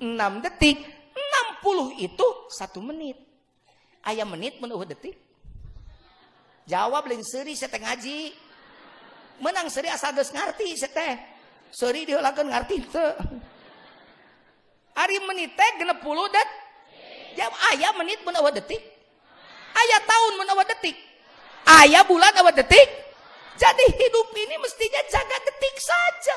enam 0.00 0.40
detik, 0.40 0.80
60 1.60 2.00
itu 2.00 2.26
satu 2.48 2.80
menit. 2.80 3.20
Ayam 4.00 4.32
menit 4.32 4.56
menuh 4.56 4.80
detik. 4.88 5.20
Jawab 6.64 7.04
lain 7.12 7.20
seri 7.20 7.52
saya 7.52 7.76
ngaji. 7.76 8.32
Menang 9.44 9.68
seri 9.68 9.92
asal 9.92 10.16
geus 10.16 10.32
ngarti 10.32 10.72
saya 10.80 10.96
teh. 10.96 11.14
Seri 11.76 12.08
diheulakeun 12.08 12.48
ngarti 12.48 12.76
teu. 12.88 13.12
Ari 14.96 15.16
menit 15.28 15.52
teh 15.52 15.70
60 15.76 15.92
det. 16.32 16.48
Jawab 17.36 17.54
ayam 17.76 17.92
menit 18.00 18.24
menawa 18.24 18.48
detik. 18.48 18.80
Ayah 19.76 20.00
tahun 20.08 20.32
menawa 20.40 20.62
detik. 20.64 20.96
Ayah 21.68 22.02
bulan 22.08 22.32
menawa 22.32 22.52
detik. 22.56 23.07
Jadi 23.58 23.84
hidup 23.90 24.30
ini 24.38 24.54
mestinya 24.62 25.02
jaga 25.10 25.36
detik 25.42 25.76
saja. 25.82 26.36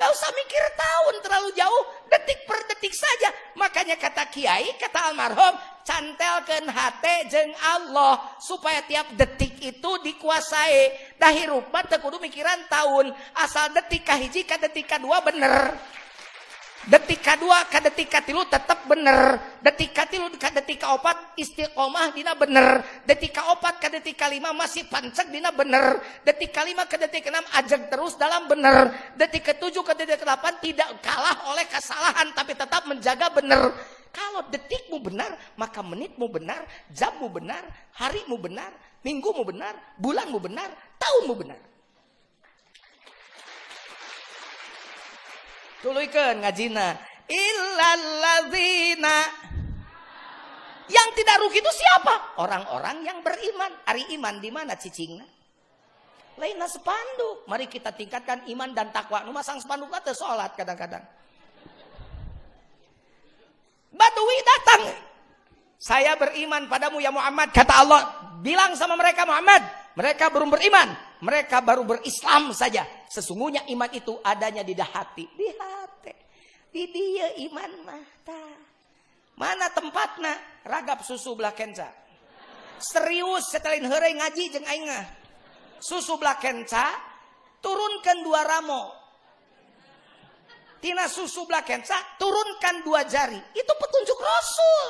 Gak 0.00 0.16
usah 0.16 0.32
mikir 0.32 0.64
tahun 0.80 1.14
terlalu 1.20 1.50
jauh, 1.52 1.82
detik 2.08 2.48
per 2.48 2.56
detik 2.72 2.94
saja. 2.96 3.28
Makanya 3.58 4.00
kata 4.00 4.32
kiai, 4.32 4.72
kata 4.80 5.12
almarhum, 5.12 5.54
cantelkan 5.84 6.64
hati 6.72 7.28
jeng 7.28 7.52
Allah 7.60 8.16
supaya 8.40 8.80
tiap 8.88 9.12
detik 9.12 9.60
itu 9.60 9.90
dikuasai. 10.00 10.96
Dahi 11.20 11.52
rupa 11.52 11.84
tekudu 11.84 12.16
mikiran 12.16 12.64
tahun, 12.72 13.12
asal 13.44 13.76
detik 13.76 14.08
kahiji 14.08 14.48
ka 14.48 14.56
detik 14.56 14.88
kedua 14.88 15.20
bener. 15.20 15.76
Detik 16.88 17.20
kedua 17.20 17.68
ka 17.68 17.76
detik 17.84 18.08
katilu 18.08 18.40
tetap 18.48 18.88
bener. 18.88 19.36
Detik 19.60 19.92
katilu 19.92 20.32
ka 20.40 20.48
detik 20.48 20.80
opat 20.88 21.36
istiqomah 21.36 22.16
dina 22.16 22.32
bener. 22.32 22.80
Detik 23.04 23.36
opat 23.36 23.76
ka 23.76 23.92
detik 23.92 24.16
lima 24.32 24.56
masih 24.56 24.88
pancek 24.88 25.28
dina 25.28 25.52
bener. 25.52 26.00
Detik 26.24 26.56
lima 26.64 26.88
ke 26.88 26.96
detik 26.96 27.28
enam 27.28 27.44
ajak 27.52 27.92
terus 27.92 28.16
dalam 28.16 28.48
bener. 28.48 28.96
Detik 29.12 29.52
ketujuh 29.52 29.84
ke 29.84 29.92
detik 29.92 30.24
delapan 30.24 30.56
tidak 30.64 30.88
kalah 31.04 31.52
oleh 31.52 31.68
kesalahan 31.68 32.32
tapi 32.32 32.56
tetap 32.56 32.88
menjaga 32.88 33.28
bener. 33.28 33.76
Kalau 34.10 34.42
detikmu 34.48 34.98
benar, 35.04 35.38
maka 35.54 35.86
menitmu 35.86 36.26
benar, 36.26 36.66
jammu 36.90 37.30
benar, 37.30 37.62
harimu 37.94 38.42
benar, 38.42 38.74
minggumu 39.06 39.46
benar, 39.46 39.76
bulanmu 40.02 40.42
benar, 40.42 40.66
tahunmu 40.98 41.34
benar. 41.38 41.69
Tuluikeun 45.80 46.44
ngajina. 46.44 46.96
Illalladzina. 47.30 49.16
Yang 50.90 51.08
tidak 51.22 51.36
rugi 51.46 51.62
itu 51.62 51.72
siapa? 51.72 52.34
Orang-orang 52.42 53.06
yang 53.06 53.18
beriman. 53.22 53.70
Ari 53.86 54.10
iman 54.18 54.42
di 54.42 54.50
mana 54.50 54.74
cicingna? 54.74 55.22
Lainnya 56.36 56.66
sepanduk. 56.66 57.46
Mari 57.46 57.70
kita 57.70 57.94
tingkatkan 57.94 58.48
iman 58.50 58.74
dan 58.74 58.90
takwa. 58.90 59.22
Nu 59.22 59.30
masang 59.30 59.62
sepanduk 59.62 59.92
teh 60.02 60.16
salat 60.16 60.52
kadang-kadang. 60.58 61.04
Badui 63.90 64.38
datang. 64.42 64.82
Saya 65.80 66.12
beriman 66.18 66.68
padamu 66.68 67.00
ya 67.00 67.14
Muhammad. 67.14 67.54
Kata 67.54 67.74
Allah. 67.86 68.00
Bilang 68.40 68.74
sama 68.76 68.96
mereka 68.98 69.24
Muhammad. 69.24 69.62
Mereka 69.94 70.32
belum 70.32 70.50
beriman. 70.50 71.09
Mereka 71.20 71.60
baru 71.60 71.84
berislam 71.84 72.56
saja. 72.56 72.88
Sesungguhnya 73.12 73.68
iman 73.68 73.90
itu 73.92 74.16
adanya 74.24 74.64
di 74.64 74.72
hati. 74.72 75.28
Di 75.36 75.48
hati. 75.52 76.12
Di 76.72 76.82
dia 76.88 77.28
iman 77.50 77.70
mata. 77.84 78.44
Mana 79.36 79.68
tempatnya? 79.72 80.36
Ragap 80.64 81.04
susu 81.04 81.36
belah 81.36 81.52
kenca. 81.52 81.92
Serius 82.80 83.52
setelin 83.52 83.84
herai 83.84 84.16
ngaji 84.16 84.44
jeng 84.48 84.64
aingah. 84.64 85.04
Susu 85.80 86.16
belah 86.16 86.40
kenca. 86.40 86.88
Turunkan 87.60 88.24
dua 88.24 88.40
ramo. 88.40 88.96
Tina 90.80 91.04
susu 91.04 91.44
belah 91.44 91.60
kenca. 91.60 92.00
Turunkan 92.16 92.80
dua 92.80 93.04
jari. 93.04 93.36
Itu 93.52 93.72
petunjuk 93.76 94.16
Rasul. 94.16 94.88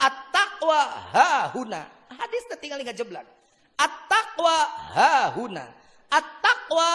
At-taqwa 0.00 0.80
hahuna. 1.12 1.84
Hadis 2.08 2.48
tinggal 2.56 2.80
jeblak. 2.96 3.39
At-taqwa 3.80 4.56
hahuna. 4.92 5.64
At-taqwa 6.12 6.90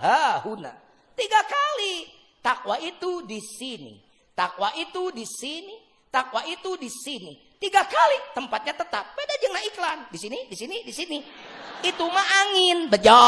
hahuna. 0.00 0.72
Tiga 1.12 1.40
kali. 1.44 2.08
Takwa 2.40 2.80
itu 2.80 3.20
di 3.28 3.36
sini. 3.44 4.00
Takwa 4.32 4.72
itu 4.72 5.12
di 5.12 5.28
sini. 5.28 5.76
Takwa 6.08 6.40
itu 6.48 6.80
di 6.80 6.88
sini. 6.88 7.36
Tiga 7.60 7.84
kali 7.84 8.32
tempatnya 8.32 8.72
tetap. 8.72 9.12
Beda 9.12 9.36
jangan 9.36 9.62
iklan. 9.68 9.98
Di 10.08 10.16
sini, 10.16 10.48
di 10.48 10.56
sini, 10.56 10.76
di 10.80 10.92
sini. 10.96 11.18
Itu 11.84 12.08
mah 12.08 12.28
angin. 12.48 12.88
Bejo 12.88 13.20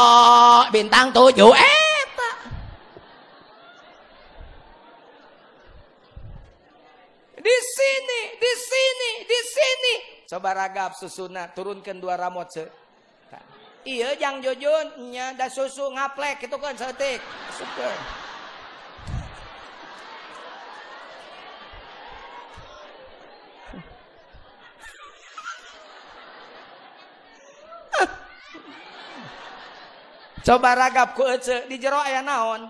bintang 0.73 1.13
tujuh. 1.13 1.53
Eta. 1.53 2.31
Di 7.37 7.57
sini, 7.61 8.19
di 8.41 8.51
sini, 8.57 9.09
di 9.29 9.39
sini. 9.45 9.93
Coba 10.33 10.49
ragap 10.57 10.97
susuna, 10.97 11.53
turunkan 11.53 12.01
dua 12.01 12.17
ramot 12.17 12.49
se. 12.49 12.82
Iya, 13.83 14.15
jang 14.15 14.39
jujun, 14.39 15.11
nya 15.11 15.35
da 15.35 15.51
susu 15.51 15.91
ngaplek 15.91 16.47
itu 16.47 16.55
kan 16.55 16.71
setik. 16.71 17.19
Super. 17.51 18.23
Coba 30.43 30.75
ragap 30.75 31.15
ku 31.15 31.23
ece 31.27 31.67
di 31.71 31.79
jero 31.79 31.99
aya 31.99 32.19
naon? 32.23 32.67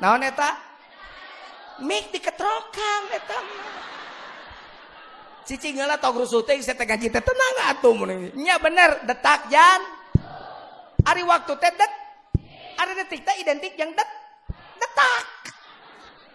Naon 0.00 0.24
eta? 0.24 0.56
Mik 1.84 2.12
diketrokan 2.12 3.02
eta. 3.16 3.40
Cicing 3.40 3.89
tok 5.98 6.14
rusuh 6.20 6.44
teh 6.46 6.60
saya 6.62 6.76
teh 6.78 6.86
gaji 6.86 7.10
teh 7.10 7.22
tenang 7.22 7.54
atuh 7.74 7.92
mun 7.96 8.30
Nya 8.38 8.60
bener 8.60 9.02
detak 9.08 9.50
jan. 9.50 9.80
Ari 11.06 11.24
waktu 11.24 11.52
teh 11.56 11.72
det. 11.74 11.92
Detik 13.00 13.24
teh 13.24 13.36
identik 13.40 13.74
yang 13.80 13.90
det. 13.96 14.08
Detak. 14.76 15.26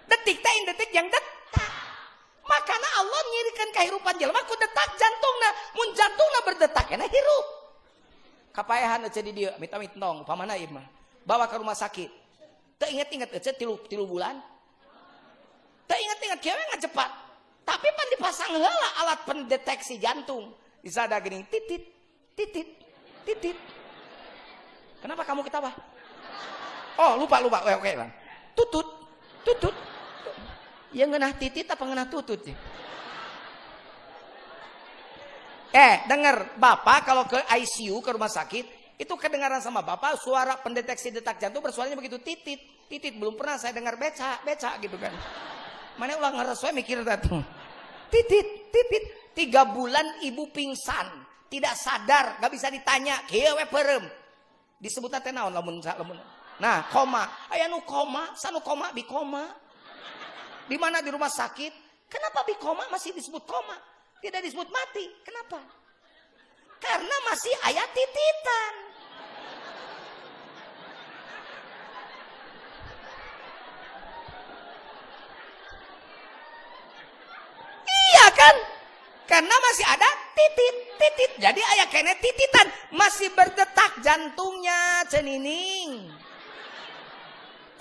Detik 0.10 0.42
teh 0.42 0.54
identik 0.66 0.90
yang 0.92 1.06
detak. 1.08 1.72
Makanya 2.46 2.90
Allah 3.02 3.22
nyirikan 3.30 3.70
kehidupan 3.74 4.14
jelema 4.18 4.42
ku 4.50 4.58
detak 4.58 4.90
jantungna. 4.98 5.50
Mun 5.78 5.90
jantungna 5.94 6.40
berdetak 6.46 6.86
enak 6.90 7.10
hirup. 7.10 7.46
Kapayahan 8.56 9.04
aja 9.04 9.20
di 9.20 9.36
dia, 9.36 9.52
minta 9.60 9.76
mitong, 9.76 10.24
pamana 10.24 10.56
ieu 10.56 10.72
mah. 10.72 10.88
Bawa 11.28 11.44
ke 11.52 11.60
rumah 11.60 11.76
sakit. 11.76 12.08
Teu 12.80 12.88
inget-inget 12.88 13.36
aja 13.36 13.52
tilu, 13.52 13.76
tilu 13.88 14.08
bulan. 14.08 14.40
Teu 15.86 15.98
inget-inget 16.00 16.40
nggak 16.40 16.82
cepat. 16.88 17.25
Tapi 17.66 17.88
pan 17.90 18.08
dipasang 18.14 18.54
heula 18.54 18.90
alat 19.02 19.20
pendeteksi 19.26 19.98
jantung. 19.98 20.54
Disada 20.86 21.18
gini, 21.18 21.42
titit, 21.50 21.82
titit, 22.38 22.70
titit. 23.26 23.58
Kenapa 25.02 25.26
kamu 25.26 25.42
ketawa? 25.42 25.74
Oh, 27.02 27.18
lupa 27.18 27.42
lupa. 27.42 27.66
Oke, 27.66 27.74
oke, 27.82 27.92
Bang. 27.98 28.12
Tutut, 28.54 28.88
tutut. 29.42 29.76
Yang 30.96 31.10
ngenah 31.18 31.32
titit 31.36 31.68
apa 31.68 31.84
ngenah 31.84 32.08
tutut 32.08 32.40
sih? 32.46 32.56
Eh, 35.76 35.96
dengar, 36.08 36.56
Bapak 36.56 37.04
kalau 37.04 37.28
ke 37.28 37.36
ICU 37.36 38.00
ke 38.00 38.16
rumah 38.16 38.32
sakit, 38.32 38.96
itu 38.96 39.14
kedengaran 39.20 39.60
sama 39.60 39.84
Bapak 39.84 40.16
suara 40.16 40.56
pendeteksi 40.56 41.12
detak 41.12 41.36
jantung 41.36 41.60
bersuaranya 41.60 42.00
begitu 42.00 42.16
titit. 42.24 42.88
Titit 42.88 43.20
belum 43.20 43.36
pernah 43.36 43.60
saya 43.60 43.76
dengar 43.76 44.00
beca, 44.00 44.40
beca 44.46 44.78
gitu 44.80 44.96
kan. 44.96 45.12
Mana 46.00 46.16
ulang 46.16 46.40
ngeresuai 46.40 46.72
mikir 46.72 47.04
datang. 47.04 47.44
Titit, 48.16 48.72
titit. 48.72 49.04
Tiga 49.36 49.68
bulan 49.68 50.24
ibu 50.24 50.48
pingsan, 50.48 51.12
tidak 51.52 51.76
sadar, 51.76 52.40
gak 52.40 52.48
bisa 52.48 52.72
ditanya, 52.72 53.20
kieu 53.28 53.52
we 53.60 53.68
perem. 53.68 54.08
Disebut 54.80 55.12
teh 55.12 55.36
naon 55.36 55.52
lamun 55.52 55.84
lamun. 55.84 56.16
Nah, 56.56 56.88
koma. 56.88 57.28
Aya 57.52 57.68
nu 57.68 57.84
koma, 57.84 58.32
sanu 58.40 58.64
koma 58.64 58.96
bi 58.96 59.04
koma. 59.04 59.52
Di 60.72 60.80
mana 60.80 61.04
di 61.04 61.12
rumah 61.12 61.28
sakit? 61.28 62.08
Kenapa 62.08 62.48
bi 62.48 62.56
koma 62.56 62.88
masih 62.88 63.12
disebut 63.12 63.44
koma? 63.44 63.76
Tidak 64.24 64.40
disebut 64.40 64.72
mati. 64.72 65.04
Kenapa? 65.20 65.60
Karena 66.80 67.16
masih 67.28 67.52
ayat 67.68 67.92
tititan. 67.92 68.74
Iya 78.06 78.26
kan? 78.46 78.56
Karena 79.26 79.56
masih 79.58 79.86
ada 79.90 80.10
titit, 80.38 80.76
titit. 81.02 81.32
Jadi 81.42 81.58
ayah 81.58 81.88
kene 81.90 82.14
tititan. 82.22 82.68
Masih 82.94 83.34
berdetak 83.34 84.06
jantungnya, 84.06 85.02
cenining. 85.10 86.14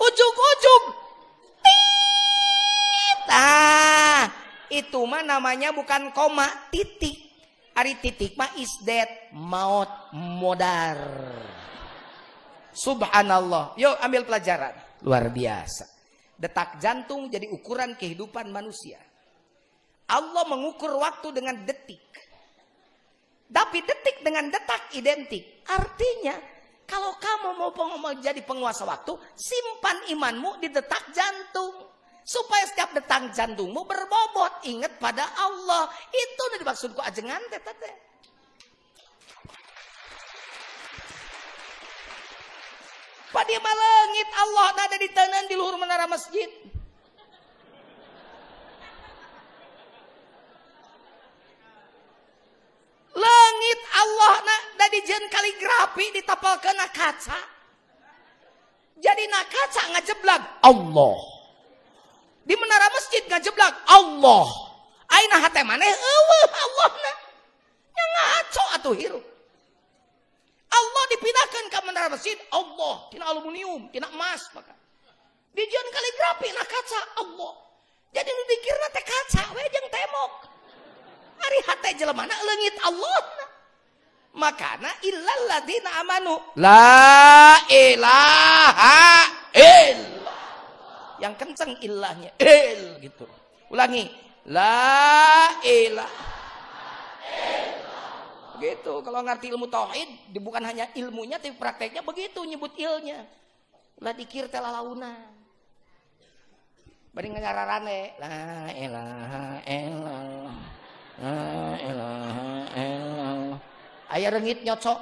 Ujuk-ujuk. 0.01 0.83
Tit. 1.61 3.19
Nah, 3.29 4.25
itu 4.73 4.99
mah 5.05 5.21
namanya 5.21 5.69
bukan 5.69 6.09
koma, 6.17 6.49
titik. 6.73 7.21
Ari 7.75 7.99
titik 7.99 8.39
mah 8.39 8.49
is 8.57 8.71
dead, 8.81 9.07
maut 9.35 9.89
modar. 10.15 10.97
Subhanallah. 12.73 13.77
Yuk 13.77 13.95
ambil 14.01 14.25
pelajaran. 14.25 14.73
Luar 15.05 15.29
biasa. 15.29 15.85
Detak 16.35 16.81
jantung 16.81 17.31
jadi 17.31 17.47
ukuran 17.51 17.95
kehidupan 17.95 18.51
manusia. 18.51 18.99
Allah 20.05 20.43
mengukur 20.45 20.93
waktu 21.01 21.33
dengan 21.33 21.65
detik. 21.65 22.01
Tapi 23.49 23.77
detik 23.81 24.21
dengan 24.21 24.49
detak 24.49 24.93
identik. 24.97 25.65
Artinya, 25.69 26.37
kalau 26.85 27.17
kamu 27.17 27.49
mau 27.57 27.71
mau 27.97 28.13
jadi 28.17 28.41
penguasa 28.45 28.85
waktu, 28.85 29.17
simpan 29.33 30.13
imanmu 30.13 30.61
di 30.61 30.69
detak 30.69 31.09
jantung. 31.13 31.93
Supaya 32.25 32.65
setiap 32.65 32.89
detak 32.97 33.37
jantungmu 33.37 33.85
berbobot. 33.85 34.65
Ingat 34.65 34.97
pada 34.97 35.29
Allah. 35.37 35.85
Itu 36.09 36.41
udah 36.49 36.57
dimaksudku 36.57 37.01
ajengan 37.05 37.37
teh. 37.53 37.61
Pada 43.29 43.57
malengit 43.61 44.29
Allah 44.31 44.67
ada 44.73 44.97
di 44.97 45.09
tanah 45.11 45.45
di 45.45 45.53
luhur 45.59 45.77
menara 45.77 46.09
masjid. 46.09 46.49
Langit 53.55 53.81
Allah 53.95 54.35
na 54.43 54.57
dari 54.75 54.99
jen 55.07 55.23
kaligrafi 55.31 56.11
ditapalkan 56.11 56.75
kaca. 56.91 57.39
Jadi 58.99 59.23
nak 59.31 59.47
kaca 59.47 59.95
ngajeblag 59.95 60.43
Allah. 60.59 61.15
Di 62.43 62.51
menara 62.59 62.91
masjid 62.91 63.23
ngajeblag 63.31 63.75
Allah. 63.87 64.43
Aina 65.07 65.39
hate 65.39 65.63
maneh 65.63 65.87
eueuh 65.87 66.51
Allah 66.51 66.91
na. 66.99 67.11
Yang 67.95 68.09
ngaco 68.11 68.63
atuh 68.75 68.95
hirup. 68.99 69.23
Allah 70.75 71.03
dipindahkan 71.15 71.63
ke 71.71 71.79
menara 71.87 72.11
masjid 72.11 72.35
Allah 72.51 73.07
tina 73.07 73.23
aluminium 73.31 73.87
tina 73.95 74.11
emas 74.11 74.51
maka 74.51 74.75
di 75.55 75.63
jen 75.63 75.87
kaligrafi 75.87 76.51
na 76.51 76.67
kaca 76.67 76.99
Allah 77.23 77.55
jadi 78.11 78.27
dikirna 78.27 78.87
teh 78.91 79.05
kaca 79.07 79.55
we 79.55 79.63
jeung 79.71 79.87
temok 79.87 80.31
hari 81.39 81.59
hate 81.63 81.89
jelemana 81.95 82.35
leungit 82.35 82.75
Allah 82.83 83.44
makana 84.35 84.91
illal 85.01 85.41
ladina 85.47 85.89
amanu 86.03 86.35
la 86.59 87.57
ilaha 87.71 88.99
illallah 89.55 90.39
yang 91.23 91.33
kenceng 91.39 91.79
ilahnya 91.79 92.35
il 92.37 92.99
gitu 92.99 93.25
ulangi 93.71 94.11
la 94.51 95.49
ilaha 95.63 96.35
Begitu. 98.55 99.03
Kalau 99.03 99.19
ngerti 99.19 99.51
ilmu 99.51 99.67
tauhid, 99.67 100.31
bukan 100.39 100.63
hanya 100.63 100.87
ilmunya 100.95 101.35
tapi 101.35 101.59
prakteknya 101.59 101.99
begitu 101.99 102.39
nyebut 102.47 102.71
ilnya. 102.79 103.27
Lah 103.99 104.15
dikir 104.15 104.47
teh 104.47 104.63
launa. 104.63 105.11
Bari 107.11 107.27
ngararane 107.31 107.99
la 108.19 108.39
ilaha 108.75 109.45
illallah. 109.67 110.55
La 111.19 111.39
ilaha. 111.79 112.44
Aya 114.09 114.29
reungit 114.29 114.61
nyocok. 114.61 114.99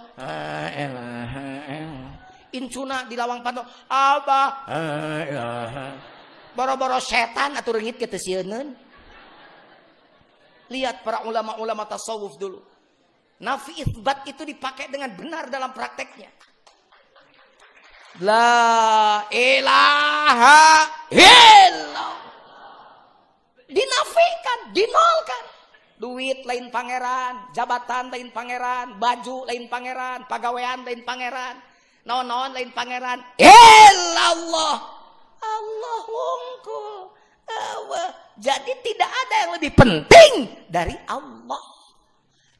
Incuna 2.54 3.10
di 3.10 3.18
lawang 3.18 3.41
pantau 3.43 3.66
abah. 3.89 4.70
Boro-boro 6.54 7.01
setan 7.01 7.58
atau 7.58 7.74
reungit 7.74 7.97
kitu 7.97 8.16
sieun. 8.16 8.78
Lihat 10.72 11.04
para 11.04 11.28
ulama-ulama 11.28 11.84
tasawuf 11.86 12.39
dulu. 12.39 12.64
Nafi 13.43 13.84
isbat 13.84 14.24
itu 14.30 14.47
dipakai 14.47 14.88
dengan 14.88 15.12
benar 15.12 15.51
dalam 15.51 15.76
prakteknya. 15.76 16.32
La 18.22 19.26
ilaha 19.34 20.86
illallah. 21.10 22.16
Dinafikan, 23.68 24.60
dinolkan. 24.72 25.43
Duit 26.04 26.43
lain 26.43 26.68
pangeran, 26.68 27.56
jabatan 27.56 28.12
lain 28.12 28.28
pangeran, 28.36 28.99
baju 28.99 29.47
lain 29.47 29.72
pangeran, 29.72 30.28
pagawean 30.28 30.84
lain 30.84 30.99
pangeran, 31.08 31.56
non-non 32.04 32.51
lain 32.51 32.76
pangeran. 32.76 33.24
Illallah. 33.39 34.76
Allah 35.39 36.04
wungkul. 36.04 37.08
Jadi 38.36 38.74
tidak 38.84 39.08
ada 39.08 39.36
yang 39.47 39.51
lebih 39.56 39.72
penting 39.72 40.32
dari 40.68 40.91
Allah. 41.08 41.64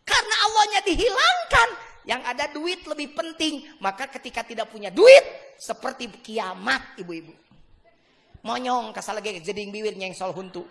Karena 0.08 0.36
Allahnya 0.48 0.82
dihilangkan. 0.88 1.70
Yang 2.08 2.22
ada 2.24 2.46
duit 2.52 2.80
lebih 2.88 3.12
penting. 3.12 3.68
Maka 3.84 4.08
ketika 4.08 4.48
tidak 4.48 4.72
punya 4.72 4.88
duit. 4.88 5.24
Seperti 5.60 6.08
kiamat 6.24 6.96
ibu-ibu. 6.96 7.36
Monyong 8.44 8.96
kasal 8.96 9.20
lagi 9.20 9.40
jeding 9.44 9.72
biwir 9.72 9.96
nyeng 10.00 10.16
sol 10.16 10.32
huntu. 10.32 10.64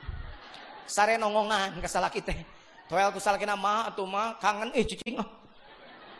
Sare 0.88 1.20
nongongan 1.20 1.76
kasal 1.80 2.04
kita. 2.08 2.32
Toel 2.92 3.08
kusal 3.08 3.40
kena 3.40 3.56
mah 3.56 3.88
atau 3.88 4.04
mah 4.04 4.36
kangen 4.36 4.68
eh 4.76 4.84
cicing 4.84 5.16
ah. 5.16 5.24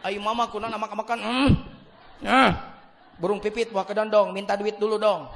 Ayo 0.08 0.24
mama 0.24 0.48
kuna 0.48 0.72
nama 0.72 0.88
makan. 0.88 1.20
Hmm. 1.20 1.50
Nah. 2.24 2.72
Burung 3.20 3.44
pipit 3.44 3.68
buah 3.68 3.84
ke 3.84 3.92
dong, 3.92 4.32
minta 4.32 4.56
duit 4.56 4.80
dulu 4.80 4.96
dong. 4.96 5.28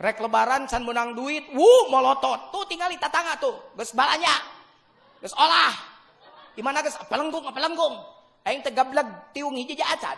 Rek 0.00 0.16
lebaran 0.16 0.64
san 0.64 0.80
menang 0.80 1.12
duit, 1.12 1.52
wuh 1.52 1.92
molotot. 1.92 2.48
Tuh 2.48 2.64
tinggal 2.64 2.88
di 2.88 2.96
tetangga 2.96 3.36
tuh, 3.36 3.52
geus 3.76 3.92
balanya. 3.92 4.32
Geus 5.20 5.36
olah. 5.36 5.76
Di 6.56 6.64
mana 6.64 6.80
geus 6.80 6.96
pelenggung, 7.04 7.44
pelenggung. 7.52 8.00
Aing 8.48 8.64
tegablag 8.64 9.28
tiung 9.36 9.60
hiji 9.60 9.76
acan. 9.76 10.16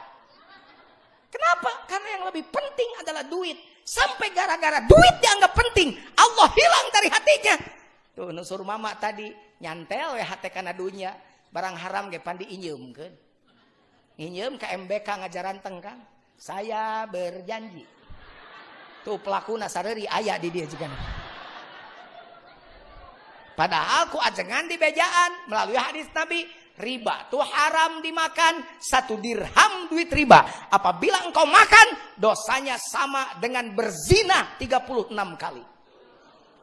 Kenapa? 1.34 1.82
Karena 1.90 2.08
yang 2.14 2.24
lebih 2.30 2.46
penting 2.46 2.90
adalah 3.02 3.26
duit. 3.26 3.58
Sampai 3.82 4.30
gara-gara 4.30 4.78
duit 4.86 5.14
dianggap 5.18 5.52
penting, 5.58 5.98
Allah 6.14 6.48
hilang 6.54 6.86
dari 6.94 7.08
hatinya. 7.10 7.56
Tuh 8.14 8.30
nusur 8.30 8.62
mama 8.62 8.94
tadi 8.94 9.32
nyantel 9.58 10.18
ya 10.18 10.26
hati 10.26 10.48
kana 10.52 10.70
dunya. 10.70 11.14
Barang 11.52 11.76
haram 11.76 12.08
ge 12.08 12.22
pandi 12.22 12.48
inyeum 12.48 12.94
kan. 12.94 13.12
Inyeum 14.16 14.56
ke 14.56 14.70
MBK 14.70 15.04
ngajaran 15.04 15.60
tengkang. 15.60 16.00
Saya 16.36 17.06
berjanji 17.06 17.86
Tuh 19.02 19.18
pelaku 19.18 19.58
nasareri 19.58 20.06
ayah 20.06 20.38
di 20.38 20.48
dia 20.48 20.62
juga. 20.62 20.86
Padahal 23.58 24.08
ku 24.08 24.18
ajengan 24.22 24.64
di 24.70 24.78
bejaan 24.78 25.50
melalui 25.50 25.76
hadis 25.76 26.06
Nabi 26.14 26.46
riba 26.80 27.28
tuh 27.28 27.44
haram 27.44 28.00
dimakan 28.00 28.64
satu 28.80 29.20
dirham 29.20 29.92
duit 29.92 30.08
riba. 30.08 30.68
Apabila 30.72 31.28
engkau 31.28 31.44
makan 31.44 32.16
dosanya 32.16 32.80
sama 32.80 33.36
dengan 33.42 33.72
berzina 33.76 34.56
36 34.56 35.12
kali. 35.36 35.64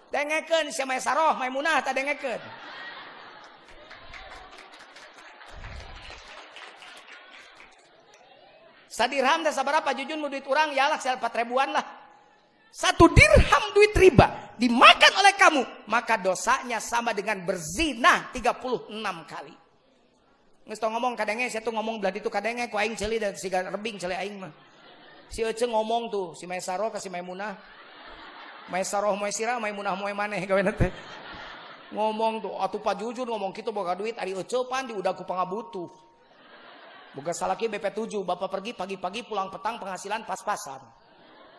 Dengeken 0.10 0.74
si 0.74 0.82
Saroh 0.82 1.38
Maimunah 1.38 1.86
tak 1.86 1.94
dengeken. 1.94 2.42
Sadirham 8.90 9.46
dan 9.46 9.54
sabarapa 9.54 9.94
jujun 9.96 10.18
duit 10.28 10.44
orang 10.50 10.74
ya 10.74 10.90
lah 10.90 11.00
4 11.00 11.22
ribuan 11.40 11.72
lah. 11.72 11.86
satu 12.70 13.10
dirham 13.10 13.64
duit 13.74 13.98
riba 13.98 14.54
dimakan 14.60 15.14
oleh 15.24 15.34
kamu, 15.40 15.62
maka 15.90 16.20
dosanya 16.20 16.78
sama 16.84 17.16
dengan 17.16 17.42
berzina 17.42 18.30
36 18.36 18.92
kali. 19.26 19.69
Nges 20.70 20.78
ngomong 20.86 21.18
kadangnya 21.18 21.50
saya 21.50 21.66
tuh 21.66 21.74
ngomong 21.74 21.98
belah 21.98 22.14
itu 22.14 22.30
kadangnya 22.30 22.70
ku 22.70 22.78
aing 22.78 22.94
celi 22.94 23.18
dan 23.18 23.34
si 23.34 23.50
rebing 23.50 23.98
celi 23.98 24.14
aing 24.14 24.38
mah. 24.38 24.54
Si 25.26 25.42
Ece 25.42 25.66
ngomong 25.66 26.14
tuh 26.14 26.38
si 26.38 26.46
Maisaro 26.46 26.94
ke 26.94 27.02
si 27.02 27.10
Maimunah. 27.10 27.58
Maisaroh 28.70 29.18
Maisira 29.18 29.58
Maimunah 29.58 29.98
moe 29.98 30.14
maneh 30.14 30.46
gawe 30.46 30.62
teh. 30.78 30.94
Ngomong 31.90 32.46
tuh 32.46 32.54
atuh 32.62 32.78
Pak 32.86 33.02
Jujur 33.02 33.26
ngomong 33.26 33.50
gitu 33.50 33.74
boga 33.74 33.98
duit 33.98 34.14
ari 34.22 34.38
Ece 34.38 34.62
pan 34.70 34.86
di 34.86 34.94
udah 34.94 35.18
ku 35.18 35.26
pangabutuh. 35.26 35.90
Boga 37.18 37.34
salaki 37.34 37.66
BP 37.66 37.90
7 37.90 38.22
Bapak 38.22 38.54
pergi 38.54 38.78
pagi-pagi 38.78 39.26
pulang 39.26 39.50
petang 39.50 39.82
penghasilan 39.82 40.22
pas-pasan. 40.30 40.78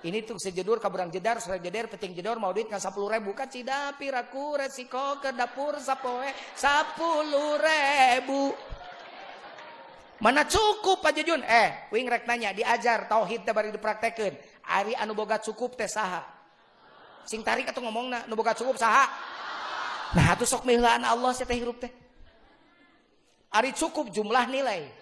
Ini 0.07 0.23
tuh 0.25 0.39
sejedur 0.39 0.81
kaburang 0.81 1.13
jedar, 1.13 1.43
sore 1.43 1.61
jedar, 1.61 1.85
peting 1.91 2.17
jedor, 2.17 2.41
mau 2.41 2.55
duit 2.57 2.71
nggak 2.71 2.81
sepuluh 2.81 3.13
ribu. 3.13 3.37
Kan 3.37 3.53
cidapi, 3.53 4.09
raku, 4.09 4.57
resiko, 4.57 5.21
ke 5.21 5.35
dapur, 5.37 5.77
sapoe, 5.77 6.31
sepuluh 6.57 7.61
ribu. 7.61 8.55
Mana 10.21 10.45
cukup 10.45 11.01
Pak 11.01 11.17
Jujun? 11.17 11.41
Eh, 11.41 11.89
wing 11.89 12.05
rek 12.05 12.29
nanya, 12.29 12.53
diajar 12.53 13.09
tauhid 13.09 13.41
teh 13.41 13.57
bari 13.57 13.73
dipraktekeun. 13.73 14.37
Ari 14.69 14.93
anu 14.93 15.17
boga 15.17 15.41
cukup 15.41 15.81
teh 15.81 15.89
saha? 15.89 16.21
Sing 17.25 17.41
tarik 17.41 17.73
atuh 17.73 17.81
ngomongna, 17.81 18.29
anu 18.29 18.37
boga 18.37 18.53
cukup 18.53 18.77
saha? 18.77 19.09
Nah, 20.13 20.37
atuh 20.37 20.45
sok 20.45 20.69
milaan 20.69 21.09
Allah 21.09 21.33
saya 21.33 21.49
teh 21.49 21.57
hirup 21.57 21.81
teh. 21.81 21.89
Ari 23.49 23.73
cukup 23.73 24.13
jumlah 24.13 24.45
nilai. 24.53 24.93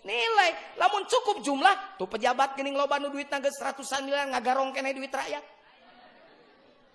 Nilai, 0.00 0.50
lamun 0.80 1.04
cukup 1.04 1.44
jumlah, 1.44 2.00
tuh 2.00 2.08
pejabat 2.08 2.56
gening 2.56 2.72
loba 2.72 2.96
nu 2.96 3.12
duit 3.12 3.28
geus 3.28 3.58
ratusan 3.60 4.06
miliar 4.08 4.32
ngagarong 4.32 4.72
kene 4.72 4.96
duit 4.96 5.12
rakyat. 5.12 5.44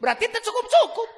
Berarti 0.01 0.25
teh 0.25 0.41
cukup-cukup. 0.41 1.09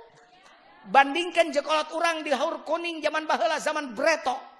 Bandingkan 0.84 1.56
jekolot 1.56 1.96
orang 1.96 2.28
di 2.28 2.36
haur 2.36 2.68
kuning 2.68 3.00
zaman 3.00 3.24
baheula 3.24 3.56
zaman 3.56 3.96
breto 3.96 4.53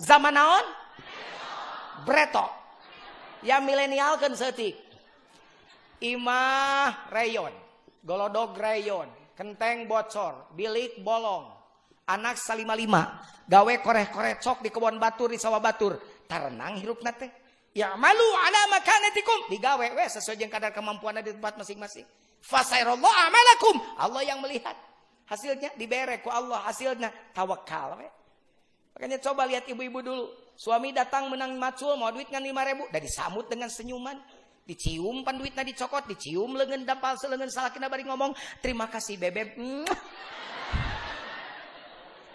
zaman 0.00 0.34
naon 0.36 0.64
breto. 2.04 2.46
Ya 3.44 3.60
milenial 3.60 4.16
kan 4.16 4.32
setik 4.32 4.74
imah 6.00 7.08
rayon 7.12 7.52
golodog 8.04 8.56
rayon 8.56 9.08
kenteng 9.36 9.88
bocor 9.88 10.52
bilik 10.56 11.00
bolong 11.00 11.48
anak 12.08 12.36
salima 12.36 12.76
lima 12.76 13.20
gawe 13.46 13.74
koreh 13.80 14.06
koreh 14.12 14.34
cok 14.40 14.60
di 14.64 14.70
kebun 14.72 14.98
batur 14.98 15.30
di 15.30 15.38
sawah 15.38 15.62
batur. 15.62 15.98
Tarenang 16.26 16.82
hirup 16.82 17.06
nate 17.06 17.30
ya 17.70 17.94
malu 17.94 18.28
ala 18.42 18.60
makanatikum. 18.72 19.46
Digawe 19.52 19.86
we 19.94 20.04
sesuai 20.10 20.34
dengan 20.40 20.58
kadar 20.58 20.72
kemampuan 20.74 21.22
di 21.22 21.30
tempat 21.30 21.54
masing-masing. 21.54 22.06
Fasairallah 22.42 23.14
amalakum. 23.30 23.76
Allah 24.00 24.22
yang 24.26 24.42
melihat. 24.42 24.74
Hasilnya 25.26 25.74
dibere 25.74 26.22
ku 26.22 26.30
Allah 26.30 26.62
hasilnya 26.66 27.10
tawakal 27.34 27.98
we 27.98 28.06
Makanya 28.96 29.20
coba 29.20 29.44
lihat 29.44 29.68
ibu-ibu 29.68 30.00
dulu. 30.00 30.32
Suami 30.56 30.88
datang 30.88 31.28
menang 31.28 31.52
macul, 31.60 32.00
mau 32.00 32.08
duit 32.08 32.32
kan 32.32 32.40
lima 32.40 32.64
ribu. 32.64 32.88
Dan 32.88 33.04
disambut 33.04 33.44
dengan 33.44 33.68
senyuman. 33.68 34.16
Dicium 34.66 35.22
pan 35.22 35.36
duitnya 35.36 35.62
dicokot, 35.62 36.08
dicium 36.10 36.56
lengan 36.56 36.82
dampal 36.82 37.14
selengan 37.20 37.46
salakina 37.46 37.86
bari 37.86 38.02
ngomong, 38.02 38.34
terima 38.58 38.90
kasih 38.90 39.14
bebek. 39.14 39.54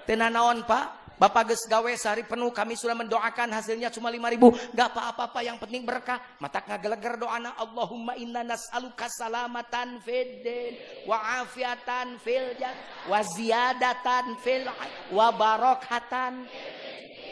Tenanawan 0.07 0.64
pak, 0.64 1.01
Bapak 1.22 1.53
ges 1.53 1.69
gawe 1.69 1.86
sehari 1.93 2.26
penuh 2.26 2.49
kami 2.49 2.74
sudah 2.74 2.97
mendoakan 2.97 3.53
hasilnya 3.53 3.93
cuma 3.93 4.09
lima 4.09 4.26
ribu. 4.26 4.49
Gak 4.74 4.89
apa-apa 4.89 5.45
yang 5.45 5.61
penting 5.61 5.86
berkah. 5.86 6.17
Mata 6.41 6.65
ngageleger 6.65 7.22
doana 7.22 7.53
Allahumma 7.61 8.17
inna 8.17 8.41
nas'aluka 8.41 9.05
salamatan 9.05 10.01
fid 10.01 10.41
wa 11.05 11.45
afiatan 11.45 12.17
fil 12.17 12.57
wa 13.05 13.22
ziyadatan 13.22 14.34
fil 14.41 14.65
wa 15.13 15.30
barokatan. 15.30 16.41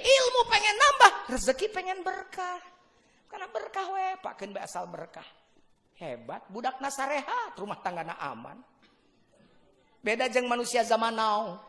Ilmu 0.05 0.41
pengen 0.53 0.75
nambah, 0.77 1.11
rezeki 1.33 1.73
pengen 1.73 2.05
berkah. 2.05 2.61
Karena 3.25 3.49
berkah 3.49 3.89
we, 3.89 4.05
pakeun 4.21 4.53
asal 4.61 4.85
berkah. 4.85 5.25
Hebat, 5.97 6.45
budak 6.45 6.77
nasarehat, 6.77 7.57
rumah 7.57 7.81
tangga 7.81 8.05
na 8.05 8.21
aman. 8.21 8.61
Beda 10.05 10.29
jeng 10.29 10.45
manusia 10.45 10.85
zaman 10.85 11.17
now 11.17 11.68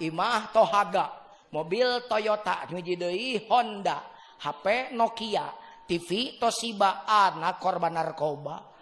imah 0.00 0.54
tohaga. 0.54 1.20
Mobil 1.52 1.84
Toyota 2.08 2.64
hiji 2.64 2.96
deui 2.96 3.36
Honda 3.44 4.00
HP 4.40 4.96
Nokia 4.96 5.52
TV 5.84 6.40
Toshiba 6.40 7.04
anak 7.04 7.60
korban 7.60 7.92
narkoba. 7.92 8.72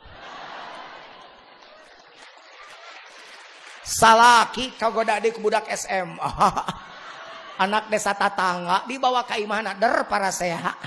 Salaki 3.82 4.78
kagoda 4.78 5.18
adik 5.18 5.42
budak 5.42 5.66
SM 5.66 6.14
anak 7.64 7.90
desa 7.90 8.14
tatangga 8.14 8.86
dibawa 8.86 9.26
ke 9.26 9.42
imahna 9.42 9.74
der 9.74 10.06
para 10.06 10.30
seha. 10.30 10.78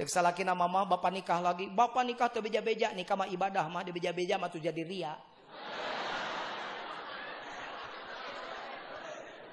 Cek 0.00 0.08
salaki 0.08 0.48
nama 0.48 0.64
mah 0.64 0.88
bapak 0.88 1.12
nikah 1.12 1.44
lagi. 1.44 1.68
Bapak 1.68 2.08
nikah 2.08 2.32
tuh 2.32 2.40
beja-beja 2.40 2.96
nikah 2.96 3.20
mah 3.20 3.28
ibadah 3.28 3.68
mah 3.68 3.84
di 3.84 3.92
beja-beja 3.92 4.40
mah 4.40 4.48
tuh 4.48 4.64
jadi 4.64 4.80
ria 4.80 5.12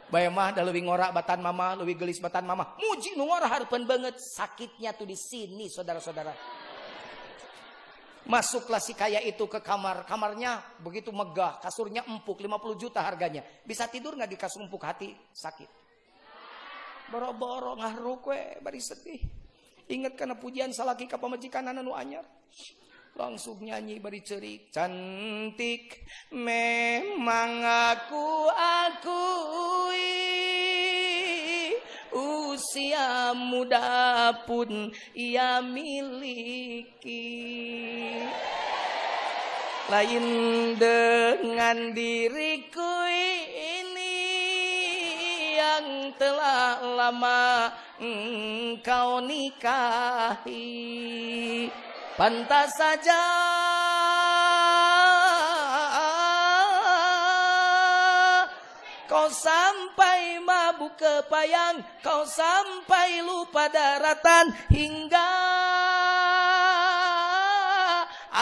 Bayang 0.08 0.32
mah 0.32 0.56
dah 0.56 0.64
lebih 0.64 0.88
ngorak 0.88 1.12
batan 1.12 1.44
mama, 1.44 1.76
lebih 1.76 2.00
gelis 2.00 2.24
batan 2.24 2.48
mama. 2.48 2.80
Muji 2.80 3.20
nu 3.20 3.28
ngorah 3.28 3.52
harapan 3.52 3.84
banget. 3.84 4.16
Sakitnya 4.24 4.96
tuh 4.96 5.04
di 5.04 5.20
sini 5.20 5.68
saudara-saudara. 5.68 6.32
Masuklah 8.28 8.80
si 8.80 8.96
kaya 8.96 9.20
itu 9.20 9.44
ke 9.52 9.60
kamar. 9.60 10.08
Kamarnya 10.08 10.80
begitu 10.80 11.12
megah. 11.12 11.60
Kasurnya 11.60 12.08
empuk 12.08 12.40
50 12.40 12.80
juta 12.80 13.04
harganya. 13.04 13.44
Bisa 13.68 13.92
tidur 13.92 14.16
nggak 14.16 14.32
di 14.32 14.38
kasur 14.40 14.64
empuk 14.64 14.84
hati? 14.88 15.12
Sakit. 15.12 15.70
Boro-boro 17.12 17.76
ngahruk 17.76 18.32
we 18.32 18.40
bari 18.64 18.80
sedih. 18.80 19.20
Ingat 19.92 20.20
karena 20.20 20.36
pujian 20.36 20.72
salaki 20.76 21.08
ka 21.08 21.16
pamajikan 21.20 21.68
anu 21.72 21.96
anyar 21.96 22.24
langsung 23.18 23.58
nyanyi 23.66 23.98
beri 23.98 24.22
cerik 24.22 24.70
cantik 24.70 26.06
memang 26.30 27.66
aku 27.66 28.46
muda 33.38 34.34
pun 34.50 34.90
ia 35.14 35.62
miliki. 35.62 37.30
Lain 39.88 40.26
dengan 40.76 41.96
diriku 41.96 43.08
ini 43.56 44.20
yang 45.56 46.12
telah 46.18 46.82
lama 46.84 47.72
engkau 48.02 49.24
nikahi. 49.24 50.66
Pantas 52.18 52.74
saja 52.74 53.22
Kau 59.08 59.32
sampai 59.32 60.17
kepayang 60.98 61.86
Kau 62.02 62.26
sampai 62.26 63.22
lupa 63.22 63.70
daratan 63.70 64.50
Hingga 64.68 65.32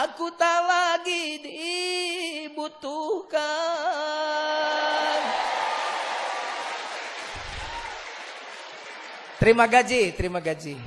Aku 0.08 0.32
tak 0.34 0.60
lagi 0.64 1.44
dibutuhkan 1.44 3.44
Terima 9.36 9.68
gaji, 9.68 10.16
terima 10.16 10.40
gaji. 10.40 10.80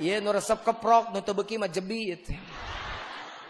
Iya 0.00 0.24
nu 0.24 0.32
resep 0.32 0.64
keprok 0.64 1.12
nu 1.12 1.20
teu 1.20 1.36
beuki 1.36 1.60
mah 1.60 1.68
jebit. 1.68 2.32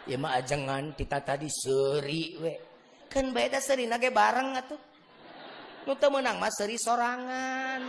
Ya 0.09 0.19
mah 0.19 0.35
ajangan 0.41 0.97
kita 0.99 1.23
tadi 1.23 1.47
seri 1.47 2.35
we. 2.41 2.72
Kan 3.13 3.29
beda 3.37 3.61
seri 3.61 3.85
nage 3.85 4.09
bareng 4.09 4.57
atuh. 4.57 4.81
Nu 5.85 5.93
teu 6.01 6.09
meunang 6.09 6.41
mah 6.41 6.49
seri 6.49 6.81
sorangan. 6.81 7.85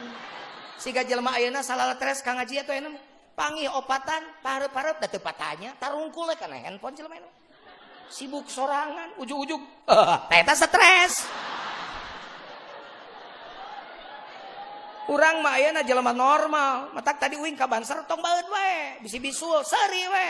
Siga 0.76 1.08
jelema 1.08 1.40
ayeuna 1.40 1.64
salala 1.64 1.96
tres 1.96 2.20
kang 2.20 2.36
ngaji 2.36 2.60
atuh 2.60 2.76
enak. 2.76 3.00
Panggih 3.34 3.72
opatan, 3.74 4.22
pareup-pareup 4.46 5.02
da 5.02 5.10
teu 5.10 5.18
patanya, 5.18 5.74
tarungkul 5.82 6.30
kana 6.38 6.54
handphone 6.54 6.94
jelema 6.94 7.18
Sibuk 8.14 8.46
sorangan, 8.46 9.18
ujug-ujug. 9.18 9.58
Eh, 9.90 10.38
eta 10.38 10.54
stres. 10.54 11.26
Urang 15.10 15.42
mah 15.42 15.58
ayeuna 15.58 15.82
jelema 15.82 16.14
normal. 16.14 16.94
Matak 16.94 17.18
tadi 17.18 17.42
uing 17.42 17.58
ka 17.58 17.66
Banser 17.66 18.06
tong 18.06 18.22
baeut 18.22 18.46
we, 18.54 19.02
bisi 19.02 19.18
bisul 19.18 19.66
seri 19.66 20.04
we. 20.06 20.30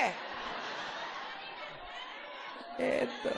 Itu. 3.04 3.34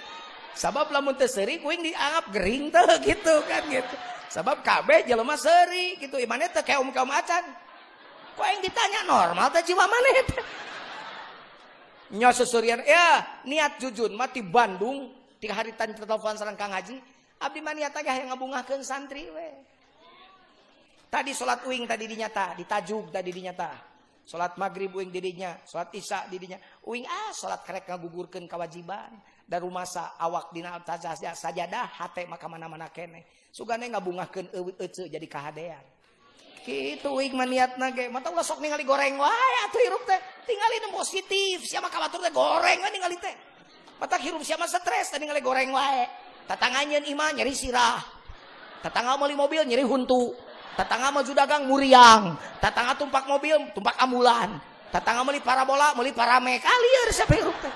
Sabab 0.56 0.88
lamun 0.88 1.20
teu 1.20 1.28
seuri 1.28 1.60
kuing 1.60 1.84
dianggap 1.84 2.32
gering 2.32 2.72
teh 2.72 2.88
gitu 3.12 3.36
kan 3.44 3.64
gitu. 3.68 3.96
Sabab 4.32 4.64
kabeh 4.64 5.04
jelema 5.04 5.36
seuri 5.36 6.00
gitu. 6.00 6.16
Imane 6.16 6.48
teh 6.48 6.64
kaum-kaum 6.64 7.12
acan. 7.12 7.44
Kuing 8.40 8.60
ditanya 8.64 9.04
normal 9.04 9.52
teh 9.52 9.62
jiwa 9.68 9.84
maneh 9.84 10.24
teh. 10.32 10.44
Nya 12.16 12.32
sesurian 12.32 12.80
ya 12.88 13.44
niat 13.44 13.82
jujun 13.84 14.16
mati 14.16 14.40
Bandung 14.40 15.12
tiga 15.44 15.60
hari 15.60 15.76
tadi 15.76 15.92
telepon 15.92 16.40
sareng 16.40 16.56
Kang 16.56 16.72
Haji. 16.72 16.96
Abdi 17.36 17.60
mah 17.60 17.76
niat 17.76 17.92
aja 17.92 18.16
yang 18.16 18.32
ngabungahkeun 18.32 18.80
santri 18.80 19.28
we. 19.28 19.50
Tadi 21.12 21.32
sholat 21.36 21.68
uing 21.68 21.84
tadi 21.84 22.08
dinyata, 22.08 22.56
ditajuk 22.56 23.12
tadi 23.12 23.32
dinyata. 23.32 23.72
Sholat 24.26 24.58
maghrib 24.58 24.90
uing 24.90 25.14
didinya, 25.14 25.54
sholat 25.68 25.94
isya 25.94 26.26
didinya. 26.32 26.58
Uing 26.88 27.06
ah 27.06 27.30
sholat 27.30 27.62
kerek 27.62 27.86
ngagugurkeun 27.92 28.50
kewajiban. 28.50 29.14
dari 29.46 29.70
masa 29.70 30.18
awak 30.18 30.50
sajadah 31.38 31.88
maka 32.26 32.46
mana-mana 32.50 32.90
kene. 32.90 33.26
Sugane 33.56 33.88
ngabungahkeun 33.88 34.52
ece 34.82 35.08
jadi 35.08 35.28
kahadean. 35.30 35.86
Kitu 36.66 37.08
hikmah 37.08 37.46
niatna 37.46 37.94
ge. 37.94 38.10
Mata 38.10 38.34
ulah 38.34 38.42
sok 38.42 38.58
ningali 38.58 38.82
goreng. 38.82 39.22
Wae 39.22 39.54
atuh 39.70 39.80
hirup 39.86 40.02
teh. 40.10 40.18
Tingali 40.50 40.82
nu 40.82 40.98
positif. 40.98 41.62
Sia 41.62 41.78
mah 41.78 41.94
kabatur 41.94 42.26
teh 42.26 42.34
goreng 42.34 42.82
kan 42.82 42.90
ningali 42.90 43.22
teh. 43.22 43.32
Mata 44.02 44.18
hirup 44.18 44.42
sia 44.42 44.58
mah 44.58 44.66
stres 44.66 45.14
teh 45.14 45.22
ningali 45.22 45.46
goreng 45.46 45.70
wae. 45.70 46.10
Tatanganyeun 46.50 47.06
imah 47.06 47.38
nyeri 47.38 47.54
sirah. 47.54 48.02
Tatangga 48.82 49.14
meuli 49.14 49.38
mobil 49.38 49.62
nyeri 49.62 49.86
huntu. 49.86 50.34
Tatangga 50.74 51.14
mau 51.14 51.22
dagang 51.22 51.70
muriang. 51.70 52.34
Tatangga 52.58 52.98
tumpak 52.98 53.30
mobil 53.30 53.70
tumpak 53.78 53.94
ambulan. 54.02 54.58
Tatangga 54.90 55.22
meuli 55.22 55.46
parabola 55.46 55.94
meuli 55.94 56.18
parame 56.18 56.58
kalieur 56.58 57.08
ah, 57.08 57.14
siapa 57.14 57.34
hirup 57.38 57.58
teh. 57.62 57.74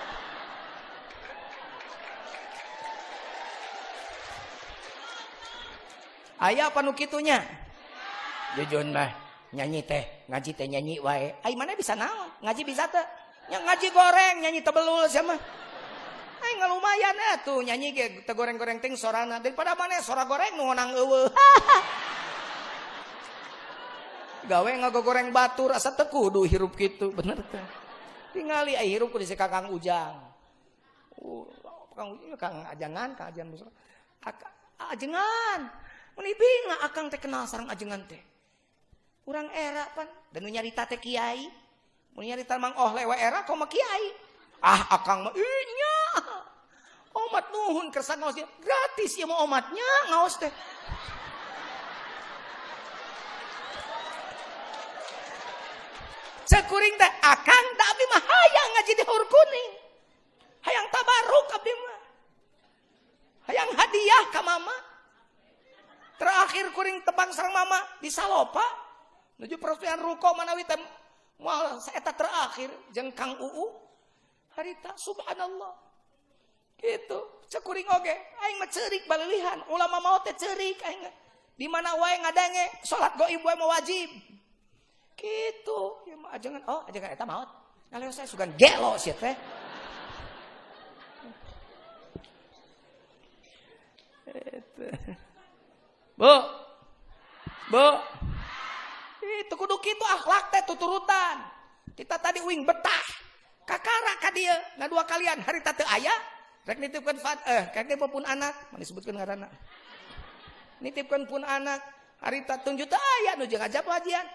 Aya 6.39 6.71
apa 6.71 6.79
nu 6.79 6.95
kitunya? 6.95 7.43
Jujun 8.55 8.95
mah 8.95 9.11
nyanyi 9.51 9.83
teh, 9.83 10.25
ngaji 10.31 10.51
teh 10.55 10.67
nyanyi 10.71 11.03
wae. 11.03 11.35
Ai 11.43 11.53
mana 11.59 11.75
bisa 11.75 11.99
naon? 11.99 12.31
Ngaji 12.39 12.61
bisa 12.63 12.87
teh. 12.87 13.03
Yang 13.51 13.63
ngaji 13.67 13.87
goreng, 13.91 14.35
nyanyi 14.47 14.63
tebelul 14.63 15.03
sama. 15.11 15.35
Ai 16.39 16.51
nggak 16.55 16.71
lumayan 16.71 17.15
ya 17.19 17.33
tuh 17.43 17.59
nyanyi 17.59 17.91
ge 17.91 18.23
teh 18.23 18.31
goreng-goreng 18.31 18.79
ting 18.79 18.95
sorana 18.95 19.43
daripada 19.43 19.75
mana 19.75 19.99
sora 19.99 20.23
goreng 20.23 20.55
nu 20.55 20.71
ngonang 20.71 20.95
eueuh. 20.95 21.27
Gawe 24.49 24.69
ngagogoreng 24.79 25.35
batu 25.35 25.67
rasa 25.67 25.91
teu 25.93 26.07
kudu 26.07 26.47
hirup 26.47 26.71
kitu, 26.79 27.11
bener 27.11 27.43
teh. 27.51 27.65
Tingali 28.31 28.79
ai 28.79 28.87
hirup 28.87 29.11
ku 29.11 29.19
Kakang 29.19 29.75
Ujang. 29.75 30.15
Uh, 31.19 31.43
Kang 31.91 32.15
Ujang 32.15 32.39
Kang 32.39 32.63
ajangan, 32.71 33.11
Kang 33.19 33.27
ajangan 33.27 33.51
besar. 33.51 33.67
Ajengan. 34.79 35.88
Mun 36.19 36.27
ibing 36.27 36.67
akang 36.83 37.07
teh 37.07 37.15
kenal 37.15 37.47
sareng 37.47 37.71
ajengan 37.71 38.03
teh. 38.03 38.19
Urang 39.23 39.47
era 39.55 39.87
pan 39.95 40.03
dan 40.35 40.51
nyarita 40.51 40.83
teh 40.83 40.99
kiai. 40.99 41.47
Mun 42.11 42.27
nyarita 42.27 42.59
mang 42.59 42.75
oh 42.75 42.91
lewe 42.91 43.15
era 43.15 43.47
kau 43.47 43.55
mah 43.55 43.71
kiai. 43.71 44.11
Ah 44.59 44.99
akang 44.99 45.23
mah 45.23 45.31
inya. 45.31 45.95
Omat 47.15 47.55
nuhun 47.55 47.87
kersan 47.87 48.19
ngaos 48.19 48.35
gratis 48.35 49.15
ya 49.15 49.31
mau 49.31 49.47
omatnya 49.47 49.87
ngaos 50.11 50.43
teh. 50.43 50.51
Sekuring 56.51 56.99
teh 56.99 57.11
akang 57.23 57.65
da 57.79 57.85
abdi 57.95 58.05
mah 58.11 58.23
hayang 58.27 58.69
ngaji 58.75 58.91
di 58.91 59.03
hur 59.07 59.23
kuning. 59.23 59.71
Hayang 60.67 60.83
tabaruk 60.91 61.47
abdi 61.55 61.71
mah. 61.79 61.99
Hayang 63.47 63.71
hadiah 63.71 64.23
ka 64.35 64.43
mama. 64.43 64.88
Terakhir 66.19 66.75
kuring 66.75 66.99
tebang 67.07 67.31
sareng 67.31 67.55
mama 67.55 67.79
di 68.03 68.11
Salopa. 68.11 68.63
Nuju 69.39 69.55
peresmian 69.55 70.03
ruko 70.03 70.35
manawi 70.35 70.67
teh 70.67 70.75
moal 71.39 71.79
saeta 71.79 72.11
terakhir 72.11 72.67
jeung 72.91 73.15
Kang 73.15 73.39
Uu. 73.39 73.71
Harita 74.59 74.91
subhanallah. 74.99 75.71
Gitu. 76.75 77.19
Cekuring 77.47 77.87
oge, 77.95 78.11
aing 78.43 78.59
mah 78.59 78.67
ceurik 78.67 79.07
baleulihan. 79.07 79.63
Ulama 79.71 80.03
mau 80.03 80.17
teh 80.19 80.35
ceurik 80.35 80.75
aing. 80.83 81.07
Di 81.55 81.67
mana 81.71 81.95
wae 81.95 82.19
ngadange 82.19 82.83
salat 82.83 83.15
goib 83.15 83.39
wae 83.39 83.55
mah 83.55 83.79
wajib. 83.79 84.11
Gitu. 85.15 85.79
Ya 86.03 86.15
mah 86.19 86.35
ajangan 86.35 86.61
oh 86.67 86.83
ajangan 86.91 87.09
eta 87.15 87.23
maot. 87.23 87.49
Ngaleo 87.95 88.11
saya 88.11 88.27
sugan 88.27 88.51
gelo 88.59 88.99
sia 88.99 89.15
teh. 89.15 89.35
Bu. 96.19 96.35
Bu. 97.71 97.87
Itu 99.39 99.55
kudu 99.55 99.79
kitu 99.79 100.03
akhlak 100.03 100.51
teh 100.51 100.67
tuturutan. 100.67 101.47
Kita 101.95 102.19
tadi 102.19 102.43
uing 102.43 102.67
betah. 102.67 103.07
Kakara 103.63 104.13
ka 104.19 104.33
dieu 104.35 104.57
ngadua 104.81 105.05
kalian 105.05 105.39
hari 105.45 105.61
teu 105.61 105.85
aya 105.85 106.11
rek 106.65 106.81
nitipkeun 106.81 107.21
fat 107.21 107.37
eh 107.45 107.69
kake 107.69 107.95
pun 108.01 108.25
anak 108.25 108.51
mana 108.73 108.81
disebutkeun 108.81 109.15
ngaranna. 109.15 109.47
Nitipkeun 110.81 111.29
pun 111.29 111.45
anak 111.45 111.79
hari 112.19 112.43
tunjuk 112.43 112.89
teu 112.89 112.99
aya 112.99 113.37
nu 113.39 113.45
jeung 113.47 113.61
ajab 113.61 113.85
wajian. 113.87 114.25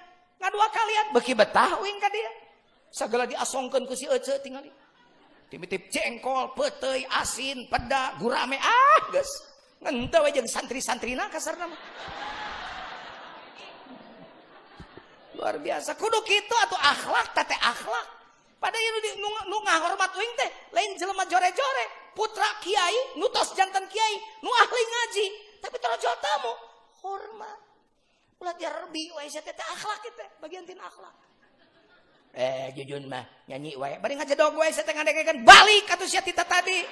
Ngadua 0.40 0.66
kalian 0.70 1.06
beki 1.18 1.34
betah 1.36 1.82
uing 1.82 1.98
ka 2.00 2.08
dieu. 2.08 2.32
Sagala 2.94 3.26
diasongkeun 3.26 3.84
ku 3.90 3.98
si 3.98 4.06
ece 4.06 4.38
tingali. 4.40 4.70
Timitip 5.50 5.92
jengkol, 5.92 6.56
peteuy, 6.56 7.04
asin, 7.20 7.68
peda, 7.68 8.16
gurame 8.22 8.56
ah. 8.56 9.02
We 9.84 10.30
jeung 10.32 10.48
santri-santrina 10.48 11.28
kasarna 11.28 11.68
mah. 11.68 11.80
Luar 15.36 15.60
biasa. 15.60 15.92
Kudu 16.00 16.24
kitu 16.24 16.54
atau 16.64 16.78
akhlak 16.80 17.36
tete 17.36 17.52
akhlak. 17.60 18.08
Pada 18.56 18.80
yang 18.80 19.20
nu, 19.20 19.28
nu 19.52 19.56
ngahormat 19.60 20.08
uing 20.16 20.32
teh 20.40 20.50
lain 20.72 20.96
jelema 20.96 21.28
jore-jore. 21.28 22.16
Putra 22.16 22.48
kiai, 22.64 23.20
nutos 23.20 23.52
jantan 23.52 23.84
kiai, 23.90 24.14
nu 24.40 24.48
ahli 24.48 24.82
ngaji. 24.88 25.26
Tapi 25.60 25.76
torojo 25.76 26.08
tamu 26.16 26.52
hormat. 27.04 27.60
Ulah 28.40 28.56
jarbi 28.56 29.12
wae 29.12 29.28
teh 29.28 29.52
akhlak 29.52 30.00
kita, 30.00 30.24
bagian 30.40 30.64
tin 30.64 30.80
akhlak. 30.80 31.12
Eh 32.32 32.72
jujun 32.72 33.04
mah 33.04 33.28
nyanyi 33.52 33.76
wae. 33.76 34.00
Bari 34.00 34.16
ngajedog 34.16 34.56
wae 34.56 34.72
teh 34.72 34.94
ngadengekeun 34.96 35.44
balik 35.44 35.92
atuh 35.92 36.08
sia 36.08 36.24
tita 36.24 36.48
tadi. 36.48 36.88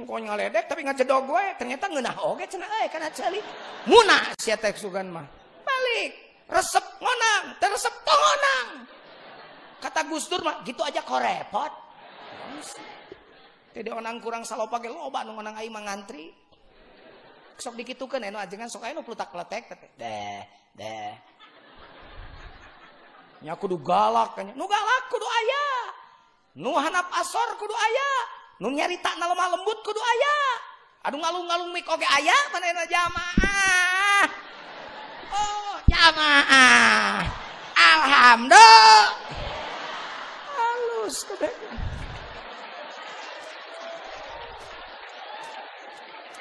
Engkau 0.00 0.16
ngaledek 0.16 0.64
tapi 0.64 0.80
ngajedog 0.80 1.28
gue 1.28 1.44
ternyata 1.60 1.84
ngeunah 1.92 2.16
oge 2.24 2.48
cenah 2.48 2.68
euy 2.80 2.88
kana 2.88 3.12
cali. 3.12 3.40
Munah 3.84 4.32
sia 4.40 4.56
sugan 4.72 5.12
mah. 5.12 5.26
Balik, 5.60 6.12
resep 6.48 6.84
ngonang, 6.96 7.44
teresep 7.60 7.94
tongonang. 8.00 8.68
Kata 9.80 10.00
Gus 10.08 10.24
Dur 10.32 10.40
mah 10.40 10.64
gitu 10.64 10.80
aja 10.80 11.04
kok 11.04 11.20
repot. 11.20 11.72
Tidak 13.76 13.92
onang 13.92 14.18
kurang 14.24 14.42
salopa 14.42 14.80
ge 14.80 14.88
loba 14.88 15.20
nu 15.22 15.36
ngonang 15.36 15.60
aing 15.60 15.72
mah 15.72 15.84
ngantri. 15.84 16.32
Sok 17.60 17.76
dikitukeun 17.76 18.24
anu 18.24 18.40
ajengan 18.40 18.72
sok 18.72 18.88
aya 18.88 18.96
nu 18.96 19.04
plutak 19.04 19.28
pletek 19.28 19.68
teh. 19.68 19.90
Deh, 20.00 20.40
deh. 20.72 21.12
Nya 23.44 23.52
kudu 23.56 23.76
galak 23.80 24.32
kan. 24.32 24.48
Nu 24.56 24.64
galak 24.64 25.02
kudu 25.12 25.28
aya. 25.28 25.64
Nu 26.56 26.72
hanap 26.72 27.08
asor 27.20 27.56
kudu 27.60 27.76
aya. 27.76 28.39
Nu 28.60 28.68
nyarita 28.68 29.16
na 29.16 29.24
lemah 29.24 29.56
lembut 29.56 29.80
kudu 29.80 29.96
aya. 29.96 30.36
Aduh 31.08 31.16
ngalung-ngalung 31.16 31.72
mik 31.72 31.88
oge 31.88 32.04
aya 32.04 32.36
manehna 32.52 32.84
jamaah. 32.84 34.24
Oh, 35.32 35.80
jamaah. 35.88 37.24
Alhamdulillah. 37.72 39.04
Halus. 40.52 41.16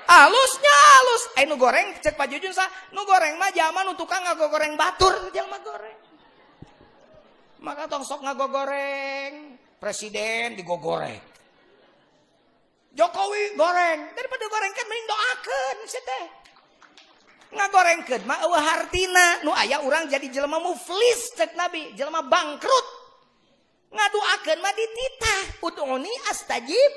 Halusnya 0.03 0.75
halus. 0.75 1.23
Eh 1.39 1.47
nu 1.47 1.55
goreng 1.55 1.95
cek 2.03 2.19
Pak 2.19 2.27
Jujun 2.27 2.51
sa, 2.51 2.67
nu 2.91 3.07
goreng 3.07 3.39
mah 3.39 3.55
zaman 3.55 3.87
nu 3.87 3.95
tukang 3.95 4.27
ngagogoreng 4.27 4.75
batur 4.75 5.31
jelema 5.31 5.63
goreng. 5.63 5.95
Maka 7.63 7.87
tong 7.87 8.03
sok 8.03 8.27
ngagogoreng 8.27 9.55
presiden 9.79 10.59
digogoreng. 10.59 11.28
Jokowi 12.99 13.55
goreng. 13.55 14.11
Daripada 14.11 14.43
goreng 14.51 14.73
kan 14.75 14.85
mending 14.91 15.07
doakan 15.07 15.75
sih 15.87 16.03
teh. 16.03 16.25
Ngagorengkeun 17.55 18.27
mah 18.27 18.43
eueuh 18.43 18.59
hartina. 18.59 19.39
Nu 19.47 19.55
aya 19.55 19.79
urang 19.87 20.11
jadi 20.11 20.27
jelema 20.27 20.59
muflis 20.59 21.31
cek 21.39 21.55
nabi 21.55 21.95
jelema 21.95 22.27
bangkrut. 22.27 22.87
Ngaduakeun 23.95 24.59
mah 24.59 24.73
dititah. 24.75 25.41
Ud'uni 25.63 26.11
astajib. 26.27 26.93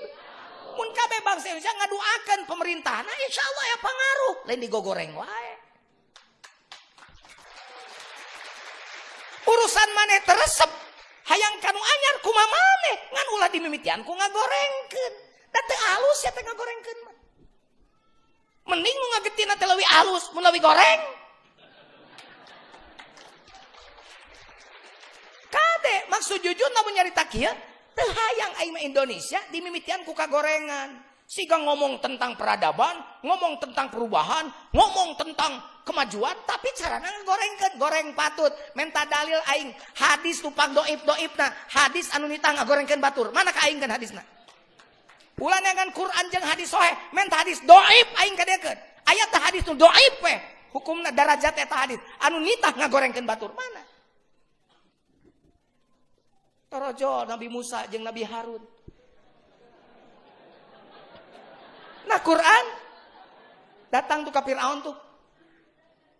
Mun 0.74 0.90
kabeh 0.90 1.22
bangsa 1.22 1.54
Indonesia 1.54 1.70
ngaduakeun 1.70 2.40
pemerintah 2.50 3.04
nah 3.04 3.16
insyaallah 3.28 3.64
ya 3.68 3.76
pangaruh 3.78 4.34
lain 4.50 4.58
digogoreng 4.58 5.12
wae. 5.14 5.50
Urusan 9.46 9.88
maneh 9.94 10.18
teresep. 10.26 10.70
Hayang 11.30 11.62
kanu 11.62 11.78
anyar 11.78 12.16
kuma 12.26 12.42
maneh. 12.42 12.96
Ngan 13.14 13.26
ulah 13.38 13.48
dimimitian 13.54 14.02
ku 14.02 14.10
ngagorengkeun 14.16 15.31
da 15.52 15.60
teu 15.68 15.80
alus 16.00 16.18
ya 16.24 16.30
teh 16.32 16.42
ngagorengkeun 16.42 16.98
mah 17.04 17.16
mending 18.72 18.96
nu 18.96 19.06
ngagetina 19.16 19.54
teh 19.60 19.68
leuwih 19.68 19.88
alus 20.00 20.24
mun 20.32 20.42
leuwih 20.48 20.62
goreng 20.64 21.00
kade 25.52 25.96
maksud 26.08 26.40
jujur 26.40 26.70
namun 26.72 26.92
nyarita 26.96 27.28
kieu 27.28 27.52
teu 27.92 28.08
hayang 28.08 28.52
aing 28.64 28.88
Indonesia 28.88 29.38
dimimitian 29.52 30.02
ku 30.08 30.16
kagorengan 30.16 31.12
Siga 31.32 31.56
ngomong 31.56 31.96
tentang 32.04 32.36
peradaban, 32.36 32.92
ngomong 33.24 33.56
tentang 33.56 33.88
perubahan, 33.88 34.52
ngomong 34.76 35.16
tentang 35.16 35.64
kemajuan, 35.80 36.36
tapi 36.44 36.68
caranya 36.76 37.08
ngegorengkeun, 37.08 37.80
goreng 37.80 38.12
patut. 38.12 38.52
Menta 38.76 39.08
dalil 39.08 39.40
aing 39.56 39.72
hadis 39.96 40.44
tupang 40.44 40.76
doib 40.76 41.00
doib 41.08 41.32
nah 41.40 41.48
hadis 41.72 42.12
anu 42.12 42.28
nita 42.28 42.52
ngagorengkeun 42.52 43.00
batur. 43.00 43.32
Mana 43.32 43.48
ka 43.48 43.64
aing 43.64 43.80
kan 43.80 43.96
hadisna? 43.96 44.20
Ulah 45.40 45.60
dengan 45.64 45.88
Quran 45.90 46.24
jeung 46.28 46.44
hadis 46.44 46.68
sohe, 46.70 46.92
menta 47.16 47.40
hadis 47.40 47.58
doib 47.64 48.08
aing 48.20 48.36
kadekeun. 48.36 48.78
Ayat 49.08 49.32
hadis 49.48 49.62
nu 49.66 49.74
doib 49.74 50.14
we. 50.22 50.34
Hukumna 50.72 51.12
darajat 51.12 51.52
eta 51.56 51.76
hadis. 51.84 52.00
Anu 52.22 52.40
nitah 52.40 52.72
ngagorengkeun 52.72 53.26
batur. 53.28 53.52
Mana? 53.52 53.82
Torojo 56.72 57.28
Nabi 57.28 57.52
Musa 57.52 57.84
jeung 57.92 58.00
Nabi 58.06 58.24
Harun. 58.24 58.64
Nah 62.08 62.20
Quran 62.24 62.64
datang 63.92 64.24
tuh 64.24 64.32
ke 64.32 64.40
Fir'aun 64.40 64.78
tuh. 64.80 64.96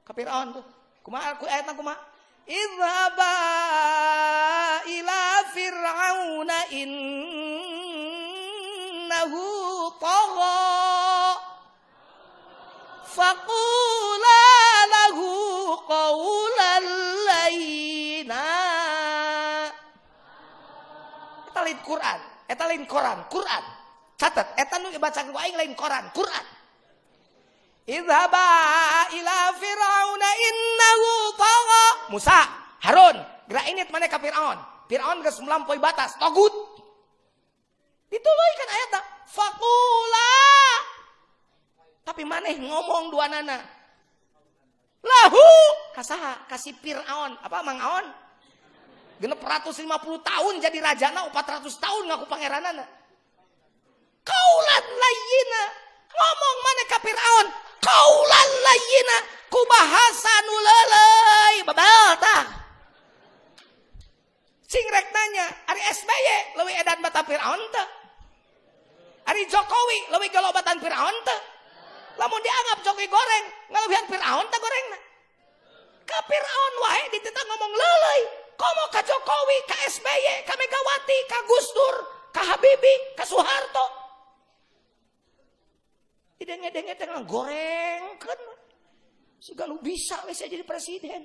Ke 0.04 0.12
Fir'aun 0.12 0.52
tuh. 0.52 0.64
Kumaha 1.02 1.34
aku 1.34 1.48
ayatna 1.48 1.72
kumaha? 1.72 1.98
Idhaba 2.42 3.34
ila 4.82 5.22
fir'auna 5.54 6.58
innahu 9.22 9.86
tagha 10.02 10.58
faqula 13.06 14.42
lahu 14.90 15.30
qawlan 15.86 16.84
layina 17.30 18.46
Eta 21.52 21.60
lain 21.60 21.80
Quran, 21.84 22.20
eta 22.48 22.64
lain 22.64 22.84
Quran, 22.88 23.18
Quran. 23.28 23.64
Catat, 24.16 24.56
eta 24.56 24.80
nu 24.80 24.88
baca 24.96 25.20
aing 25.20 25.52
lain 25.52 25.76
Quran, 25.76 26.08
Quran. 26.16 26.46
Idhaba 27.84 28.48
ila 29.12 29.38
Fir'auna 29.60 30.30
innahu 30.48 31.10
tagha. 31.36 31.84
Musa, 32.08 32.40
Harun, 32.80 33.20
gerak 33.52 33.68
init 33.68 33.92
mana 33.92 34.08
ka 34.08 34.16
Fir'aun. 34.16 34.56
Fir'aun 34.88 35.20
geus 35.20 35.44
melampaui 35.44 35.76
batas, 35.76 36.16
togut. 36.16 36.71
Dituluykeun 38.12 38.70
ayatna, 38.76 39.00
faqula. 39.24 40.32
Tapi 42.04 42.22
maneh 42.28 42.60
ngomong 42.60 43.08
dua 43.08 43.24
nana. 43.32 43.56
Lahu, 45.00 45.48
kasaha, 45.96 46.44
kasih 46.46 46.76
Fir'aun, 46.76 47.40
apa 47.40 47.64
Mang 47.64 47.80
Aon? 47.80 48.06
Genep 49.16 49.40
150 49.40 49.88
tahun 50.28 50.54
jadi 50.60 50.78
rajana, 50.82 51.24
400 51.32 51.72
tahun 51.80 52.04
ngaku 52.12 52.26
pangeranana. 52.28 52.84
Kaulan 54.22 54.86
layina. 54.86 55.62
Ngomong 56.12 56.58
mana 56.60 56.82
ka 56.86 56.98
Fir'aun. 57.00 57.46
Kaulan 57.80 58.50
layina. 58.60 59.16
Ku 59.48 59.60
bahasa 59.66 60.32
nu 60.46 60.54
leuleuy. 60.58 61.54
Babal 61.66 62.12
tah. 62.18 62.44
Sing 64.66 64.84
rek 64.88 65.08
nanya, 65.12 65.46
ari 65.68 65.82
SBY 65.84 66.56
leuwih 66.56 66.76
edan 66.80 66.98
bata 67.04 67.22
Fir'aun 67.22 67.62
teh. 67.70 68.01
Ari 69.28 69.42
Jokowi 69.46 69.98
leuwih 70.10 70.30
galobatan 70.30 70.78
Fir'aun 70.82 71.16
teh. 71.22 71.40
Lamun 72.18 72.40
dianggap 72.42 72.78
Jokowi 72.84 73.06
goreng, 73.08 73.46
ngalebihan 73.70 74.06
Fir'aun 74.10 74.46
teh 74.50 74.58
gorengna. 74.58 74.98
Ka 76.02 76.18
Fir'aun 76.26 76.74
wae 76.82 77.02
dititah 77.14 77.44
ngomong 77.46 77.72
leuleuy. 77.72 78.22
Komo 78.58 78.84
ka 78.94 79.00
Jokowi, 79.02 79.56
ka 79.66 79.76
SBY, 79.88 80.46
ka 80.46 80.54
Megawati, 80.54 81.18
ka 81.26 81.38
Gus 81.46 81.66
Dur, 81.74 81.96
ka 82.30 82.42
Habibie, 82.46 83.16
ka 83.18 83.24
Soeharto. 83.26 83.86
Tidak 86.42 86.58
ngedeng 86.58 86.86
dengan 86.98 87.22
goreng 87.22 88.18
kan. 88.18 88.38
Segala 89.42 89.74
bisa 89.82 90.22
we 90.26 90.34
saya 90.34 90.54
jadi 90.54 90.62
presiden. 90.62 91.22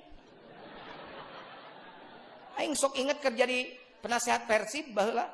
Aing 2.58 2.74
sok 2.74 2.98
inget 2.98 3.22
kerja 3.22 3.46
di 3.46 3.70
penasehat 4.02 4.50
Persib 4.50 4.90
baheula. 4.90 5.26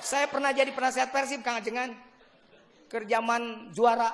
Saya 0.00 0.26
pernah 0.30 0.52
jadi 0.52 0.70
penasehat 0.70 1.10
Persib 1.10 1.40
Kang 1.42 1.60
Ajengan. 1.60 1.92
Kerjaman 2.86 3.74
juara. 3.74 4.12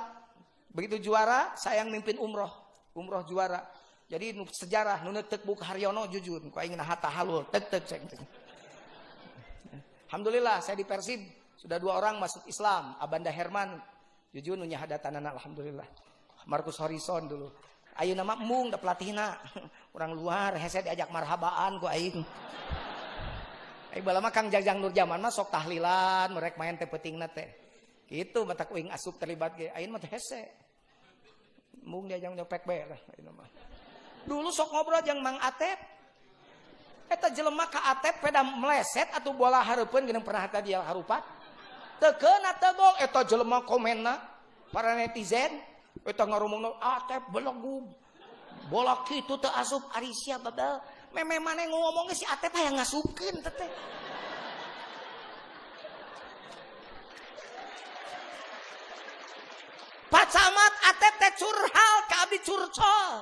Begitu 0.72 1.12
juara, 1.12 1.52
saya 1.54 1.84
yang 1.84 1.92
mimpin 1.92 2.16
umroh. 2.16 2.48
Umroh 2.96 3.24
juara. 3.28 3.60
Jadi 4.09 4.36
sejarah, 4.52 5.04
nu 5.04 5.12
neuteuk 5.12 5.44
buka 5.44 5.64
Haryono 5.72 6.04
jujur. 6.09 6.40
Ku 6.52 6.56
aing 6.60 6.76
hata 6.76 7.09
halul, 7.09 7.48
tek 7.48 7.72
tek 7.72 7.84
cek. 7.88 8.00
Alhamdulillah 10.12 10.60
saya 10.60 10.76
di 10.76 10.84
Persib 10.84 11.24
sudah 11.56 11.80
dua 11.80 11.96
orang 11.96 12.20
masuk 12.20 12.44
Islam. 12.44 12.92
Abanda 13.00 13.32
Herman, 13.32 13.80
jujur 14.36 14.60
nu 14.60 14.68
nyahadatanana 14.68 15.32
alhamdulillah. 15.32 15.88
Markus 16.44 16.76
Horizon 16.76 17.24
dulu. 17.24 17.48
Ayo 17.96 18.12
nama 18.12 18.36
mung 18.36 18.68
da 18.68 18.76
pelatihna. 18.76 19.40
Orang 19.96 20.12
luar 20.18 20.56
hese 20.60 20.84
diajak 20.84 21.09
marhabaan 21.09 21.80
ku 21.80 21.88
aing. 21.88 22.20
Eh, 23.93 24.01
lama 24.01 24.32
Kang 24.32 24.48
Jajang 24.48 24.81
Nur 24.81 24.89
zaman 24.97 25.20
mah 25.20 25.28
sok 25.28 25.52
tahlilan 25.52 26.32
merek 26.32 26.56
main 26.56 26.81
teh 26.81 26.89
peting 26.89 27.20
teh. 27.36 27.48
Itu 28.09 28.48
mata 28.48 28.64
kuing 28.64 28.89
asup 28.89 29.20
terlibat 29.20 29.52
ge. 29.52 29.69
Ayeuna 29.69 30.01
mah 30.01 30.09
hese. 30.09 30.48
Mung 31.85 32.09
Jajang 32.09 32.32
nyopek 32.32 32.64
bae 32.64 32.89
lah 32.89 33.01
mah. 33.36 33.48
Dulu 34.24 34.48
sok 34.48 34.73
ngobrol 34.73 35.05
jeung 35.05 35.20
Mang 35.20 35.36
Atep. 35.44 35.77
Eta 37.12 37.28
jelema 37.36 37.69
ka 37.69 37.85
Atep 37.93 38.24
peda 38.24 38.40
meleset 38.40 39.12
atau 39.12 39.36
bola 39.36 39.60
hareupeun 39.60 40.09
geuning 40.09 40.24
pernah 40.24 40.48
tadi 40.48 40.73
dia 40.73 40.81
harupat. 40.81 41.20
Teu 42.01 42.16
keuna 42.16 42.56
teu 42.56 42.73
gol 42.73 42.97
eta 42.97 43.20
jelema 43.28 43.60
komenna 43.60 44.16
para 44.73 44.97
netizen 44.97 45.52
eta 46.01 46.24
ngarumungna 46.24 46.81
Atep 46.81 47.28
belogum. 47.28 47.93
Bola 48.73 49.05
kitu 49.05 49.36
teu 49.36 49.52
asup 49.52 49.85
Arisia 49.93 50.40
babel. 50.40 50.81
Meme 51.12 51.36
maneh 51.44 51.68
ngomong 51.68 52.09
si 52.16 52.24
Atep 52.24 52.52
hayang 52.56 52.80
ngasupkeun 52.80 53.44
teh. 53.44 53.70
Pak 60.09 60.24
Camat 60.28 60.74
Atep 60.93 61.14
teh 61.20 61.32
curhal 61.36 61.97
ka 62.09 62.16
abdi 62.24 62.39
curcol. 62.40 63.12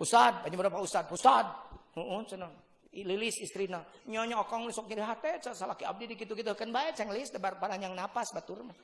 Ustad, 0.00 0.42
banyak 0.42 0.58
berapa 0.58 0.78
ustad? 0.82 1.06
Ustad. 1.12 1.46
Heeh. 1.94 2.50
Lilis 2.90 3.38
istrina. 3.38 3.86
Nyonya 4.10 4.42
okong 4.42 4.66
sok 4.74 4.90
jadi 4.90 5.06
hate, 5.06 5.38
salaki 5.54 5.86
abdi 5.86 6.10
di 6.10 6.16
kitu-kitu 6.18 6.58
kan 6.58 6.74
bae 6.74 6.90
ceng 6.90 7.06
lilis 7.14 7.30
debar 7.30 7.54
yang 7.78 7.94
napas 7.94 8.34
batur 8.34 8.66
mah. 8.66 8.74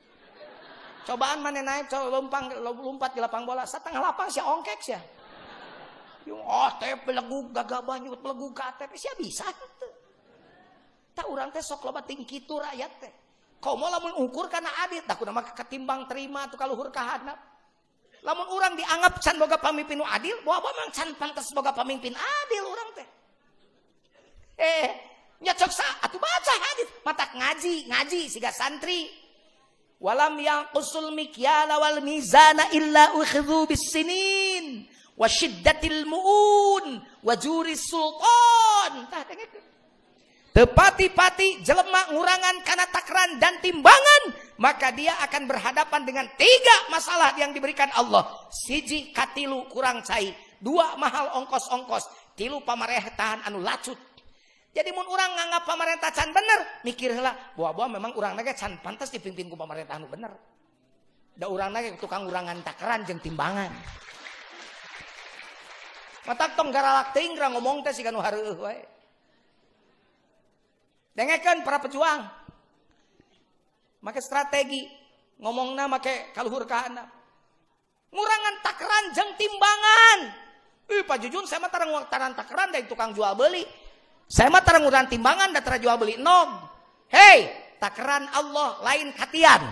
Cobaan 1.07 1.39
mana 1.43 1.62
naik, 1.62 1.86
coba 1.86 2.19
lompang, 2.19 2.51
lompat 2.62 3.15
di 3.15 3.23
lapang 3.23 3.47
bola, 3.47 3.62
setengah 3.62 4.03
lapang 4.03 4.27
si 4.27 4.43
ongkek 4.43 4.78
sih. 4.82 4.98
Yung 6.27 6.43
atep 6.43 7.07
belegu 7.07 7.55
gagabah 7.55 8.03
nyut 8.03 8.19
belegu 8.19 8.51
ka 8.51 8.74
atep 8.74 8.90
sia 8.98 9.15
bisa 9.15 9.47
teu. 9.47 9.90
Tak 11.15 11.27
urang 11.31 11.55
teh 11.55 11.62
sok 11.62 11.86
loba 11.86 12.03
tinggi 12.03 12.43
tu 12.43 12.59
rakyat 12.59 12.93
teh. 12.98 13.12
Komo 13.62 13.89
lamun 13.89 14.20
ukur 14.20 14.51
kana 14.53 14.69
adit, 14.85 15.07
dah 15.09 15.16
kunaha 15.16 15.55
ketimbang 15.55 16.05
terima 16.11 16.51
tu 16.51 16.61
kaluhur 16.61 16.93
kahanap. 16.93 17.39
Lamun 18.27 18.47
orang 18.53 18.74
dianggap 18.74 19.23
can 19.23 19.39
boga 19.39 19.57
pamimpin 19.57 20.03
adil, 20.03 20.35
bawa 20.43 20.61
memang 20.61 20.90
can 20.90 21.15
pantas 21.15 21.47
boga 21.55 21.70
pamimpin 21.70 22.12
adil 22.12 22.62
orang 22.69 22.90
teh. 22.98 23.09
Eh, 24.57 24.89
nyocok 25.40 25.70
sa, 25.70 25.86
atuh 26.05 26.19
baca 26.19 26.55
hadis, 26.69 26.89
mata 27.07 27.24
ngaji, 27.32 27.86
ngaji 27.86 28.20
siga 28.27 28.51
santri. 28.51 29.09
Walam 29.97 30.36
yang 30.36 30.69
usul 30.77 31.15
mikyala 31.16 31.81
wal 31.81 32.05
mizana 32.05 32.69
illa 32.77 33.16
ukhidhu 33.16 33.65
bisinin 33.65 34.45
wa 35.16 35.26
syiddatil 35.26 36.05
muun 36.05 37.01
wa 37.24 37.34
juris 37.34 37.88
sultan. 37.88 39.09
Tepati-pati 40.56 41.60
jelema 41.60 42.16
ngurangan 42.16 42.64
karena 42.64 42.88
takran 42.88 43.36
dan 43.36 43.60
timbangan. 43.60 44.22
Maka 44.56 44.88
dia 44.88 45.12
akan 45.20 45.44
berhadapan 45.44 46.09
dengan 46.09 46.24
tiga 46.32 46.88
masalah 46.88 47.36
yang 47.36 47.52
diberikan 47.52 47.93
Allah. 47.93 48.24
Siji 48.48 49.12
katilu 49.12 49.68
kurang 49.68 50.01
cai. 50.01 50.32
Dua 50.56 50.97
mahal 50.97 51.28
ongkos-ongkos. 51.44 52.09
Tilu 52.36 52.64
pamarahan 52.64 53.44
anu 53.44 53.60
lacut. 53.60 54.01
Jadi 54.76 54.93
mun 54.93 55.09
orang 55.09 55.32
nganggap 55.40 55.62
pemerintah 55.64 56.12
can 56.12 56.28
bener, 56.36 56.60
mikirlah 56.84 57.56
bahwa 57.56 57.97
memang 57.97 58.12
orang 58.12 58.36
nage 58.36 58.52
can 58.52 58.76
pantas 58.84 59.09
dipimpin 59.09 59.48
ku 59.48 59.56
pemerintah 59.56 59.97
anu 59.97 60.05
bener. 60.05 60.36
Da 61.32 61.48
orang 61.48 61.72
nage 61.72 61.97
tukang 61.97 62.28
urangan 62.28 62.60
takaran 62.60 63.01
jeung 63.09 63.16
timbangan. 63.20 63.72
Matak 66.27 66.59
tong 66.59 66.74
garalak 66.74 67.15
teuing 67.15 67.39
ra 67.39 67.47
ngomong 67.55 67.86
teh 67.86 67.94
siga 67.94 68.11
nu 68.11 68.19
hareueuh 68.19 68.59
wae. 68.59 68.82
Dengekeun 71.15 71.62
para 71.62 71.78
pejuang. 71.78 72.27
Make 74.03 74.19
strategi 74.19 74.90
ngomongna 75.39 75.86
make 75.86 76.35
kaluhur 76.35 76.66
ka 76.66 76.90
anak. 76.90 77.07
Ngurangan 78.11 78.55
takaran 78.66 79.05
jeung 79.15 79.32
timbangan. 79.39 80.19
Ih 80.86 81.03
Pak 81.07 81.19
Jujun 81.23 81.47
saya 81.47 81.62
mah 81.62 81.70
tarang 81.70 81.94
taran 82.11 82.35
takaran 82.35 82.74
dari 82.74 82.90
tukang 82.90 83.15
jual 83.15 83.39
beli. 83.39 83.62
Saya 84.27 84.51
mah 84.51 84.66
tarang 84.66 84.82
ngurangan 84.82 85.07
timbangan 85.07 85.55
da 85.55 85.62
tara 85.62 85.78
jual 85.78 85.94
beli 85.94 86.19
nog. 86.19 86.51
Hei, 87.07 87.47
takaran 87.78 88.27
Allah 88.35 88.82
lain 88.82 89.15
katian. 89.15 89.62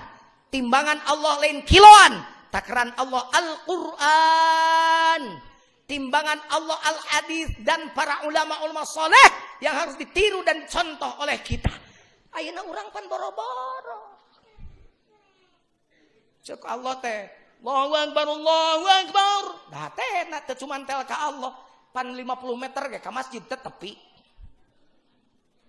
Timbangan 0.54 1.02
Allah 1.02 1.34
lain 1.42 1.66
kiloan. 1.66 2.22
Takaran 2.54 2.94
Allah 2.94 3.26
Al-Qur'an 3.34 5.22
timbangan 5.94 6.42
Allah 6.50 6.74
al-hadis 6.90 7.54
dan 7.62 7.94
para 7.94 8.26
ulama-ulama 8.26 8.82
soleh 8.82 9.28
yang 9.62 9.78
harus 9.78 9.94
ditiru 9.94 10.42
dan 10.42 10.66
contoh 10.66 11.22
oleh 11.22 11.38
kita. 11.38 11.70
Ayeuna 12.34 12.66
orang 12.66 12.90
pan 12.90 13.06
boro-boro. 13.06 14.18
Cek 16.42 16.66
Allah 16.66 16.98
teh, 16.98 17.30
Allahu 17.62 17.94
Akbar, 17.94 18.26
Allahu 18.26 18.86
Akbar. 19.06 19.42
Dah 19.70 19.88
teh 19.94 20.26
na 20.26 20.42
teh 20.42 20.58
cuman 20.58 20.82
tel 20.82 21.06
ka 21.06 21.30
Allah. 21.30 21.54
Pan 21.94 22.10
50 22.10 22.26
meter 22.58 22.82
ka 22.98 23.14
masjid 23.14 23.38
teh 23.38 23.54
tepi. 23.54 23.94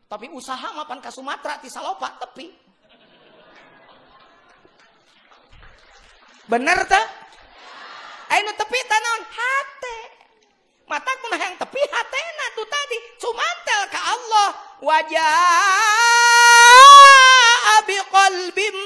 Tapi 0.10 0.26
usaha 0.34 0.74
mah 0.74 0.90
pan 0.90 1.06
ka 1.06 1.14
Sumatera 1.14 1.62
ti 1.62 1.70
Salopa 1.70 2.18
tepi. 2.18 2.50
Bener 6.50 6.82
teh? 6.90 7.06
Ayo 8.34 8.52
tepi 8.58 8.80
tanon 8.90 9.22
hate. 9.22 10.15
Mata 10.86 11.12
kuna 11.18 11.38
yang 11.42 11.58
tepi 11.58 11.82
hatena 11.82 12.46
tuh 12.54 12.68
tadi. 12.70 12.98
Cumantel 13.18 13.82
ke 13.90 14.00
Allah. 14.00 14.50
Wajah 14.86 15.30
abi 17.82 17.98
qalbim 18.14 18.78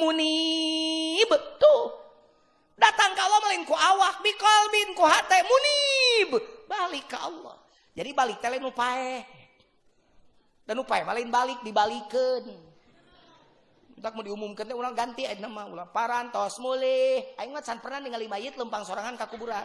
munib. 0.00 1.30
Tuh. 1.60 1.82
Datang 2.80 3.12
ke 3.12 3.20
Allah 3.20 3.40
melin 3.44 3.62
ku 3.68 3.76
awak. 3.76 4.24
Bi 4.24 4.32
qalbin 4.32 4.96
ku 4.96 5.04
hate 5.04 5.38
munib. 5.44 6.40
Balik 6.64 7.04
ke 7.12 7.18
Allah. 7.20 7.60
Jadi 7.92 8.10
balik 8.16 8.40
tele 8.40 8.56
nupae. 8.56 9.20
Dan 10.64 10.80
nupae 10.80 11.04
malin 11.04 11.28
balik 11.28 11.60
dibalikin. 11.60 12.72
Tak 14.02 14.18
mau 14.18 14.26
diumumkan 14.26 14.66
teh 14.66 14.74
ulang 14.74 14.98
ganti 14.98 15.22
nama 15.38 15.68
ulang 15.70 15.86
parantos 15.94 16.58
mulih. 16.58 17.22
Aing 17.38 17.54
mah 17.54 17.62
pernah 17.62 18.02
ningali 18.02 18.26
mayit 18.26 18.58
lempang 18.58 18.82
sorangan 18.82 19.14
ke 19.14 19.30
kuburan. 19.30 19.62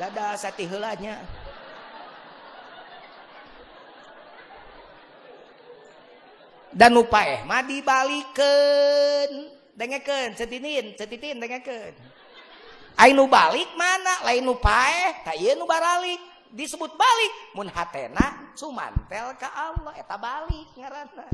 Dada 0.00 0.32
sati 0.32 0.64
heulanya. 0.64 1.20
Dan 6.72 6.96
lupa 6.96 7.20
eh 7.28 7.44
mah 7.44 7.60
dibalikeun. 7.60 9.32
Dengekeun 9.76 10.40
cetinin, 10.40 10.96
cetitin 10.96 11.36
dengekeun. 11.36 11.92
Aing 12.96 13.12
nu 13.12 13.28
balik 13.28 13.68
mana? 13.76 14.24
Lain 14.24 14.40
nu 14.40 14.56
paeh, 14.56 15.20
ka 15.20 15.36
ieu 15.36 15.52
nu 15.60 15.68
baralik. 15.68 16.20
Disebut 16.48 16.96
balik 16.96 17.32
mun 17.52 17.68
hatena 17.68 18.56
cumantel 18.56 19.36
ka 19.36 19.52
Allah 19.52 19.92
eta 20.00 20.16
balik 20.16 20.68
ngaranna. 20.80 21.28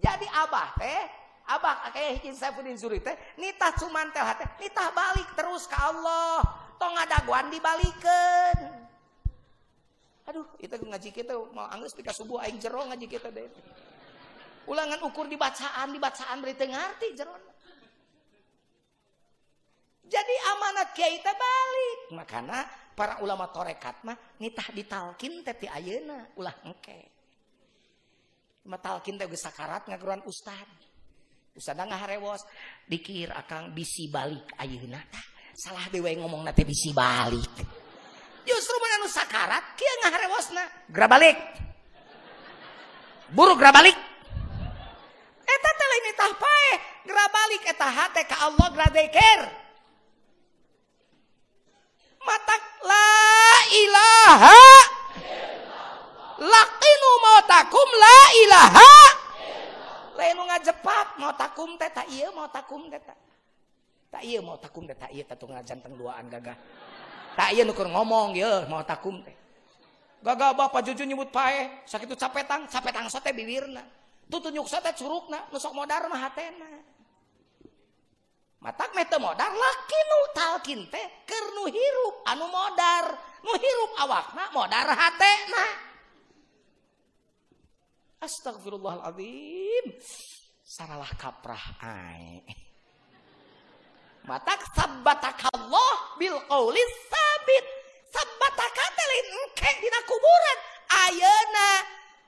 Jadi 0.00 0.24
abah 0.24 0.72
teh 0.80 1.20
Abah 1.50 1.90
kayak 1.90 2.22
hijin 2.22 2.38
Saifuddin 2.38 2.78
Zuri 2.78 3.02
teh 3.02 3.18
nitah 3.34 3.74
cumantel 3.74 4.22
hati, 4.22 4.46
nitah 4.62 4.94
balik 4.94 5.34
terus 5.34 5.66
ke 5.66 5.74
Allah. 5.74 6.69
tong 6.80 6.96
ngadaguan 6.96 7.52
dibalikan. 7.52 8.56
Aduh 10.32 10.48
itu 10.56 10.72
ngaji 10.80 11.10
kita 11.12 11.36
mau 11.52 11.68
anggus 11.68 11.92
tika 11.92 12.16
subuh 12.16 12.40
aing 12.40 12.56
jero 12.56 12.80
ngaji 12.88 13.04
kita 13.04 13.28
deh. 13.28 13.44
Ulangan 14.64 15.04
ukur 15.04 15.28
dibacaan 15.28 15.92
dibacaan 15.92 16.40
berita 16.40 16.64
ngerti 16.64 17.08
jero. 17.12 17.36
Jadi 20.10 20.34
amanat 20.56 20.88
kiai 20.96 21.22
teh 21.22 21.36
balik. 21.36 21.98
Makanya 22.18 22.58
para 22.98 23.22
ulama 23.22 23.46
torekat 23.52 24.02
mah 24.02 24.18
nitah 24.42 24.74
ditalkin 24.74 25.46
teh 25.46 25.54
ti 25.54 25.66
ayeuna 25.70 26.34
ulah 26.34 26.56
engke. 26.66 27.00
Metalkin 28.66 29.20
teh 29.20 29.30
geus 29.30 29.44
sakarat 29.44 29.86
ngaguruan 29.86 30.22
ustad. 30.26 30.66
Ustad 31.54 31.78
ngaharewos 31.78 32.42
dikir 32.86 33.30
akang 33.34 33.70
bisi 33.70 34.10
balik 34.10 34.50
ayeuna 34.58 34.98
tah. 35.10 35.29
Salah 35.54 35.86
dewe 35.92 36.16
ngomong 36.18 36.46
nanti 36.46 36.62
bisi 36.66 36.90
balik. 36.94 37.54
Justru 38.44 38.76
mana 38.78 39.06
sakarat 39.06 39.64
kia 39.78 39.92
ngaharewosna. 40.04 40.64
Gerak 40.90 41.10
balik 41.10 41.36
buru 43.30 43.54
gerak 43.54 43.74
balik 43.74 43.96
eta 45.46 45.70
teh 45.78 45.86
lain 45.86 46.06
itah 46.10 46.32
pae 46.34 46.70
gerak 47.06 47.28
balik 47.30 47.62
eta 47.66 47.86
hate 47.86 48.22
ka 48.26 48.36
Allah 48.50 48.66
gerak 48.74 48.90
deker 48.90 49.40
matak 52.26 52.62
la 52.82 53.10
ilaha 53.70 54.62
laqinu 56.42 57.10
mautakum 57.22 57.88
la 57.94 58.18
ilaha 58.42 58.92
lain 60.18 60.38
ngajepat 60.50 61.06
mau 61.22 61.32
takum 61.38 61.78
teh 61.78 61.90
iya 62.10 62.34
mau 62.34 62.50
takum 62.50 62.90
teh 62.90 62.98
tak 64.10 64.22
iya 64.26 64.42
mau 64.42 64.58
takum 64.58 64.84
teh 64.84 64.98
tak 64.98 65.14
iya 65.14 65.22
tatung 65.22 65.54
janteng 65.62 65.94
duaan 65.94 66.26
gagah. 66.26 66.58
Tak 67.38 67.54
iya 67.54 67.62
nukur 67.62 67.86
ngomong 67.86 68.34
ya 68.34 68.66
mau 68.66 68.82
takum 68.82 69.22
teh. 69.22 69.32
Gagah 70.20 70.52
bapak 70.52 70.84
jujur 70.84 71.08
nyebut 71.08 71.32
pae 71.32 71.86
sakit 71.88 72.12
capetang 72.18 72.68
capetang 72.68 73.06
sote 73.08 73.30
bibirna. 73.32 73.80
Tuh 74.28 74.42
tunjuk 74.42 74.66
sote 74.68 74.92
curugna 74.98 75.48
nusok 75.48 75.72
modar 75.72 76.04
mah 76.10 76.20
hatena. 76.28 76.68
Matak 78.60 78.92
mete 78.92 79.16
modar 79.16 79.48
laki 79.48 80.00
nu 80.04 80.18
talkin 80.36 80.80
teh 80.92 81.06
ker 81.24 81.44
nu 81.56 81.64
hirup 81.72 82.16
anu 82.28 82.46
modar. 82.52 83.16
Nu 83.40 83.56
hirup 83.56 83.92
awakna 84.04 84.44
modar 84.52 84.86
hatena. 84.92 85.64
Astagfirullahaladzim. 88.20 89.96
Saralah 90.60 91.08
kaprah 91.16 91.80
ae. 91.80 92.44
Matak 94.28 94.60
Allah 95.54 95.94
bil 96.20 96.36
qawli 96.48 96.82
sabit. 97.08 97.64
Sabbataka 98.10 98.84
telin 98.98 99.26
engke 99.38 99.70
dina 99.80 100.00
kuburan. 100.02 100.58
Ayeuna 100.90 101.70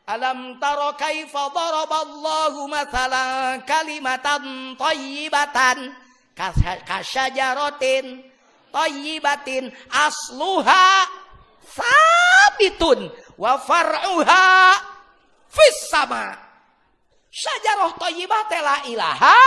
Alam 0.02 0.58
taro 0.58 0.98
kaifa 0.98 1.54
daraballahu 1.54 2.66
mathalan 2.66 3.62
kalimatan 3.62 4.74
tayyibatan 4.74 5.94
kasyajaratin 6.90 8.26
tayyibatin 8.74 9.70
asluha 9.94 11.06
sabitun 11.62 13.14
wa 13.38 13.54
far'uha 13.62 14.74
fis 15.46 15.78
sama. 15.86 16.34
Syajarah 17.30 17.94
thayyibah 17.94 18.42
teh 18.50 18.58
la 18.58 18.76
ilaha 18.90 19.38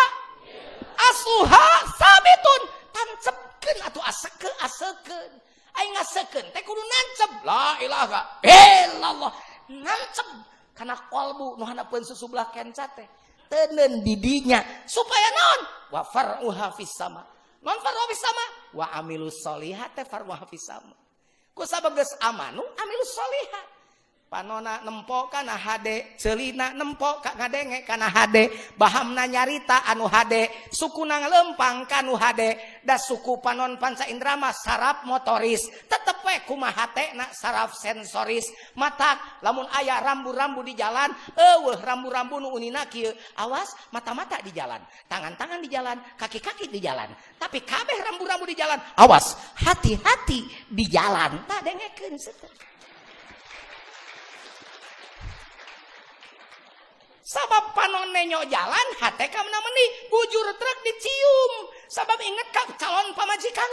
asluha 0.98 1.68
sabitun 2.00 2.62
tancepkeun 2.96 3.78
atuh 3.86 4.04
asekeun 4.04 4.56
asekeun. 4.64 5.32
Aing 5.76 5.92
ngasekeun 5.92 6.46
teh 6.56 6.62
kudu 6.64 6.80
nancep 6.80 7.32
la 7.44 7.76
ilaha 7.84 8.22
illallah. 8.42 9.32
Nancep 9.68 10.28
kana 10.72 10.96
kolbu 11.12 11.60
nu 11.60 11.68
hanapeun 11.68 12.08
susubelah 12.08 12.48
kenca 12.56 12.88
teh. 12.96 13.08
Teuneun 13.46 14.02
didinya 14.02 14.64
supaya 14.90 15.30
naon? 15.36 15.62
Wa 15.94 16.02
far'uha 16.08 16.74
fis 16.74 16.90
sama. 16.96 17.22
Non 17.62 17.78
far'uha 17.78 18.06
fis 18.08 18.22
sama 18.24 18.46
wa 18.74 18.86
amilus 18.96 19.44
solihat 19.44 19.92
teh 19.94 20.08
far'uha 20.08 20.48
fis 20.48 20.64
sama. 20.64 20.96
Ku 21.52 21.68
sabageus 21.68 22.16
amanu 22.24 22.64
amilus 22.64 23.12
solihat 23.12 23.75
panona 24.26 24.82
nempok 24.82 25.32
kana 25.32 25.56
hade 25.56 26.18
celina 26.18 26.74
nempok 26.74 27.24
kak 27.24 27.38
ngadenge 27.38 27.86
kana 27.88 28.10
hade. 28.10 28.52
Bahamna 28.76 29.30
nyarita 29.30 29.86
anu 29.88 30.10
hade 30.10 30.50
suku 30.74 31.06
nang 31.06 31.30
lempang 31.30 31.86
kanu 31.88 32.18
hade. 32.18 32.82
Da 32.84 32.98
suku 33.00 33.40
panon 33.40 33.78
panca 33.78 34.06
indrama 34.10 34.52
saraf 34.52 35.06
motoris. 35.08 35.64
Tetep 35.88 36.20
we 36.26 36.36
kumaha 36.44 36.90
na 37.16 37.30
saraf 37.32 37.78
sensoris. 37.78 38.50
Matak 38.76 39.42
lamun 39.46 39.70
ayah 39.80 40.02
rambu-rambu 40.04 40.66
di 40.66 40.74
jalan 40.76 41.14
eueuh 41.38 41.80
rambu-rambu 41.80 42.42
nu 42.42 42.50
unina 42.52 42.86
kieu 42.92 43.14
awas 43.40 43.72
mata-mata 43.94 44.42
di 44.44 44.52
jalan. 44.52 44.82
Tangan-tangan 45.08 45.62
di 45.64 45.70
jalan 45.72 45.98
kaki-kaki 46.20 46.68
di 46.68 46.84
jalan. 46.84 47.08
Tapi 47.40 47.64
kabeh 47.64 47.98
rambu-rambu 48.12 48.46
di 48.50 48.56
jalan 48.58 48.82
awas 49.00 49.38
hati-hati 49.64 50.68
di 50.68 50.86
jalan. 50.90 51.46
Tak 51.48 51.62
dengekeun 51.64 52.18
sabab 57.26 57.74
panon 57.74 58.14
nenyo 58.14 58.46
jalan 58.46 58.88
kam 59.02 59.48
namani 59.50 59.86
bujur 60.14 60.48
truk 60.54 60.80
dicium. 60.86 61.54
Sabab 61.90 62.22
inget 62.22 62.50
kak 62.54 62.78
calon 62.78 63.10
pamajikan 63.18 63.72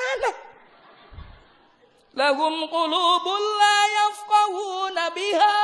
lahum 2.17 2.69
qulubun 2.69 3.43
la 3.61 3.79
yafqahuna 4.01 5.05
biha. 5.17 5.57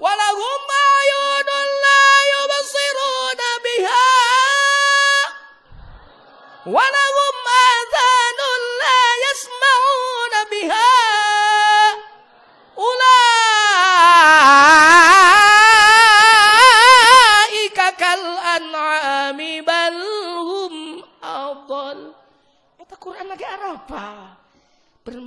Wa 0.00 0.12
lahum 0.12 0.62
ayunun 0.68 1.68
la 1.84 2.00
yubsiruna 2.32 3.50
biha. 3.64 4.08
Wa 6.64 6.84
lahum 6.84 7.36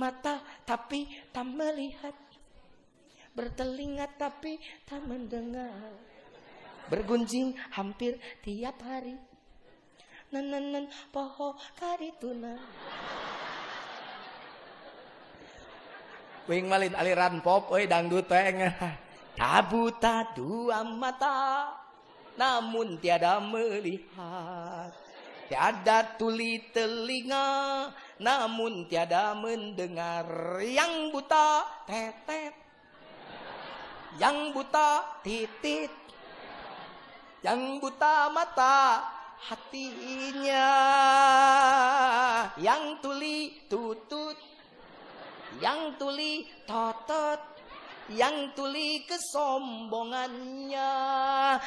Bermata 0.08 0.40
tapi 0.64 1.04
tak 1.28 1.44
melihat. 1.44 2.16
Bertelinga 3.36 4.08
tapi 4.16 4.56
tak 4.88 5.04
mendengar. 5.04 5.92
Bergunjing 6.88 7.52
hampir 7.76 8.16
tiap 8.40 8.80
hari. 8.80 9.20
Nanan 10.32 10.88
poho 11.12 11.60
karituna. 11.76 12.56
Wing 16.48 16.72
malin 16.72 16.96
aliran 16.96 17.44
pop, 17.44 17.68
oi 17.68 17.84
dangdut 17.84 18.32
teng. 18.32 18.64
Tabuta 19.36 20.24
dua 20.32 20.88
mata, 20.88 21.68
namun 22.40 22.96
tiada 22.96 23.44
melihat. 23.44 25.07
Tiada 25.48 26.04
tuli 26.20 26.60
telinga, 26.76 27.88
namun 28.20 28.84
tiada 28.84 29.32
mendengar. 29.32 30.28
Yang 30.60 31.08
buta 31.08 31.64
tetet, 31.88 32.52
yang 34.20 34.52
buta 34.52 35.20
titit, 35.24 35.88
yang 37.40 37.80
buta 37.80 38.28
mata 38.28 39.08
hatinya, 39.48 40.68
yang 42.60 43.00
tuli 43.00 43.64
tutut, 43.72 44.36
yang 45.64 45.96
tuli 45.96 46.44
totot, 46.68 47.57
yang 48.08 48.56
tuli 48.56 49.04
kesombongannya 49.04 50.92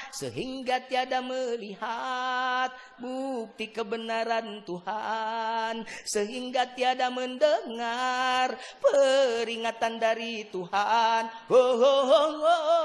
sehingga 0.10 0.82
tiada 0.90 1.22
melihat 1.22 2.74
bukti 2.98 3.70
kebenaran 3.70 4.66
Tuhan 4.66 5.86
sehingga 6.02 6.74
tiada 6.74 7.14
mendengar 7.14 8.58
peringatan 8.82 10.02
dari 10.02 10.50
Tuhan 10.50 11.30
oh, 11.54 11.78
oh, 11.78 12.10
oh. 12.42 12.82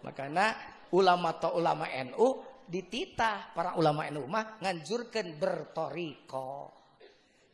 makanya 0.00 0.56
ulama 0.90 1.36
atau 1.36 1.60
ulama 1.60 1.84
NU 1.86 2.49
dititah 2.70 3.50
para 3.50 3.74
ulama 3.74 4.06
NU 4.14 4.30
mah 4.30 4.62
bertoriko. 5.36 6.70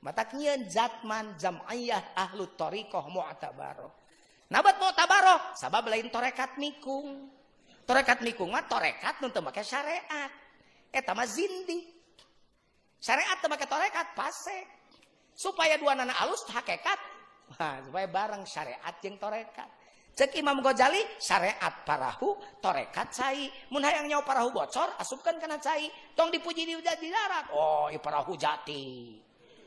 Mataknya 0.04 0.60
zatman 0.68 1.34
jam'iyah 1.40 2.14
ahlu 2.14 2.52
torikoh 2.54 3.08
mu'tabaroh. 3.08 3.90
Nabat 4.52 4.78
mu'tabaroh, 4.78 5.56
sabab 5.56 5.88
lain 5.90 6.12
torekat 6.12 6.60
mikung. 6.60 7.32
Torekat 7.88 8.22
mikung 8.22 8.52
mah 8.52 8.68
torekat 8.68 9.18
nuntut 9.24 9.42
make 9.42 9.64
syariat. 9.64 10.30
Eta 10.92 11.16
mah 11.16 11.26
zindi. 11.26 11.82
Syariat 13.00 13.40
teu 13.42 13.50
make 13.50 13.66
torekat 13.66 14.14
pasek. 14.14 14.68
Supaya 15.34 15.80
dua 15.80 15.98
nana 15.98 16.14
alus 16.22 16.46
hakikat. 16.46 17.00
Wah, 17.56 17.78
supaya 17.82 18.06
bareng 18.06 18.42
syariat 18.46 18.94
jeung 19.02 19.18
torekat. 19.18 19.70
Cek 20.16 20.32
Imam 20.40 20.64
Ghazali 20.64 21.20
syariat 21.20 21.84
parahu 21.84 22.40
torekat 22.64 23.12
cai. 23.12 23.52
Mun 23.68 23.84
hayang 23.84 24.08
nyawa 24.08 24.24
parahu 24.24 24.48
bocor 24.48 24.96
asupkan 24.96 25.36
kena 25.36 25.60
cai. 25.60 25.92
Tong 26.16 26.32
dipuji 26.32 26.64
di, 26.64 26.72
di 26.72 27.08
darat 27.12 27.52
oh 27.52 27.92
i 27.92 28.00
parahu 28.00 28.32
jati. 28.32 29.12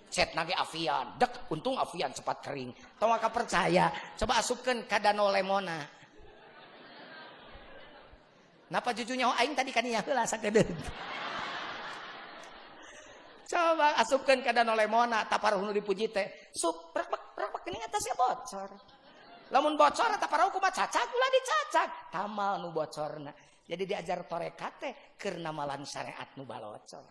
Set 0.10 0.34
nage 0.34 0.58
avian 0.58 1.22
dek 1.22 1.54
untung 1.54 1.78
avian 1.78 2.10
cepat 2.10 2.42
kering. 2.42 2.74
Tong 2.98 3.14
aka 3.14 3.30
percaya 3.30 3.94
coba 4.18 4.42
asupkan 4.42 4.90
ka 4.90 4.98
danau 4.98 5.30
lemona. 5.30 5.86
Napa 8.74 8.90
juju 8.98 9.14
nyawa 9.14 9.38
aing 9.46 9.54
tadi 9.54 9.70
kan 9.70 9.86
ya 9.86 10.02
heula 10.02 10.26
sakedeut? 10.26 10.66
Coba 13.54 14.02
asupkan 14.02 14.42
ke 14.42 14.50
danau 14.50 14.74
lemona 14.74 15.30
taparuh 15.30 15.62
nu 15.62 15.70
dipuji 15.70 16.10
teh. 16.10 16.50
Sup 16.58 16.90
rak 16.98 17.38
rak 17.38 17.54
ini 17.70 17.78
atasnya 17.86 18.18
bocor 18.18 18.98
lamun 19.50 19.74
bocor 19.74 20.14
eta 20.14 20.30
parahu 20.30 20.54
kumaha 20.54 20.74
cacak 20.74 21.10
ulah 21.10 21.30
dicacak. 21.34 21.90
Tamal 22.14 22.62
nu 22.62 22.70
bocorna. 22.70 23.34
Jadi 23.70 23.84
diajar 23.86 24.26
torekat 24.26 24.74
teh 24.82 24.94
namalan 25.38 25.86
syariat 25.86 26.26
nu 26.38 26.46
balocor. 26.46 27.06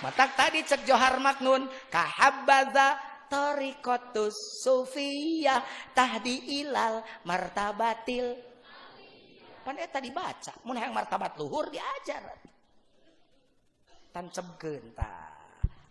Matak 0.00 0.36
tadi 0.36 0.60
cek 0.64 0.84
Johar 0.84 1.16
Maknun 1.16 1.64
kahabbaza 1.88 3.00
tariqatus 3.28 4.64
sufiyah 4.64 5.64
tahdi 5.96 6.60
ilal 6.60 7.00
martabatil. 7.24 8.36
Pan 9.64 9.80
eta 9.80 9.96
dibaca 9.96 10.52
mun 10.68 10.76
hayang 10.76 10.92
martabat 10.92 11.40
luhur 11.40 11.72
diajar. 11.72 12.20
Tancebkeun 14.12 14.92
tah 14.92 15.32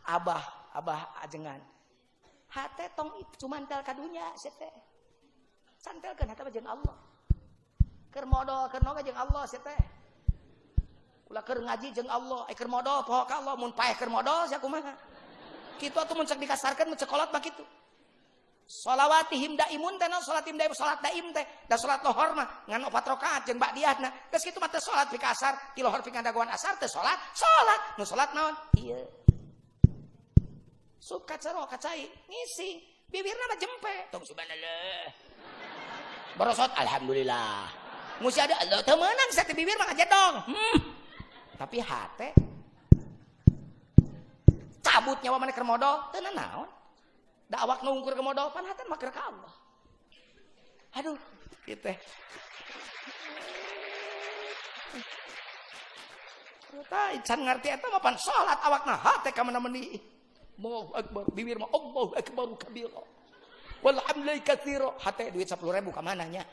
abah 0.06 0.73
abah 0.77 1.18
ajengan 1.26 1.73
tong 2.93 3.09
cuman 3.41 3.65
tel 3.65 3.81
kadunya 3.81 4.30
sete 4.38 4.69
santel 5.81 6.13
kan 6.13 6.30
hata 6.30 6.47
jeung 6.53 6.69
Allah. 6.69 6.95
Keur 8.13 8.30
modal 8.30 8.69
keur 8.69 8.85
noga 8.85 9.01
jeung 9.01 9.17
Allah 9.17 9.43
sete 9.49 9.73
ulah 11.34 11.41
keur 11.41 11.65
ngaji 11.65 11.89
jeung 11.97 12.09
Allah 12.13 12.45
eh 12.45 12.53
keur 12.53 12.69
modal 12.69 13.01
poho 13.01 13.25
ka 13.25 13.41
Allah 13.41 13.57
mun 13.57 13.73
paeh 13.73 13.97
keur 13.97 14.13
modal 14.13 14.45
sia 14.45 14.61
kumaha. 14.61 14.93
Kitu 15.81 15.97
atuh 15.97 16.13
mun 16.13 16.30
cek 16.30 16.38
dikasarkeun 16.38 16.93
mun 16.93 16.99
cekolot 17.01 17.34
mah 17.34 17.41
kitu. 17.41 17.65
Salawatihim 18.63 19.59
daimun 19.59 19.99
teh 19.99 20.07
naon 20.07 20.23
salatim 20.23 20.55
daim 20.55 20.71
salat 20.71 21.01
daim 21.03 21.35
teh? 21.35 21.43
Da 21.67 21.75
salat 21.75 21.99
lohor 22.05 22.31
mah 22.38 22.47
ngan 22.69 22.88
opat 22.88 23.03
rakaat 23.11 23.41
jeung 23.49 23.59
ba'diyahna 23.59 24.07
geus 24.31 24.45
kitu 24.45 24.61
mah 24.61 24.71
teh 24.71 24.80
salat 24.80 25.11
di 25.11 25.19
kasar 25.19 25.57
di 25.75 25.84
lohor 25.84 25.99
ping 25.99 26.15
asar 26.15 26.80
teh 26.80 26.88
salat 26.88 27.17
salat 27.35 27.81
nu 27.99 28.05
salat 28.07 28.30
naon? 28.31 28.55
Ieu. 28.80 29.03
Suka 31.03 31.35
cero 31.35 31.67
kacai. 31.67 32.07
Ngisi. 32.31 32.80
Bibirna 33.11 33.43
mah 33.51 33.59
jempe. 33.59 33.95
Tong 34.09 34.23
subhanallah. 34.23 35.11
Borosot 36.39 36.71
alhamdulillah. 36.80 37.67
Musi 38.23 38.39
ada 38.39 38.55
Allah 38.63 38.80
temenan 38.85 39.30
sate 39.35 39.51
bibir 39.57 39.75
mah 39.75 39.89
dong 39.91 40.35
hmm. 40.47 40.75
tapi 41.59 41.81
hate. 41.84 42.30
Cabut 44.80 45.17
nyawa 45.19 45.38
mana 45.41 45.51
keur 45.51 45.67
modal 45.67 46.07
teu 46.13 46.21
naon? 46.21 46.69
Da 47.49 47.65
awak 47.65 47.81
nungkur 47.81 48.15
ke 48.15 48.23
modal 48.23 48.53
pan 48.53 48.65
hate 48.69 48.85
mah 48.85 48.97
ka 48.97 49.11
Allah. 49.11 49.53
Aduh 50.93 51.17
gitu 51.65 51.89
Kita 56.73 57.01
can 57.21 57.39
ngerti 57.45 57.67
eta 57.69 57.88
mah 57.89 58.01
pan 58.01 58.15
salat 58.17 58.57
awakna 58.61 58.97
hate 58.97 59.30
ka 59.34 59.41
mana 59.41 59.61
Allahu 60.59 60.91
Akbar. 60.93 61.23
Bibir 61.34 61.57
mah 61.57 61.69
Allahu 61.73 62.13
Akbar 62.13 62.47
kabira. 62.61 63.01
Walhamdulillah 63.81 64.38
katsira. 64.45 64.89
Hati 65.01 65.34
duit 65.34 65.49
10 65.49 65.59
ribu 65.59 65.89
kamananya. 65.89 66.45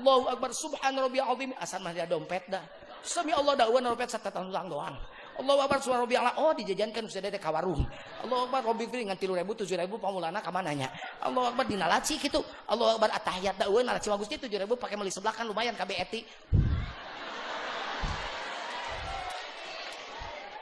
Allahu 0.00 0.32
Akbar. 0.32 0.50
Subhan 0.56 0.96
rabbi 0.96 1.20
azim. 1.20 1.50
Asal 1.60 1.84
mah 1.84 1.92
dompet 2.08 2.48
dah. 2.48 2.64
Sami 3.00 3.32
Allah 3.32 3.56
dakwaan 3.56 3.84
dompet 3.84 4.12
satu 4.12 4.28
tahun 4.28 4.52
ulang 4.52 4.68
doang. 4.68 4.96
Allahu 5.40 5.60
Akbar 5.64 5.80
subhan 5.80 6.04
rabbi 6.04 6.16
ala. 6.20 6.36
Oh 6.36 6.52
dijajankan 6.52 7.08
sudah 7.08 7.32
ada 7.32 7.40
ka 7.40 7.48
warung. 7.48 7.80
Allahu 8.24 8.52
Akbar 8.52 8.60
rabbi 8.60 8.84
firi 8.84 9.08
ngan 9.08 9.16
3000 9.16 9.40
7000 9.64 9.88
pamulana 9.96 10.40
kamananya. 10.44 10.92
Allahu 11.24 11.56
Akbar 11.56 11.64
dina 11.64 11.88
laci 11.88 12.20
kitu. 12.20 12.44
Allahu 12.68 13.00
Akbar 13.00 13.08
atahiyat 13.16 13.56
dakwaan 13.56 13.88
laci 13.88 14.12
bagus 14.12 14.28
tujuh 14.28 14.60
7000 14.60 14.76
pakai 14.76 14.96
meli 15.00 15.12
sebelah 15.12 15.32
kan 15.32 15.48
lumayan 15.48 15.72
KB 15.76 15.90
eti. 15.96 16.20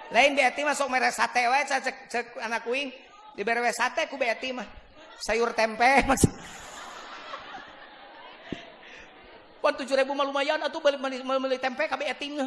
Lain 0.08 0.32
Betty 0.32 0.64
masuk 0.64 0.88
merek 0.88 1.12
sate 1.12 1.44
wae 1.44 1.62
cek 1.68 1.96
cek 2.08 2.26
anak 2.40 2.64
kuing 2.64 2.88
dibere 3.36 3.60
sate 3.72 4.08
ku 4.08 4.16
Betty 4.16 4.56
mah 4.56 4.66
sayur 5.20 5.52
tempe 5.52 6.04
masih 6.08 6.32
Pon 9.58 9.74
tujuh 9.74 9.98
ribu 9.98 10.14
mah 10.14 10.22
lumayan 10.22 10.62
atau 10.62 10.78
beli, 10.78 11.02
beli, 11.02 11.18
beli 11.18 11.58
tempe 11.58 11.90
kabe 11.90 12.06
eting. 12.06 12.38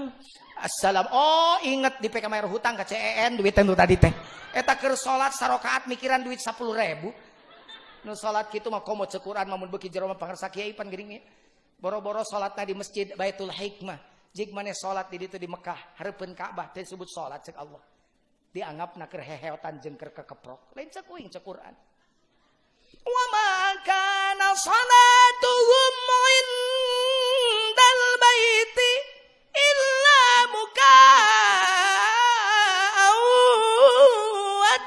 Assalam. 0.55 1.11
Oh 1.11 1.59
inget 1.59 1.99
di 1.99 2.07
PK 2.07 2.31
Mayor 2.31 2.47
Hutang 2.47 2.79
ke 2.79 2.87
CEN 2.87 3.35
duit 3.35 3.51
itu 3.51 3.75
tadi 3.75 3.99
teh. 3.99 4.13
Eta 4.55 4.79
keur 4.79 4.95
salat 4.95 5.35
sarokaat 5.35 5.91
mikiran 5.91 6.23
duit 6.23 6.39
sepuluh 6.39 6.71
ribu. 6.71 7.11
Nu 8.07 8.15
salat 8.15 8.47
kitu 8.47 8.71
mah 8.71 8.79
komo 8.79 9.03
cekuran 9.03 9.43
mamun 9.43 9.67
beuki 9.67 9.91
jero 9.91 10.07
mah 10.07 10.15
pangarsa 10.15 10.47
kiai 10.47 10.71
pan 10.71 10.87
geuning 10.87 11.19
Boro-boro 11.81 12.21
salatna 12.21 12.61
di 12.61 12.77
masjid 12.77 13.09
Baitul 13.17 13.49
Hikmah. 13.49 14.10
Jik 14.31 14.55
maneh 14.55 14.71
salat 14.71 15.11
di 15.11 15.19
ditu 15.19 15.35
di 15.35 15.43
Mekah, 15.43 15.99
hareupeun 15.99 16.31
Ka'bah 16.31 16.71
teh 16.71 16.87
disebut 16.87 17.11
salat 17.11 17.43
cek 17.43 17.59
Allah. 17.59 17.83
Dianggapna 18.47 19.11
keur 19.11 19.19
heheotan 19.27 19.83
jeung 19.83 19.99
keur 19.99 20.15
kekeprok. 20.15 20.71
Lain 20.71 20.87
cek 20.87 21.03
uing 21.11 21.27
cek 21.27 21.43
Quran. 21.43 21.75
Wa 23.03 23.23
ma 23.27 23.75
kana 23.83 24.55
salatuhum 24.55 25.95
indal 26.31 28.03
baiti 28.23 28.91
illa 29.51 30.23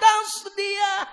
tasdiyah 0.01 1.05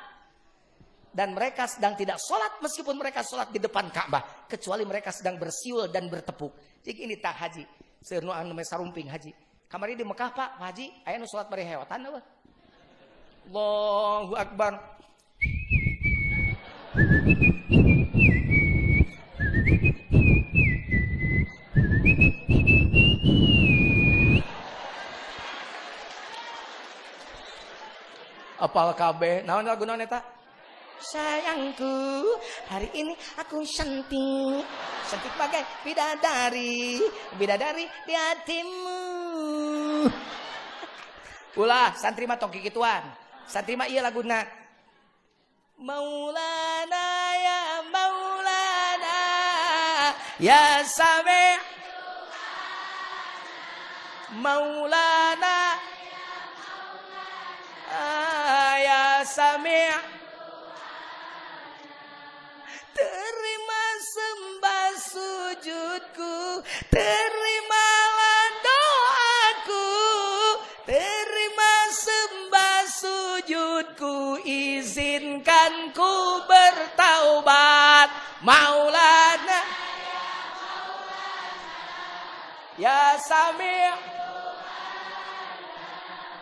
dan 1.12 1.36
mereka 1.36 1.68
sedang 1.68 2.00
tidak 2.00 2.16
sholat 2.16 2.64
meskipun 2.64 2.96
mereka 2.96 3.28
sholat 3.28 3.52
di 3.52 3.60
depan 3.60 3.92
Ka'bah 3.92 4.48
kecuali 4.48 4.88
mereka 4.88 5.12
sedang 5.12 5.36
bersiul 5.36 5.92
dan 5.92 6.08
bertepuk. 6.08 6.80
Jadi 6.80 7.12
ini 7.12 7.20
tak 7.20 7.36
haji. 7.36 7.91
Seurnu 8.02 8.34
anu 8.34 8.58
sarumping 8.66 9.06
haji. 9.06 9.30
Kamari 9.70 9.94
di 9.94 10.02
Mekah 10.02 10.34
Pak, 10.34 10.58
Haji, 10.58 10.90
aya 11.06 11.22
nu 11.22 11.30
sholat 11.30 11.48
bari 11.48 11.64
hewatan 11.64 12.12
apa? 12.12 12.20
Allahu 13.48 14.34
Akbar. 14.36 14.74
Apal 28.62 28.90
kabeh, 28.98 29.46
naon 29.46 29.66
lagu 29.66 29.86
naon 29.86 30.04
eta? 30.04 30.41
Sayangku, 31.02 31.98
hari 32.70 32.94
ini 32.94 33.18
aku 33.42 33.66
cantik. 33.66 34.62
Cantik 35.10 35.34
bagai 35.34 35.66
bidadari, 35.82 37.02
bidadari 37.42 37.90
di 38.06 38.14
hatimu. 38.14 39.02
Ulah, 41.58 41.98
santri 41.98 42.30
mah 42.30 42.38
tong 42.38 42.54
kikituan. 42.54 43.02
Santri 43.50 43.74
mah 43.74 43.90
iya 43.90 44.06
laguna. 44.06 44.46
Maulana 45.82 47.10
ya 47.42 47.82
Maulana 47.90 49.22
ya 50.38 50.86
Sami 50.86 51.58
Maulana 54.38 55.51
Maulana 78.42 79.60
Ya 82.82 83.14
Sami' 83.22 83.94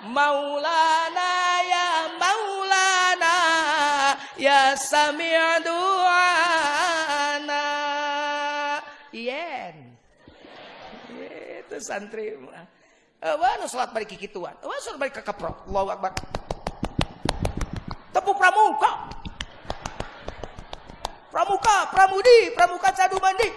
Maulana 0.07 1.31
ya 1.67 1.87
Maulana 2.15 3.35
ya 4.39 4.71
Sami' 4.79 5.59
du'ana. 5.67 7.67
Yen. 9.11 9.99
Itu 11.59 11.75
santri. 11.83 12.39
Awan 13.19 13.67
salat 13.67 13.91
bari 13.91 14.07
kikituan. 14.07 14.55
Awan 14.63 14.79
salat 14.79 15.03
bari 15.03 15.11
kekeprok. 15.11 15.67
Allahu 15.67 15.91
Akbar. 15.91 16.15
Tepuk 18.15 18.39
pramuka. 18.39 19.18
Pramuka, 21.29 21.93
pramudi, 21.93 22.49
pramuka 22.57 22.89
cadu 22.89 23.21
mandi. 23.21 23.49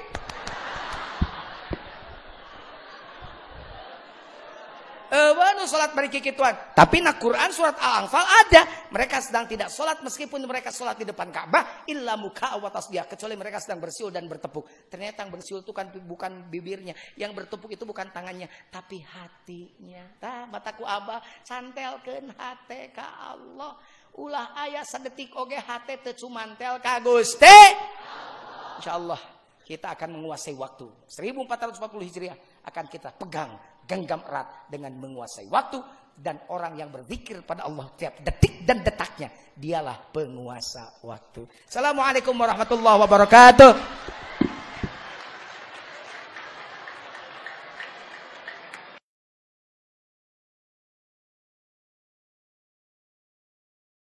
Wanu 5.13 5.69
sholat 5.69 5.93
bari 5.93 6.09
kikituan. 6.09 6.57
Tapi 6.73 7.05
nak 7.05 7.21
Quran 7.21 7.53
surat 7.53 7.77
Al-Anfal 7.77 8.25
ada. 8.25 8.89
Mereka 8.89 9.21
sedang 9.21 9.45
tidak 9.45 9.69
sholat 9.69 10.01
meskipun 10.01 10.41
mereka 10.49 10.73
sholat 10.73 10.97
di 10.97 11.05
depan 11.05 11.29
Ka'bah. 11.29 11.85
Illa 11.85 12.17
muka 12.17 12.57
wa 12.57 12.73
tasbih. 12.73 13.05
Kecuali 13.05 13.37
mereka 13.37 13.61
sedang 13.61 13.81
bersiul 13.81 14.09
dan 14.09 14.25
bertepuk. 14.25 14.65
Ternyata 14.89 15.25
yang 15.25 15.33
bersiul 15.33 15.61
itu 15.65 15.73
kan 15.77 15.93
bukan 15.93 16.49
bibirnya. 16.49 16.97
Yang 17.21 17.45
bertepuk 17.45 17.73
itu 17.73 17.85
bukan 17.85 18.09
tangannya. 18.09 18.49
Tapi 18.73 19.05
hatinya. 19.05 20.05
Tah 20.17 20.49
mataku 20.49 20.85
abah 20.85 21.21
santelkeun 21.45 22.33
hate 22.33 22.93
ka 22.97 23.37
Allah. 23.37 23.77
Ulah 24.13 24.53
ayah 24.69 24.85
sedetik 24.85 25.33
oge 25.33 25.57
hate 25.57 25.97
teu 26.05 26.13
cumantel 26.13 26.77
ka 26.85 27.01
Gusti. 27.01 27.59
Insyaallah 28.77 29.21
kita 29.65 29.97
akan 29.97 30.21
menguasai 30.21 30.53
waktu. 30.53 30.85
1440 31.09 31.81
Hijriah 32.13 32.37
akan 32.69 32.85
kita 32.93 33.09
pegang 33.17 33.57
genggam 33.89 34.21
erat 34.29 34.69
dengan 34.69 34.93
menguasai 35.01 35.49
waktu 35.49 35.81
dan 36.13 36.45
orang 36.53 36.77
yang 36.77 36.93
berzikir 36.93 37.41
pada 37.41 37.65
Allah 37.65 37.89
tiap 37.97 38.21
detik 38.21 38.69
dan 38.69 38.85
detaknya 38.85 39.33
dialah 39.57 39.97
penguasa 40.13 41.01
waktu. 41.01 41.49
Assalamualaikum 41.65 42.37
warahmatullahi 42.37 42.99
wabarakatuh. 43.09 43.71